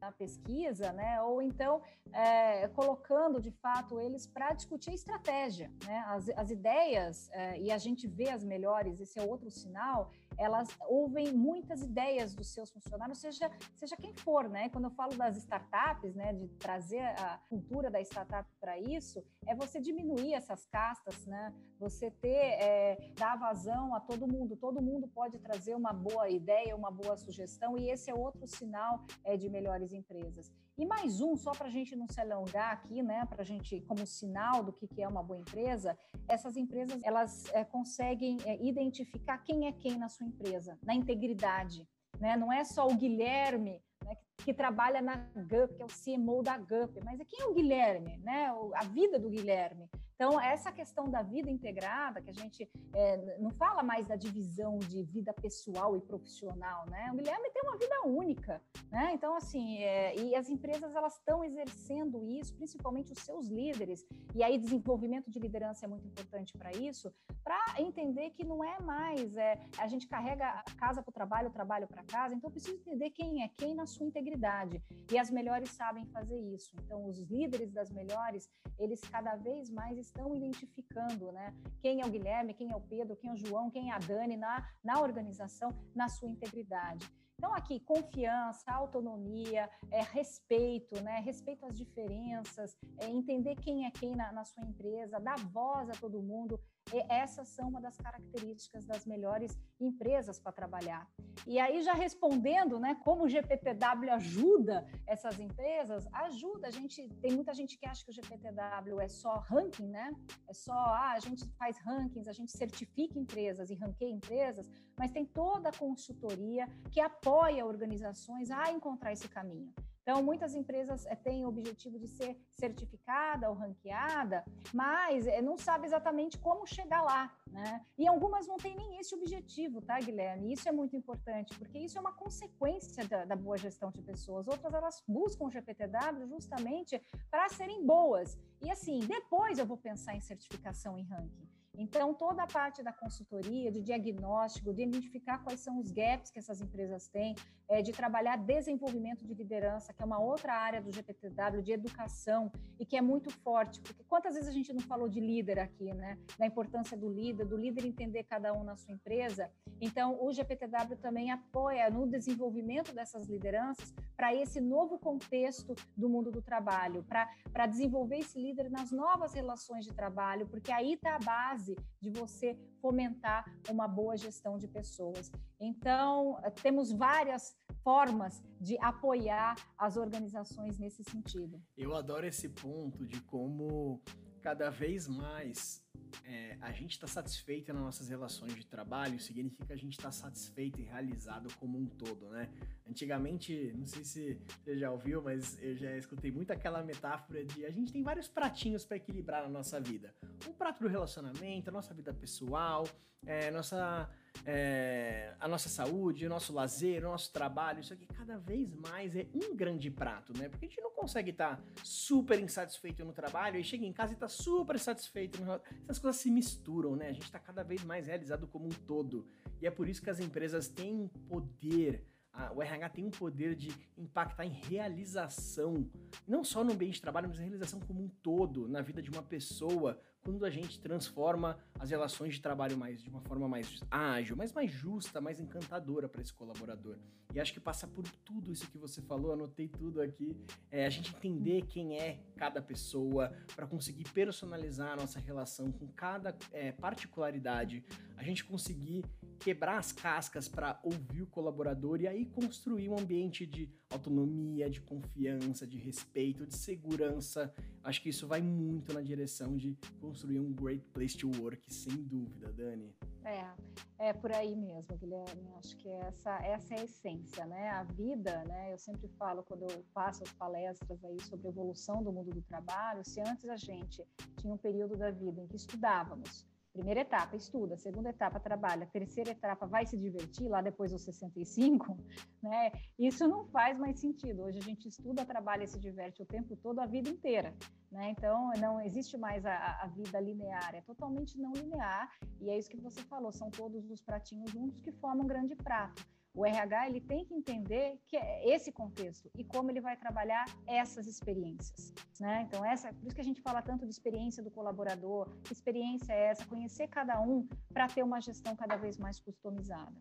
na 0.00 0.12
pesquisa, 0.12 0.92
né? 0.92 1.22
Ou 1.22 1.40
então 1.40 1.80
é, 2.12 2.68
colocando 2.68 3.40
de 3.40 3.50
fato 3.50 4.00
eles 4.00 4.26
para 4.26 4.52
discutir 4.52 4.90
a 4.90 4.94
estratégia, 4.94 5.70
né? 5.86 6.04
As, 6.08 6.28
as 6.30 6.50
ideias 6.50 7.30
é, 7.32 7.58
e 7.60 7.70
a 7.70 7.78
gente 7.78 8.06
vê 8.06 8.28
as 8.28 8.44
melhores. 8.44 9.00
Esse 9.00 9.18
é 9.18 9.22
outro 9.22 9.50
sinal 9.50 10.10
elas 10.40 10.68
ouvem 10.88 11.30
muitas 11.32 11.82
ideias 11.82 12.34
dos 12.34 12.48
seus 12.48 12.70
funcionários, 12.70 13.18
seja, 13.18 13.50
seja 13.74 13.94
quem 13.94 14.14
for, 14.14 14.48
né? 14.48 14.70
Quando 14.70 14.84
eu 14.84 14.90
falo 14.90 15.14
das 15.14 15.36
startups, 15.36 16.14
né, 16.14 16.32
de 16.32 16.48
trazer 16.48 17.02
a 17.20 17.38
cultura 17.50 17.90
da 17.90 18.00
startup 18.00 18.48
para 18.58 18.78
isso, 18.78 19.22
é 19.46 19.54
você 19.54 19.78
diminuir 19.78 20.32
essas 20.32 20.64
castas, 20.64 21.26
né? 21.26 21.52
Você 21.78 22.10
ter, 22.10 22.28
é, 22.28 23.12
dar 23.16 23.36
vazão 23.36 23.94
a 23.94 24.00
todo 24.00 24.26
mundo, 24.26 24.56
todo 24.56 24.80
mundo 24.80 25.06
pode 25.08 25.38
trazer 25.38 25.74
uma 25.74 25.92
boa 25.92 26.30
ideia, 26.30 26.74
uma 26.74 26.90
boa 26.90 27.18
sugestão, 27.18 27.76
e 27.76 27.90
esse 27.90 28.10
é 28.10 28.14
outro 28.14 28.46
sinal 28.46 29.04
é, 29.22 29.36
de 29.36 29.50
melhores 29.50 29.92
empresas. 29.92 30.50
E 30.80 30.86
mais 30.86 31.20
um, 31.20 31.36
só 31.36 31.50
para 31.50 31.66
a 31.66 31.70
gente 31.70 31.94
não 31.94 32.08
se 32.08 32.18
alongar 32.18 32.72
aqui, 32.72 33.02
né, 33.02 33.26
para 33.26 33.42
a 33.42 33.44
gente, 33.44 33.82
como 33.82 34.06
sinal 34.06 34.64
do 34.64 34.72
que, 34.72 34.88
é 35.02 35.06
uma 35.06 35.22
boa 35.22 35.38
empresa, 35.38 35.94
essas 36.26 36.56
empresas, 36.56 36.98
elas 37.04 37.52
é, 37.52 37.62
conseguem 37.62 38.38
é, 38.46 38.56
identificar 38.64 39.36
quem 39.44 39.66
é 39.66 39.72
quem 39.72 39.98
na 39.98 40.08
sua 40.08 40.26
empresa, 40.26 40.78
na 40.82 40.94
integridade, 40.94 41.86
né? 42.18 42.34
Não 42.34 42.50
é 42.50 42.64
só 42.64 42.86
o 42.86 42.96
Guilherme 42.96 43.82
né, 44.02 44.14
que, 44.38 44.44
que, 44.46 44.54
trabalha 44.54 45.02
na 45.02 45.16
GUP, 45.36 45.74
que 45.74 45.82
é 45.82 45.84
o 45.84 45.88
CMO 45.88 46.42
da 46.42 46.56
GUP, 46.56 46.98
mas 47.04 47.20
é 47.20 47.26
quem 47.26 47.42
é 47.42 47.46
o 47.46 47.54
Guilherme, 47.54 48.16
né? 48.18 48.50
A 48.74 48.84
vida 48.84 49.18
do 49.18 49.28
Guilherme. 49.28 49.86
Então, 50.20 50.38
essa 50.38 50.70
questão 50.70 51.08
da 51.08 51.22
vida 51.22 51.50
integrada, 51.50 52.20
que 52.20 52.28
a 52.28 52.34
gente 52.34 52.70
é, 52.92 53.38
não 53.38 53.50
fala 53.52 53.82
mais 53.82 54.06
da 54.06 54.16
divisão 54.16 54.78
de 54.78 55.02
vida 55.04 55.32
pessoal 55.32 55.96
e 55.96 56.00
profissional, 56.02 56.84
né? 56.90 57.10
O 57.10 57.16
Guilherme 57.16 57.48
tem 57.50 57.62
uma 57.62 57.78
vida 57.78 58.02
única, 58.04 58.60
né? 58.92 59.12
Então, 59.14 59.34
assim, 59.34 59.78
é, 59.78 60.14
e 60.20 60.36
as 60.36 60.50
empresas, 60.50 60.94
elas 60.94 61.14
estão 61.14 61.42
exercendo 61.42 62.22
isso, 62.22 62.54
principalmente 62.54 63.12
os 63.12 63.20
seus 63.20 63.48
líderes, 63.48 64.06
e 64.34 64.42
aí 64.42 64.58
desenvolvimento 64.58 65.30
de 65.30 65.38
liderança 65.38 65.86
é 65.86 65.88
muito 65.88 66.06
importante 66.06 66.52
para 66.52 66.70
isso, 66.72 67.10
para 67.42 67.76
entender 67.78 68.28
que 68.32 68.44
não 68.44 68.62
é 68.62 68.78
mais, 68.78 69.34
é, 69.38 69.58
a 69.78 69.88
gente 69.88 70.06
carrega 70.06 70.50
a 70.50 70.64
casa 70.76 71.02
para 71.02 71.10
o 71.10 71.14
trabalho, 71.14 71.48
o 71.48 71.52
trabalho 71.52 71.88
para 71.88 72.04
casa, 72.04 72.34
então 72.34 72.50
precisa 72.50 72.76
entender 72.76 73.08
quem 73.08 73.42
é 73.42 73.48
quem 73.56 73.74
na 73.74 73.86
sua 73.86 74.04
integridade, 74.04 74.82
e 75.10 75.18
as 75.18 75.30
melhores 75.30 75.70
sabem 75.70 76.04
fazer 76.08 76.38
isso. 76.38 76.76
Então, 76.84 77.06
os 77.06 77.18
líderes 77.20 77.72
das 77.72 77.90
melhores, 77.90 78.50
eles 78.78 79.00
cada 79.00 79.34
vez 79.36 79.70
mais 79.70 80.09
estão 80.10 80.34
identificando, 80.34 81.32
né? 81.32 81.54
Quem 81.80 82.00
é 82.00 82.06
o 82.06 82.10
Guilherme, 82.10 82.54
quem 82.54 82.70
é 82.70 82.76
o 82.76 82.80
Pedro, 82.80 83.16
quem 83.16 83.30
é 83.30 83.32
o 83.32 83.36
João, 83.36 83.70
quem 83.70 83.90
é 83.90 83.94
a 83.94 83.98
Dani 83.98 84.36
na, 84.36 84.68
na 84.84 85.00
organização, 85.00 85.70
na 85.94 86.08
sua 86.08 86.28
integridade. 86.28 87.08
Então, 87.38 87.54
aqui, 87.54 87.80
confiança, 87.80 88.70
autonomia, 88.70 89.70
é, 89.90 90.02
respeito, 90.02 91.00
né? 91.02 91.20
Respeito 91.20 91.64
às 91.64 91.74
diferenças, 91.74 92.76
é, 92.98 93.08
entender 93.08 93.56
quem 93.56 93.86
é 93.86 93.90
quem 93.90 94.14
na, 94.14 94.30
na 94.30 94.44
sua 94.44 94.62
empresa, 94.62 95.18
dar 95.18 95.38
voz 95.46 95.88
a 95.88 95.94
todo 95.94 96.22
mundo. 96.22 96.60
E 96.92 97.12
essas 97.12 97.48
são 97.48 97.68
uma 97.68 97.80
das 97.80 97.96
características 97.96 98.84
das 98.84 99.06
melhores 99.06 99.56
empresas 99.80 100.40
para 100.40 100.52
trabalhar. 100.52 101.08
E 101.46 101.58
aí, 101.58 101.82
já 101.82 101.92
respondendo, 101.92 102.78
né, 102.78 102.96
como 103.04 103.24
o 103.24 103.28
GPTW 103.28 104.10
ajuda 104.12 104.86
essas 105.06 105.38
empresas, 105.38 106.06
ajuda. 106.12 106.68
A 106.68 106.70
gente 106.70 107.08
tem 107.20 107.32
muita 107.32 107.54
gente 107.54 107.78
que 107.78 107.86
acha 107.86 108.04
que 108.04 108.10
o 108.10 108.14
GPTW 108.14 109.00
é 109.00 109.08
só 109.08 109.34
ranking, 109.48 109.88
né? 109.88 110.12
É 110.48 110.52
só 110.52 110.72
ah, 110.72 111.12
a 111.12 111.20
gente 111.20 111.46
faz 111.58 111.78
rankings, 111.78 112.28
a 112.28 112.32
gente 112.32 112.50
certifica 112.50 113.18
empresas 113.18 113.70
e 113.70 113.74
ranqueia 113.74 114.10
empresas, 114.10 114.68
mas 114.98 115.12
tem 115.12 115.24
toda 115.24 115.68
a 115.68 115.72
consultoria 115.72 116.66
que 116.90 117.00
apoia 117.00 117.64
organizações 117.64 118.50
a 118.50 118.70
encontrar 118.72 119.12
esse 119.12 119.28
caminho. 119.28 119.72
Então, 120.10 120.24
muitas 120.24 120.56
empresas 120.56 121.06
é, 121.06 121.14
têm 121.14 121.44
o 121.44 121.48
objetivo 121.48 121.96
de 121.96 122.08
ser 122.08 122.36
certificada 122.50 123.48
ou 123.48 123.54
ranqueada, 123.54 124.44
mas 124.74 125.24
é, 125.24 125.40
não 125.40 125.56
sabe 125.56 125.86
exatamente 125.86 126.36
como 126.36 126.66
chegar 126.66 127.00
lá, 127.00 127.32
né? 127.46 127.86
E 127.96 128.08
algumas 128.08 128.44
não 128.48 128.56
têm 128.56 128.74
nem 128.74 128.98
esse 128.98 129.14
objetivo, 129.14 129.80
tá, 129.80 130.00
Guilherme? 130.00 130.52
Isso 130.52 130.68
é 130.68 130.72
muito 130.72 130.96
importante, 130.96 131.56
porque 131.56 131.78
isso 131.78 131.96
é 131.96 132.00
uma 132.00 132.12
consequência 132.12 133.06
da, 133.06 133.24
da 133.24 133.36
boa 133.36 133.56
gestão 133.56 133.92
de 133.92 134.02
pessoas. 134.02 134.48
Outras, 134.48 134.74
elas 134.74 135.00
buscam 135.06 135.44
o 135.44 135.50
GPTW 135.50 136.26
justamente 136.26 137.00
para 137.30 137.48
serem 137.48 137.86
boas. 137.86 138.36
E 138.60 138.68
assim, 138.68 138.98
depois 139.06 139.60
eu 139.60 139.64
vou 139.64 139.76
pensar 139.76 140.16
em 140.16 140.20
certificação 140.20 140.98
e 140.98 141.02
ranking. 141.04 141.49
Então, 141.78 142.12
toda 142.12 142.42
a 142.42 142.46
parte 142.46 142.82
da 142.82 142.92
consultoria, 142.92 143.70
de 143.70 143.80
diagnóstico, 143.80 144.74
de 144.74 144.82
identificar 144.82 145.38
quais 145.38 145.60
são 145.60 145.78
os 145.78 145.90
gaps 145.90 146.30
que 146.30 146.38
essas 146.38 146.60
empresas 146.60 147.08
têm, 147.08 147.34
é, 147.68 147.80
de 147.80 147.92
trabalhar 147.92 148.36
desenvolvimento 148.36 149.24
de 149.24 149.32
liderança, 149.32 149.92
que 149.92 150.02
é 150.02 150.04
uma 150.04 150.18
outra 150.18 150.52
área 150.52 150.82
do 150.82 150.92
GPTW, 150.92 151.62
de 151.62 151.72
educação, 151.72 152.50
e 152.78 152.84
que 152.84 152.96
é 152.96 153.00
muito 153.00 153.30
forte, 153.30 153.80
porque 153.80 154.02
quantas 154.04 154.34
vezes 154.34 154.48
a 154.48 154.52
gente 154.52 154.72
não 154.72 154.80
falou 154.80 155.08
de 155.08 155.20
líder 155.20 155.60
aqui, 155.60 155.92
né? 155.94 156.18
Da 156.36 156.46
importância 156.46 156.96
do 156.96 157.08
líder, 157.08 157.46
do 157.46 157.56
líder 157.56 157.84
entender 157.86 158.24
cada 158.24 158.52
um 158.52 158.64
na 158.64 158.74
sua 158.74 158.92
empresa. 158.92 159.50
Então, 159.80 160.18
o 160.20 160.32
GPTW 160.32 160.96
também 161.00 161.30
apoia 161.30 161.88
no 161.88 162.06
desenvolvimento 162.06 162.92
dessas 162.92 163.28
lideranças 163.28 163.94
para 164.16 164.34
esse 164.34 164.60
novo 164.60 164.98
contexto 164.98 165.74
do 165.96 166.08
mundo 166.08 166.30
do 166.30 166.42
trabalho, 166.42 167.04
para 167.04 167.66
desenvolver 167.66 168.18
esse 168.18 168.38
líder 168.38 168.70
nas 168.70 168.90
novas 168.90 169.32
relações 169.32 169.84
de 169.84 169.94
trabalho, 169.94 170.46
porque 170.48 170.72
aí 170.72 170.94
está 170.94 171.14
a 171.14 171.18
base 171.18 171.59
de 171.64 172.10
você 172.10 172.58
fomentar 172.80 173.44
uma 173.68 173.86
boa 173.86 174.16
gestão 174.16 174.58
de 174.58 174.66
pessoas. 174.66 175.30
Então, 175.58 176.40
temos 176.62 176.90
várias 176.92 177.56
formas 177.82 178.42
de 178.60 178.78
apoiar 178.80 179.56
as 179.76 179.96
organizações 179.96 180.78
nesse 180.78 181.02
sentido. 181.04 181.60
Eu 181.76 181.94
adoro 181.94 182.26
esse 182.26 182.48
ponto 182.48 183.06
de 183.06 183.20
como 183.22 184.00
cada 184.40 184.70
vez 184.70 185.06
mais 185.06 185.82
é, 186.24 186.56
a 186.60 186.72
gente 186.72 186.92
está 186.92 187.06
satisfeito 187.06 187.72
nas 187.72 187.82
nossas 187.82 188.08
relações 188.08 188.54
de 188.54 188.66
trabalho, 188.66 189.18
significa 189.20 189.66
que 189.66 189.72
a 189.72 189.76
gente 189.76 189.92
está 189.92 190.10
satisfeito 190.10 190.80
e 190.80 190.84
realizado 190.84 191.48
como 191.56 191.78
um 191.78 191.86
todo, 191.86 192.28
né? 192.30 192.48
Antigamente, 192.88 193.72
não 193.76 193.86
sei 193.86 194.04
se 194.04 194.40
você 194.62 194.78
já 194.78 194.90
ouviu, 194.90 195.22
mas 195.22 195.60
eu 195.62 195.76
já 195.76 195.96
escutei 195.96 196.30
muito 196.30 196.52
aquela 196.52 196.82
metáfora 196.82 197.44
de 197.44 197.64
a 197.64 197.70
gente 197.70 197.92
tem 197.92 198.02
vários 198.02 198.28
pratinhos 198.28 198.84
para 198.84 198.96
equilibrar 198.96 199.42
na 199.42 199.48
nossa 199.48 199.80
vida. 199.80 200.14
Um 200.48 200.52
prato 200.52 200.80
do 200.80 200.88
relacionamento, 200.88 201.68
a 201.68 201.72
nossa 201.72 201.94
vida 201.94 202.12
pessoal, 202.12 202.86
é, 203.26 203.50
nossa 203.50 204.08
é, 204.44 205.34
a 205.38 205.46
nossa 205.46 205.68
saúde, 205.68 206.26
o 206.26 206.28
nosso 206.28 206.52
lazer, 206.52 207.04
o 207.04 207.10
nosso 207.10 207.32
trabalho, 207.32 207.80
isso 207.80 207.92
aqui 207.92 208.06
cada 208.06 208.38
vez 208.38 208.74
mais 208.74 209.14
é 209.16 209.26
um 209.34 209.54
grande 209.54 209.90
prato, 209.90 210.36
né? 210.36 210.48
Porque 210.48 210.66
a 210.66 210.68
gente 210.68 210.80
não 210.80 210.90
consegue 210.90 211.30
estar 211.30 211.56
tá 211.56 211.62
super 211.82 212.38
insatisfeito 212.38 213.04
no 213.04 213.12
trabalho 213.12 213.58
e 213.58 213.64
chega 213.64 213.84
em 213.84 213.92
casa 213.92 214.12
e 214.12 214.14
está 214.14 214.28
super 214.28 214.78
satisfeito. 214.78 215.42
No... 215.44 215.60
Essas 215.84 215.98
coisas 215.98 216.20
se 216.20 216.30
misturam, 216.30 216.96
né? 216.96 217.08
A 217.08 217.12
gente 217.12 217.24
está 217.24 217.38
cada 217.38 217.62
vez 217.62 217.84
mais 217.84 218.06
realizado 218.06 218.46
como 218.46 218.66
um 218.66 218.70
todo. 218.86 219.26
E 219.60 219.66
é 219.66 219.70
por 219.70 219.88
isso 219.88 220.02
que 220.02 220.10
as 220.10 220.20
empresas 220.20 220.68
têm 220.68 221.08
poder 221.28 222.06
o 222.54 222.62
RH 222.62 222.88
tem 222.90 223.04
um 223.04 223.10
poder 223.10 223.54
de 223.54 223.70
impactar 223.98 224.46
em 224.46 224.50
realização, 224.50 225.88
não 226.26 226.42
só 226.42 226.64
no 226.64 226.72
ambiente 226.72 226.94
de 226.94 227.02
trabalho, 227.02 227.28
mas 227.28 227.38
em 227.38 227.42
realização 227.42 227.80
como 227.80 228.02
um 228.02 228.08
todo, 228.08 228.68
na 228.68 228.80
vida 228.80 229.02
de 229.02 229.10
uma 229.10 229.22
pessoa, 229.22 230.00
quando 230.22 230.44
a 230.44 230.50
gente 230.50 230.78
transforma 230.80 231.58
as 231.78 231.90
relações 231.90 232.34
de 232.34 232.40
trabalho 232.40 232.76
mais 232.76 233.02
de 233.02 233.08
uma 233.08 233.20
forma 233.22 233.48
mais 233.48 233.80
ágil, 233.90 234.36
mas 234.36 234.52
mais 234.52 234.70
justa, 234.70 235.20
mais 235.20 235.40
encantadora 235.40 236.08
para 236.08 236.20
esse 236.20 236.32
colaborador. 236.32 236.98
E 237.34 237.40
acho 237.40 237.52
que 237.52 237.60
passa 237.60 237.86
por 237.86 238.04
tudo 238.24 238.52
isso 238.52 238.70
que 238.70 238.76
você 238.76 239.00
falou, 239.00 239.32
anotei 239.32 239.68
tudo 239.68 240.00
aqui, 240.00 240.36
é 240.70 240.84
a 240.84 240.90
gente 240.90 241.14
entender 241.14 241.62
quem 241.62 241.98
é 241.98 242.20
cada 242.36 242.60
pessoa 242.60 243.32
para 243.54 243.66
conseguir 243.66 244.04
personalizar 244.12 244.92
a 244.92 244.96
nossa 244.96 245.18
relação 245.20 245.70
com 245.72 245.86
cada 245.88 246.36
é, 246.52 246.72
particularidade, 246.72 247.84
a 248.16 248.22
gente 248.22 248.44
conseguir 248.44 249.04
quebrar 249.38 249.78
as 249.78 249.92
cascas 249.92 250.48
para 250.48 250.78
ouvir 250.82 251.22
o 251.22 251.26
colaborador 251.26 252.00
e 252.00 252.06
aí 252.06 252.26
construir 252.26 252.88
um 252.88 252.98
ambiente 252.98 253.46
de 253.46 253.66
autonomia, 253.90 254.70
de 254.70 254.80
confiança, 254.80 255.66
de 255.66 255.76
respeito, 255.76 256.46
de 256.46 256.54
segurança. 256.54 257.52
Acho 257.82 258.00
que 258.02 258.08
isso 258.08 258.26
vai 258.26 258.40
muito 258.40 258.92
na 258.92 259.00
direção 259.00 259.56
de 259.56 259.76
construir 260.00 260.38
um 260.38 260.52
great 260.52 260.84
place 260.92 261.16
to 261.16 261.30
work, 261.40 261.62
sem 261.72 261.96
dúvida, 262.04 262.52
Dani. 262.52 262.94
É, 263.24 264.08
é 264.08 264.12
por 264.12 264.32
aí 264.32 264.54
mesmo, 264.56 264.96
Guilherme. 264.96 265.48
Acho 265.58 265.76
que 265.76 265.88
essa, 265.88 266.36
essa 266.44 266.74
é 266.74 266.80
a 266.80 266.84
essência, 266.84 267.46
né? 267.46 267.70
A 267.70 267.82
vida, 267.82 268.44
né? 268.44 268.72
Eu 268.72 268.78
sempre 268.78 269.08
falo 269.18 269.42
quando 269.42 269.62
eu 269.62 269.84
passo 269.92 270.22
as 270.22 270.32
palestras 270.32 271.04
aí 271.04 271.20
sobre 271.20 271.48
a 271.48 271.50
evolução 271.50 272.02
do 272.02 272.12
mundo 272.12 272.30
do 272.30 272.42
trabalho, 272.42 273.04
se 273.04 273.20
antes 273.20 273.48
a 273.48 273.56
gente 273.56 274.04
tinha 274.36 274.52
um 274.52 274.58
período 274.58 274.96
da 274.96 275.10
vida 275.10 275.40
em 275.40 275.46
que 275.46 275.56
estudávamos, 275.56 276.46
Primeira 276.80 277.02
etapa, 277.02 277.36
estuda. 277.36 277.76
Segunda 277.76 278.08
etapa, 278.08 278.40
trabalha. 278.40 278.86
Terceira 278.86 279.32
etapa, 279.32 279.66
vai 279.66 279.84
se 279.84 279.98
divertir 279.98 280.48
lá 280.48 280.62
depois 280.62 280.90
dos 280.90 281.02
65, 281.02 281.94
né? 282.42 282.72
Isso 282.98 283.28
não 283.28 283.44
faz 283.48 283.78
mais 283.78 284.00
sentido. 284.00 284.44
Hoje 284.44 284.60
a 284.60 284.62
gente 284.62 284.88
estuda, 284.88 285.26
trabalha 285.26 285.64
e 285.64 285.66
se 285.68 285.78
diverte 285.78 286.22
o 286.22 286.26
tempo 286.26 286.56
todo, 286.56 286.78
a 286.80 286.86
vida 286.86 287.10
inteira, 287.10 287.54
né? 287.92 288.08
Então, 288.08 288.50
não 288.58 288.80
existe 288.80 289.18
mais 289.18 289.44
a, 289.44 289.82
a 289.82 289.88
vida 289.88 290.18
linear, 290.18 290.74
é 290.74 290.80
totalmente 290.80 291.38
não 291.38 291.52
linear. 291.52 292.10
E 292.40 292.48
é 292.48 292.58
isso 292.58 292.70
que 292.70 292.80
você 292.80 293.02
falou, 293.02 293.30
são 293.30 293.50
todos 293.50 293.90
os 293.90 294.00
pratinhos 294.00 294.50
juntos 294.50 294.80
que 294.80 294.90
formam 294.90 295.24
um 295.24 295.28
grande 295.28 295.54
prato. 295.56 296.02
O 296.34 296.46
RH 296.46 296.88
ele 296.88 297.00
tem 297.00 297.24
que 297.24 297.34
entender 297.34 297.98
que 298.06 298.16
é 298.16 298.54
esse 298.54 298.70
contexto 298.70 299.28
e 299.36 299.44
como 299.44 299.70
ele 299.70 299.80
vai 299.80 299.96
trabalhar 299.96 300.44
essas 300.66 301.06
experiências, 301.06 301.92
né? 302.20 302.46
Então 302.46 302.64
essa, 302.64 302.92
por 302.92 303.06
isso 303.06 303.14
que 303.14 303.20
a 303.20 303.24
gente 303.24 303.40
fala 303.40 303.60
tanto 303.60 303.84
de 303.84 303.90
experiência 303.90 304.42
do 304.42 304.50
colaborador, 304.50 305.28
que 305.42 305.52
experiência 305.52 306.12
é 306.12 306.26
essa, 306.26 306.46
conhecer 306.46 306.86
cada 306.88 307.20
um 307.20 307.48
para 307.72 307.88
ter 307.88 308.02
uma 308.02 308.20
gestão 308.20 308.54
cada 308.54 308.76
vez 308.76 308.96
mais 308.96 309.18
customizada. 309.18 309.92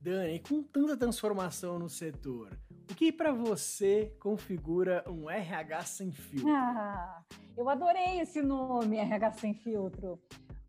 Dani, 0.00 0.40
com 0.40 0.62
tanta 0.62 0.96
transformação 0.96 1.78
no 1.78 1.88
setor, 1.88 2.58
o 2.90 2.94
que 2.94 3.12
para 3.12 3.32
você 3.32 4.12
configura 4.20 5.04
um 5.08 5.30
RH 5.30 5.82
sem 5.82 6.10
filtro? 6.10 6.48
Ah, 6.48 7.22
eu 7.56 7.68
adorei 7.68 8.20
esse 8.20 8.42
nome, 8.42 8.96
RH 8.96 9.32
sem 9.32 9.54
filtro. 9.54 10.20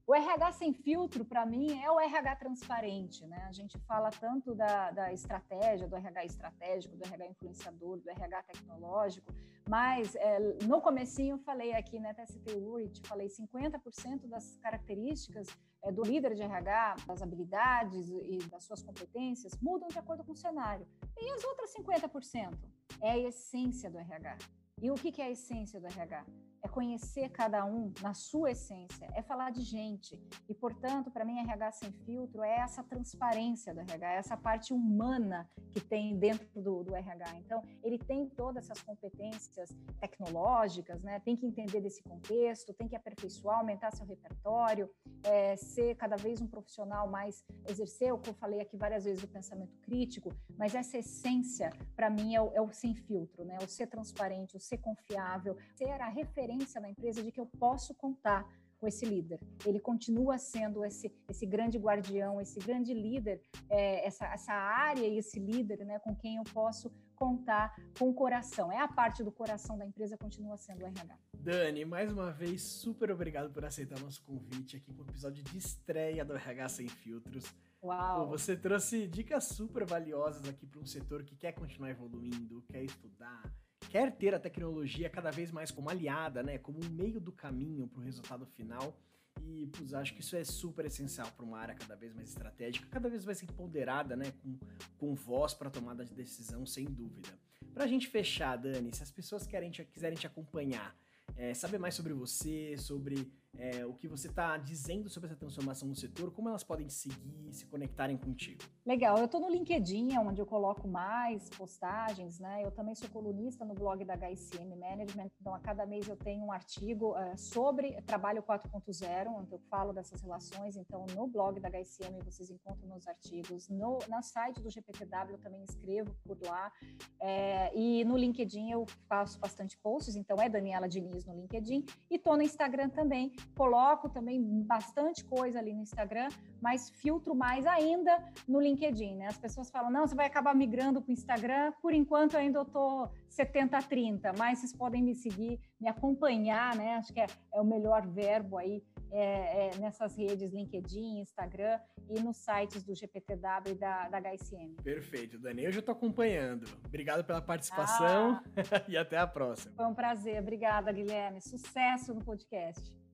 O 0.07 0.15
RH 0.15 0.53
sem 0.53 0.71
filtro, 0.71 1.25
para 1.25 1.45
mim, 1.45 1.83
é 1.83 1.91
o 1.91 1.99
RH 1.99 2.37
transparente, 2.37 3.27
né? 3.27 3.45
A 3.49 3.51
gente 3.51 3.77
fala 3.79 4.09
tanto 4.09 4.55
da, 4.55 4.89
da, 4.89 5.11
estratégia, 5.11 5.85
do 5.85 5.97
RH 5.97 6.25
estratégico, 6.25 6.95
do 6.95 7.03
RH 7.03 7.27
influenciador, 7.27 7.97
do 7.99 8.09
RH 8.09 8.43
tecnológico, 8.43 9.33
mas 9.67 10.15
é, 10.15 10.39
no 10.63 10.79
comecinho 10.79 11.33
eu 11.33 11.39
falei 11.39 11.73
aqui, 11.73 11.99
né, 11.99 12.11
até 12.11 12.25
citei 12.25 12.55
o 12.55 12.71
Urit, 12.71 13.05
falei 13.05 13.27
50% 13.27 14.29
das 14.29 14.55
características 14.59 15.49
é, 15.83 15.91
do 15.91 16.03
líder 16.03 16.35
de 16.35 16.41
RH, 16.41 16.95
das 17.05 17.21
habilidades 17.21 18.09
e 18.09 18.37
das 18.49 18.63
suas 18.63 18.81
competências, 18.81 19.57
mudam 19.61 19.89
de 19.89 19.99
acordo 19.99 20.23
com 20.23 20.31
o 20.31 20.37
cenário. 20.37 20.87
E 21.17 21.29
as 21.31 21.43
outras 21.43 21.73
50% 21.73 22.57
é 23.01 23.11
a 23.11 23.17
essência 23.17 23.91
do 23.91 23.97
RH. 23.97 24.37
E 24.81 24.89
o 24.89 24.95
que 24.95 25.21
é 25.21 25.25
a 25.25 25.31
essência 25.31 25.81
do 25.81 25.87
RH? 25.87 26.25
É 26.67 26.69
conhecer 26.69 27.29
cada 27.29 27.65
um 27.65 27.93
na 28.01 28.13
sua 28.13 28.51
essência, 28.51 29.07
é 29.15 29.21
falar 29.21 29.51
de 29.51 29.61
gente. 29.61 30.21
E, 30.47 30.53
portanto, 30.53 31.09
para 31.09 31.23
mim, 31.23 31.39
RH 31.39 31.71
sem 31.71 31.91
filtro 32.05 32.43
é 32.43 32.57
essa 32.59 32.83
transparência 32.83 33.73
do 33.73 33.79
RH, 33.79 34.13
é 34.13 34.17
essa 34.17 34.37
parte 34.37 34.73
humana 34.73 35.49
que 35.71 35.79
tem 35.79 36.17
dentro 36.17 36.61
do, 36.61 36.83
do 36.83 36.95
RH. 36.95 37.37
Então, 37.37 37.63
ele 37.81 37.97
tem 37.97 38.27
todas 38.27 38.65
essas 38.65 38.83
competências 38.83 39.69
tecnológicas, 39.99 41.01
né? 41.01 41.19
tem 41.21 41.35
que 41.35 41.45
entender 41.45 41.81
desse 41.81 42.03
contexto, 42.03 42.73
tem 42.73 42.87
que 42.87 42.95
aperfeiçoar, 42.95 43.59
aumentar 43.59 43.91
seu 43.91 44.05
repertório, 44.05 44.89
é, 45.23 45.55
ser 45.55 45.95
cada 45.95 46.17
vez 46.17 46.41
um 46.41 46.47
profissional 46.47 47.09
mais, 47.09 47.45
exercer 47.67 48.13
o 48.13 48.19
que 48.19 48.29
eu 48.29 48.33
falei 48.33 48.59
aqui 48.59 48.75
várias 48.75 49.05
vezes 49.05 49.21
do 49.21 49.27
pensamento 49.27 49.75
crítico, 49.77 50.33
mas 50.57 50.75
essa 50.75 50.97
essência, 50.97 51.71
para 51.95 52.09
mim, 52.09 52.35
é 52.35 52.41
o, 52.41 52.51
é 52.53 52.61
o 52.61 52.71
sem 52.73 52.93
filtro, 52.93 53.45
né? 53.45 53.57
o 53.61 53.67
ser 53.67 53.87
transparente, 53.87 54.57
o 54.57 54.59
ser 54.59 54.79
confiável, 54.79 55.55
ser 55.75 56.01
a 56.01 56.09
referência 56.09 56.56
referência 56.57 56.81
na 56.81 56.89
empresa 56.89 57.21
de 57.21 57.31
que 57.31 57.39
eu 57.39 57.45
posso 57.45 57.93
contar 57.93 58.47
com 58.79 58.87
esse 58.87 59.05
líder. 59.05 59.39
Ele 59.65 59.79
continua 59.79 60.37
sendo 60.37 60.85
esse, 60.85 61.11
esse 61.29 61.45
grande 61.45 61.77
guardião, 61.79 62.39
esse 62.39 62.59
grande 62.59 62.93
líder, 62.93 63.41
é, 63.69 64.05
essa, 64.05 64.25
essa 64.27 64.53
área 64.53 65.05
e 65.05 65.17
esse 65.17 65.39
líder 65.39 65.83
né, 65.83 65.97
com 65.99 66.15
quem 66.15 66.37
eu 66.37 66.43
posso 66.53 66.91
contar 67.15 67.75
com 67.97 68.09
o 68.09 68.13
coração. 68.13 68.71
É 68.71 68.79
a 68.79 68.87
parte 68.87 69.23
do 69.23 69.31
coração 69.31 69.77
da 69.77 69.85
empresa, 69.85 70.15
continua 70.15 70.57
sendo 70.57 70.83
o 70.83 70.85
RH. 70.85 71.17
Dani, 71.33 71.85
mais 71.85 72.11
uma 72.11 72.31
vez, 72.31 72.61
super 72.61 73.09
obrigado 73.09 73.51
por 73.51 73.65
aceitar 73.65 73.99
nosso 73.99 74.21
convite 74.23 74.77
aqui 74.77 74.93
com 74.93 75.01
o 75.01 75.05
episódio 75.05 75.43
de 75.43 75.57
estreia 75.57 76.23
do 76.23 76.35
RH 76.35 76.69
Sem 76.69 76.87
Filtros. 76.87 77.51
Uau! 77.81 78.27
Você 78.29 78.55
trouxe 78.55 79.07
dicas 79.07 79.45
super 79.45 79.85
valiosas 79.85 80.47
aqui 80.47 80.67
para 80.67 80.79
um 80.79 80.85
setor 80.85 81.23
que 81.23 81.35
quer 81.35 81.53
continuar 81.53 81.89
evoluindo, 81.89 82.63
quer 82.69 82.83
estudar, 82.83 83.51
quer 83.89 84.11
ter 84.11 84.33
a 84.33 84.39
tecnologia 84.39 85.09
cada 85.09 85.31
vez 85.31 85.51
mais 85.51 85.71
como 85.71 85.89
aliada, 85.89 86.43
né, 86.43 86.57
como 86.57 86.79
um 86.83 86.89
meio 86.89 87.19
do 87.19 87.31
caminho 87.31 87.87
para 87.87 87.99
o 87.99 88.03
resultado 88.03 88.45
final. 88.45 88.97
E, 89.43 89.67
putz, 89.67 89.93
acho 89.93 90.13
que 90.13 90.21
isso 90.21 90.35
é 90.35 90.43
super 90.43 90.85
essencial 90.85 91.31
para 91.31 91.45
uma 91.45 91.57
área 91.57 91.75
cada 91.75 91.95
vez 91.95 92.13
mais 92.13 92.29
estratégica, 92.29 92.87
cada 92.89 93.07
vez 93.09 93.23
mais 93.23 93.41
empoderada, 93.43 94.15
né? 94.15 94.33
Com, 94.41 94.57
com 94.97 95.13
voz 95.13 95.53
para 95.53 95.69
tomada 95.69 96.03
de 96.03 96.13
decisão, 96.13 96.65
sem 96.65 96.85
dúvida. 96.85 97.29
Para 97.73 97.83
a 97.83 97.87
gente 97.87 98.07
fechar, 98.07 98.57
Dani, 98.57 98.93
se 98.93 99.03
as 99.03 99.11
pessoas 99.11 99.45
querem 99.45 99.69
te, 99.69 99.85
quiserem 99.85 100.17
te 100.17 100.25
acompanhar, 100.25 100.97
é, 101.35 101.53
saber 101.53 101.77
mais 101.77 101.93
sobre 101.93 102.13
você, 102.13 102.75
sobre 102.77 103.31
é, 103.57 103.85
o 103.85 103.93
que 103.93 104.07
você 104.07 104.27
está 104.27 104.57
dizendo 104.57 105.09
sobre 105.09 105.27
essa 105.27 105.35
transformação 105.35 105.87
no 105.87 105.95
setor, 105.95 106.31
como 106.31 106.49
elas 106.49 106.63
podem 106.63 106.89
seguir, 106.89 107.51
se 107.51 107.65
conectarem 107.65 108.17
contigo? 108.17 108.63
Legal, 108.85 109.17
eu 109.17 109.25
estou 109.25 109.41
no 109.41 109.49
LinkedIn, 109.49 110.13
é 110.13 110.19
onde 110.19 110.39
eu 110.39 110.45
coloco 110.45 110.87
mais 110.87 111.49
postagens, 111.49 112.39
né? 112.39 112.63
Eu 112.63 112.71
também 112.71 112.95
sou 112.95 113.09
colunista 113.09 113.65
no 113.65 113.73
blog 113.73 114.03
da 114.05 114.15
HCM 114.15 114.75
Management, 114.75 115.29
então 115.41 115.53
a 115.53 115.59
cada 115.59 115.85
mês 115.85 116.07
eu 116.07 116.15
tenho 116.15 116.45
um 116.45 116.51
artigo 116.51 117.17
uh, 117.17 117.37
sobre 117.37 117.99
trabalho 118.03 118.43
4.0, 118.43 119.27
onde 119.27 119.51
eu 119.51 119.59
falo 119.69 119.91
dessas 119.91 120.21
relações. 120.21 120.75
Então, 120.75 121.05
no 121.15 121.27
blog 121.27 121.59
da 121.59 121.69
HCM 121.69 122.19
vocês 122.23 122.49
encontram 122.49 122.87
meus 122.87 123.07
artigos, 123.07 123.67
no 123.69 123.97
na 124.07 124.21
site 124.21 124.61
do 124.61 124.69
GPTW 124.69 125.31
eu 125.31 125.39
também 125.39 125.63
escrevo 125.63 126.15
por 126.25 126.37
lá, 126.45 126.71
é, 127.19 127.75
e 127.75 128.05
no 128.05 128.15
LinkedIn 128.15 128.71
eu 128.71 128.85
faço 129.07 129.39
bastante 129.39 129.77
posts, 129.79 130.15
então 130.15 130.37
é 130.37 130.47
Daniela 130.47 130.87
Diniz 130.87 131.25
no 131.25 131.33
LinkedIn, 131.33 131.85
e 132.09 132.15
estou 132.15 132.35
no 132.37 132.43
Instagram 132.43 132.89
também, 132.89 133.33
coloco 133.55 134.09
também 134.09 134.41
bastante 134.63 135.23
coisa 135.23 135.59
ali 135.59 135.73
no 135.73 135.81
Instagram, 135.81 136.29
mas 136.61 136.89
filtro 136.89 137.35
mais 137.35 137.65
ainda 137.65 138.23
no 138.47 138.59
LinkedIn, 138.59 139.15
né? 139.15 139.27
As 139.27 139.37
pessoas 139.37 139.69
falam, 139.69 139.91
não, 139.91 140.07
você 140.07 140.15
vai 140.15 140.25
acabar 140.25 140.55
migrando 140.55 141.01
para 141.01 141.09
o 141.09 141.13
Instagram, 141.13 141.73
por 141.81 141.93
enquanto 141.93 142.37
ainda 142.37 142.59
eu 142.59 142.65
tô 142.65 143.09
70-30, 143.29 144.37
mas 144.37 144.59
vocês 144.59 144.73
podem 144.73 145.03
me 145.03 145.15
seguir, 145.15 145.59
me 145.79 145.87
acompanhar, 145.87 146.75
né? 146.75 146.95
Acho 146.95 147.13
que 147.13 147.19
é, 147.19 147.27
é 147.53 147.61
o 147.61 147.65
melhor 147.65 148.05
verbo 148.07 148.57
aí 148.57 148.83
é, 149.11 149.67
é, 149.67 149.77
nessas 149.77 150.17
redes 150.17 150.51
LinkedIn, 150.51 151.19
Instagram 151.19 151.79
e 152.09 152.19
nos 152.19 152.37
sites 152.37 152.83
do 152.83 152.95
GPTW 152.95 153.71
e 153.71 153.75
da, 153.75 154.09
da 154.09 154.17
HSM. 154.19 154.75
Perfeito, 154.83 155.37
Dani. 155.39 155.63
Eu 155.63 155.71
já 155.71 155.79
estou 155.79 155.93
acompanhando. 155.93 156.65
Obrigado 156.85 157.23
pela 157.23 157.41
participação 157.41 158.41
ah, 158.55 158.83
e 158.87 158.97
até 158.97 159.17
a 159.17 159.27
próxima. 159.27 159.73
Foi 159.75 159.85
um 159.85 159.93
prazer. 159.93 160.41
Obrigada, 160.41 160.91
Guilherme. 160.91 161.41
Sucesso 161.41 162.13
no 162.13 162.23
podcast. 162.23 163.06